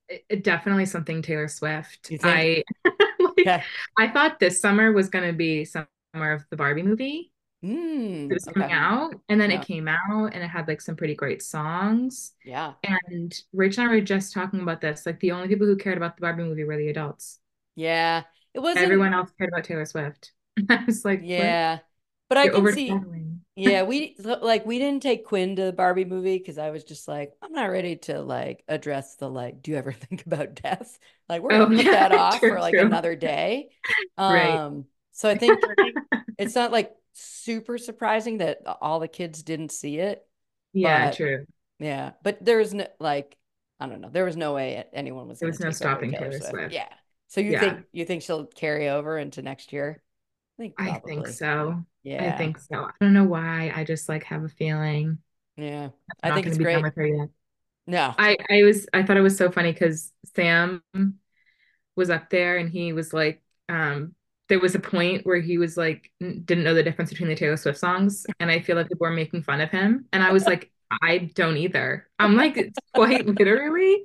It- 0.07 0.25
it 0.29 0.43
definitely 0.43 0.85
something 0.85 1.21
Taylor 1.21 1.47
Swift. 1.47 2.11
I 2.23 2.63
like, 3.19 3.47
Okay. 3.47 3.65
I 3.97 4.07
thought 4.09 4.39
this 4.39 4.59
summer 4.61 4.91
was 4.91 5.09
gonna 5.09 5.33
be 5.33 5.65
summer 5.65 5.87
of 6.13 6.45
the 6.49 6.57
Barbie 6.57 6.83
movie. 6.83 7.31
Mm, 7.63 8.29
It 8.29 8.33
was 8.35 8.45
coming 8.45 8.71
okay. 8.71 8.73
out, 8.73 9.13
and 9.29 9.41
then 9.41 9.49
Yeah. 9.49 9.61
it 9.61 9.63
came 9.63 9.87
out, 9.87 10.33
and 10.33 10.43
it 10.43 10.47
had 10.47 10.67
like 10.67 10.81
some 10.81 10.95
pretty 10.95 11.15
great 11.15 11.41
songs. 11.41 12.33
Yeah. 12.43 12.73
And 12.83 13.33
Rachel 13.53 13.83
and 13.83 13.91
I 13.91 13.95
were 13.95 14.01
just 14.01 14.33
talking 14.33 14.61
about 14.61 14.81
this. 14.81 15.05
Like 15.05 15.19
the 15.19 15.31
only 15.31 15.47
people 15.47 15.67
who 15.67 15.75
cared 15.77 15.97
about 15.97 16.15
the 16.17 16.21
Barbie 16.21 16.43
movie 16.43 16.63
were 16.63 16.77
the 16.77 16.89
adults. 16.89 17.39
Yeah. 17.75 18.23
It 18.59 18.63
wasn't 18.63 18.83
Everyone 18.83 19.13
else 19.13 19.31
cared 19.37 19.49
about 19.51 19.63
Taylor 19.63 19.85
Swift. 19.85 20.33
I 20.69 20.83
was 20.85 21.05
like, 21.05 21.19
what? 21.19 21.27
Yeah. 21.29 21.79
But 22.27 22.37
I 22.37 22.43
You're 22.45 22.53
can 22.61 22.73
see 22.73 22.93
yeah, 23.55 23.83
we 23.83 24.15
like 24.19 24.65
we 24.65 24.77
didn't 24.79 25.01
take 25.01 25.25
Quinn 25.25 25.55
to 25.55 25.63
the 25.63 25.73
Barbie 25.73 26.05
movie 26.05 26.37
because 26.37 26.57
I 26.57 26.69
was 26.69 26.83
just 26.83 27.07
like, 27.07 27.33
I'm 27.41 27.51
not 27.51 27.65
ready 27.65 27.95
to 27.97 28.21
like 28.21 28.63
address 28.67 29.15
the 29.15 29.29
like, 29.29 29.61
do 29.61 29.71
you 29.71 29.77
ever 29.77 29.91
think 29.93 30.25
about 30.25 30.55
death? 30.55 30.99
Like 31.27 31.41
we're 31.41 31.53
Oh, 31.53 31.65
gonna 31.65 31.77
put 31.77 31.85
yeah, 31.85 32.07
that 32.09 32.11
off 32.11 32.39
true, 32.39 32.51
for 32.51 32.59
like 32.59 32.73
true. 32.73 32.85
another 32.85 33.15
day. 33.15 33.69
Right. 34.17 34.49
Um, 34.49 34.85
so 35.11 35.29
I 35.29 35.37
think 35.37 35.59
it's 36.37 36.55
not 36.55 36.71
like 36.71 36.93
super 37.13 37.77
surprising 37.77 38.37
that 38.37 38.59
all 38.81 38.99
the 38.99 39.07
kids 39.07 39.43
didn't 39.43 39.71
see 39.71 39.97
it. 39.97 40.25
Yeah, 40.73 41.07
But- 41.07 41.17
true. 41.17 41.45
Yeah, 41.79 42.11
but 42.23 42.43
there 42.43 42.57
was 42.57 42.73
no 42.73 42.87
like, 42.99 43.37
I 43.79 43.87
don't 43.87 44.01
know, 44.01 44.09
there 44.09 44.25
was 44.25 44.35
no 44.35 44.53
way 44.53 44.83
anyone 44.91 45.29
was. 45.29 45.39
There 45.39 45.47
was 45.47 45.61
no 45.61 45.71
stopping 45.71 46.11
Taylor 46.11 46.37
Swift. 46.39 46.73
Yeah. 46.73 46.89
So 47.29 47.41
you 47.41 47.51
Yeah. 47.51 47.59
think 47.59 47.85
you 47.91 48.05
think 48.05 48.23
she'll 48.23 48.45
carry 48.45 48.89
over 48.89 49.17
into 49.17 49.41
next 49.41 49.71
year? 49.71 50.01
I 50.59 50.61
think 50.63 50.73
I 50.77 50.99
think 50.99 51.27
so. 51.27 51.85
Yeah. 52.03 52.33
I 52.33 52.37
think 52.37 52.57
so. 52.59 52.85
I 52.85 52.91
don't 52.99 53.13
know 53.13 53.23
why. 53.23 53.71
I 53.73 53.83
just 53.83 54.09
like 54.09 54.23
have 54.25 54.43
a 54.43 54.49
feeling. 54.49 55.19
Yeah. 55.55 55.89
I'm 56.23 56.31
I 56.31 56.35
think 56.35 56.47
it's 56.47 56.57
great. 56.57 56.81
with 56.81 56.95
her 56.95 57.05
yet. 57.07 57.29
No. 57.87 58.13
I 58.17 58.37
I 58.49 58.63
was 58.63 58.87
I 58.93 59.03
thought 59.03 59.17
it 59.17 59.21
was 59.21 59.37
so 59.37 59.51
funny 59.51 59.71
because 59.71 60.11
Sam 60.35 60.83
was 61.95 62.09
up 62.09 62.29
there 62.29 62.57
and 62.57 62.69
he 62.69 62.93
was 62.93 63.13
like, 63.13 63.41
um, 63.67 64.15
there 64.47 64.59
was 64.59 64.75
a 64.75 64.79
point 64.79 65.25
where 65.25 65.39
he 65.39 65.57
was 65.57 65.77
like 65.77 66.11
didn't 66.19 66.63
know 66.63 66.73
the 66.73 66.83
difference 66.83 67.11
between 67.11 67.29
the 67.29 67.35
Taylor 67.35 67.57
Swift 67.57 67.79
songs, 67.79 68.25
and 68.39 68.49
I 68.49 68.59
feel 68.61 68.75
like 68.75 68.89
people 68.89 69.05
were 69.07 69.13
making 69.13 69.43
fun 69.43 69.61
of 69.61 69.69
him, 69.69 70.05
and 70.13 70.23
I 70.23 70.31
was 70.31 70.45
like, 70.45 70.71
I 71.01 71.29
don't 71.35 71.57
either. 71.57 72.07
I'm 72.17 72.35
like, 72.35 72.73
quite 72.95 73.25
literally, 73.39 74.03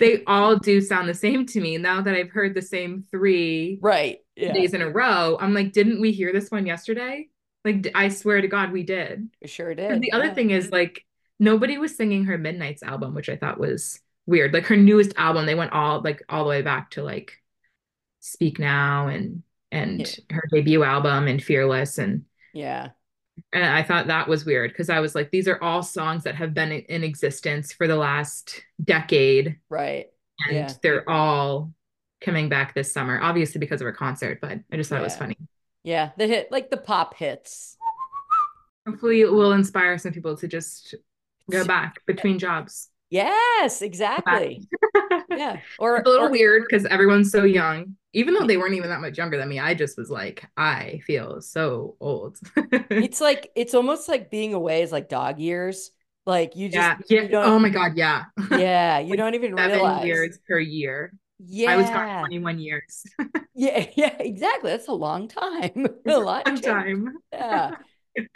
they 0.00 0.24
all 0.26 0.56
do 0.58 0.80
sound 0.80 1.08
the 1.08 1.14
same 1.14 1.46
to 1.46 1.60
me 1.60 1.78
now 1.78 2.00
that 2.02 2.14
I've 2.14 2.30
heard 2.30 2.54
the 2.54 2.62
same 2.62 3.04
three 3.10 3.78
Right. 3.80 4.18
Yeah. 4.36 4.52
days 4.52 4.74
in 4.74 4.82
a 4.82 4.90
row. 4.90 5.36
I'm 5.40 5.54
like, 5.54 5.72
didn't 5.72 6.00
we 6.00 6.10
hear 6.12 6.32
this 6.32 6.50
one 6.50 6.66
yesterday? 6.66 7.28
Like, 7.64 7.90
I 7.94 8.08
swear 8.08 8.40
to 8.40 8.48
God, 8.48 8.72
we 8.72 8.82
did. 8.82 9.28
We 9.40 9.48
sure 9.48 9.70
And 9.70 9.78
did. 9.78 10.00
the 10.02 10.12
other 10.12 10.26
yeah. 10.26 10.34
thing 10.34 10.50
is 10.50 10.70
like 10.70 11.04
nobody 11.38 11.78
was 11.78 11.96
singing 11.96 12.24
her 12.24 12.36
Midnights 12.38 12.82
album, 12.82 13.14
which 13.14 13.28
I 13.28 13.36
thought 13.36 13.58
was 13.58 14.00
weird. 14.26 14.52
Like 14.52 14.66
her 14.66 14.76
newest 14.76 15.12
album, 15.16 15.46
they 15.46 15.54
went 15.54 15.72
all 15.72 16.00
like 16.02 16.22
all 16.28 16.44
the 16.44 16.50
way 16.50 16.62
back 16.62 16.90
to 16.92 17.02
like 17.02 17.40
Speak 18.20 18.58
Now 18.58 19.08
and 19.08 19.42
and 19.70 20.00
Yeah. 20.00 20.36
her 20.36 20.44
debut 20.52 20.82
album 20.82 21.26
and 21.28 21.42
Fearless 21.42 21.98
and 21.98 22.24
Yeah. 22.52 22.90
And 23.52 23.64
I 23.64 23.82
thought 23.82 24.06
that 24.08 24.28
was 24.28 24.44
weird 24.44 24.70
because 24.72 24.90
I 24.90 25.00
was 25.00 25.14
like 25.14 25.30
these 25.30 25.48
are 25.48 25.62
all 25.62 25.82
songs 25.82 26.24
that 26.24 26.34
have 26.36 26.54
been 26.54 26.70
in, 26.72 27.04
existence 27.04 27.72
for 27.72 27.86
the 27.86 27.96
last 27.96 28.62
decade 28.82 29.56
Right. 29.68 30.06
and 30.48 30.56
Yeah. 30.56 30.72
they're 30.82 31.08
all 31.08 31.72
coming 32.20 32.48
back 32.48 32.74
this 32.74 32.92
summer 32.92 33.20
obviously 33.20 33.58
because 33.58 33.80
of 33.80 33.86
her 33.86 33.92
concert 33.92 34.38
but 34.40 34.58
I 34.72 34.76
just 34.76 34.88
thought 34.90 35.00
it 35.00 35.04
was 35.04 35.16
funny. 35.16 35.36
Yeah. 35.82 36.10
The 36.16 36.26
hit 36.26 36.50
like 36.50 36.70
the 36.70 36.76
pop 36.78 37.14
hits. 37.16 37.76
Hopefully 38.86 39.20
it 39.20 39.32
will 39.32 39.52
inspire 39.52 39.96
some 39.98 40.12
people 40.12 40.36
to 40.38 40.48
just 40.48 40.94
go 41.50 41.64
back 41.64 42.04
between 42.06 42.38
jobs. 42.38 42.88
Yes, 43.10 43.82
exactly. 43.82 44.66
Yeah. 45.36 45.60
Or 45.78 45.96
It's 45.96 46.06
a 46.06 46.10
little 46.10 46.28
or- 46.28 46.30
weird 46.30 46.64
because 46.68 46.84
everyone's 46.86 47.30
so 47.30 47.44
young. 47.44 47.96
Even 48.12 48.34
though 48.34 48.46
they 48.46 48.56
weren't 48.56 48.74
even 48.74 48.90
that 48.90 49.00
much 49.00 49.18
younger 49.18 49.36
than 49.36 49.48
me, 49.48 49.58
I 49.58 49.74
just 49.74 49.98
was 49.98 50.08
like, 50.08 50.46
I 50.56 51.00
feel 51.04 51.40
so 51.40 51.96
old. 52.00 52.38
it's 52.56 53.20
like 53.20 53.50
it's 53.56 53.74
almost 53.74 54.08
like 54.08 54.30
being 54.30 54.54
away 54.54 54.82
is 54.82 54.92
like 54.92 55.08
dog 55.08 55.40
years. 55.40 55.90
Like 56.24 56.54
you 56.56 56.68
just 56.68 57.10
yeah, 57.10 57.22
you 57.22 57.28
yeah. 57.32 57.44
Oh 57.44 57.58
my 57.58 57.70
God, 57.70 57.96
yeah. 57.96 58.24
yeah, 58.52 58.98
you 59.00 59.16
don't 59.16 59.34
even 59.34 59.56
Seven 59.56 59.72
realize. 59.72 60.06
years 60.06 60.38
per 60.48 60.58
year. 60.60 61.12
Yeah. 61.44 61.72
I 61.72 61.76
was 61.76 61.86
gone 61.90 62.20
21 62.20 62.58
years. 62.60 63.02
Yeah, 63.56 63.86
yeah, 63.94 64.16
exactly. 64.18 64.70
That's 64.72 64.88
a 64.88 64.92
long 64.92 65.28
time. 65.28 65.86
a 66.06 66.18
lot 66.18 66.44
changed. 66.46 66.64
time. 66.64 67.18
Yeah. 67.32 67.76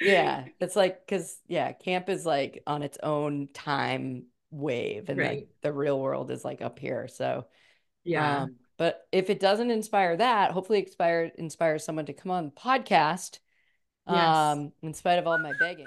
Yeah. 0.00 0.44
It's 0.60 0.76
like 0.76 1.04
because 1.04 1.38
yeah, 1.48 1.72
camp 1.72 2.08
is 2.08 2.24
like 2.26 2.62
on 2.68 2.82
its 2.84 2.98
own 3.02 3.48
time 3.52 4.26
wave 4.50 5.08
and 5.08 5.18
Right. 5.18 5.28
like 5.30 5.48
the 5.62 5.72
real 5.72 5.98
world 6.00 6.30
is 6.30 6.44
like 6.44 6.62
up 6.62 6.78
here. 6.78 7.08
So 7.08 7.46
Yeah. 8.04 8.42
um, 8.42 8.56
but 8.76 9.06
if 9.12 9.28
it 9.28 9.40
doesn't 9.40 9.70
inspire 9.70 10.16
that, 10.16 10.52
hopefully 10.52 10.80
inspire 10.80 11.30
inspires 11.36 11.84
someone 11.84 12.06
to 12.06 12.12
come 12.12 12.30
on 12.30 12.46
the 12.46 12.50
podcast. 12.52 13.40
Yes. 14.06 14.36
Um, 14.36 14.72
in 14.82 14.94
spite 14.94 15.18
of 15.18 15.26
all 15.26 15.38
my 15.38 15.52
begging. 15.58 15.86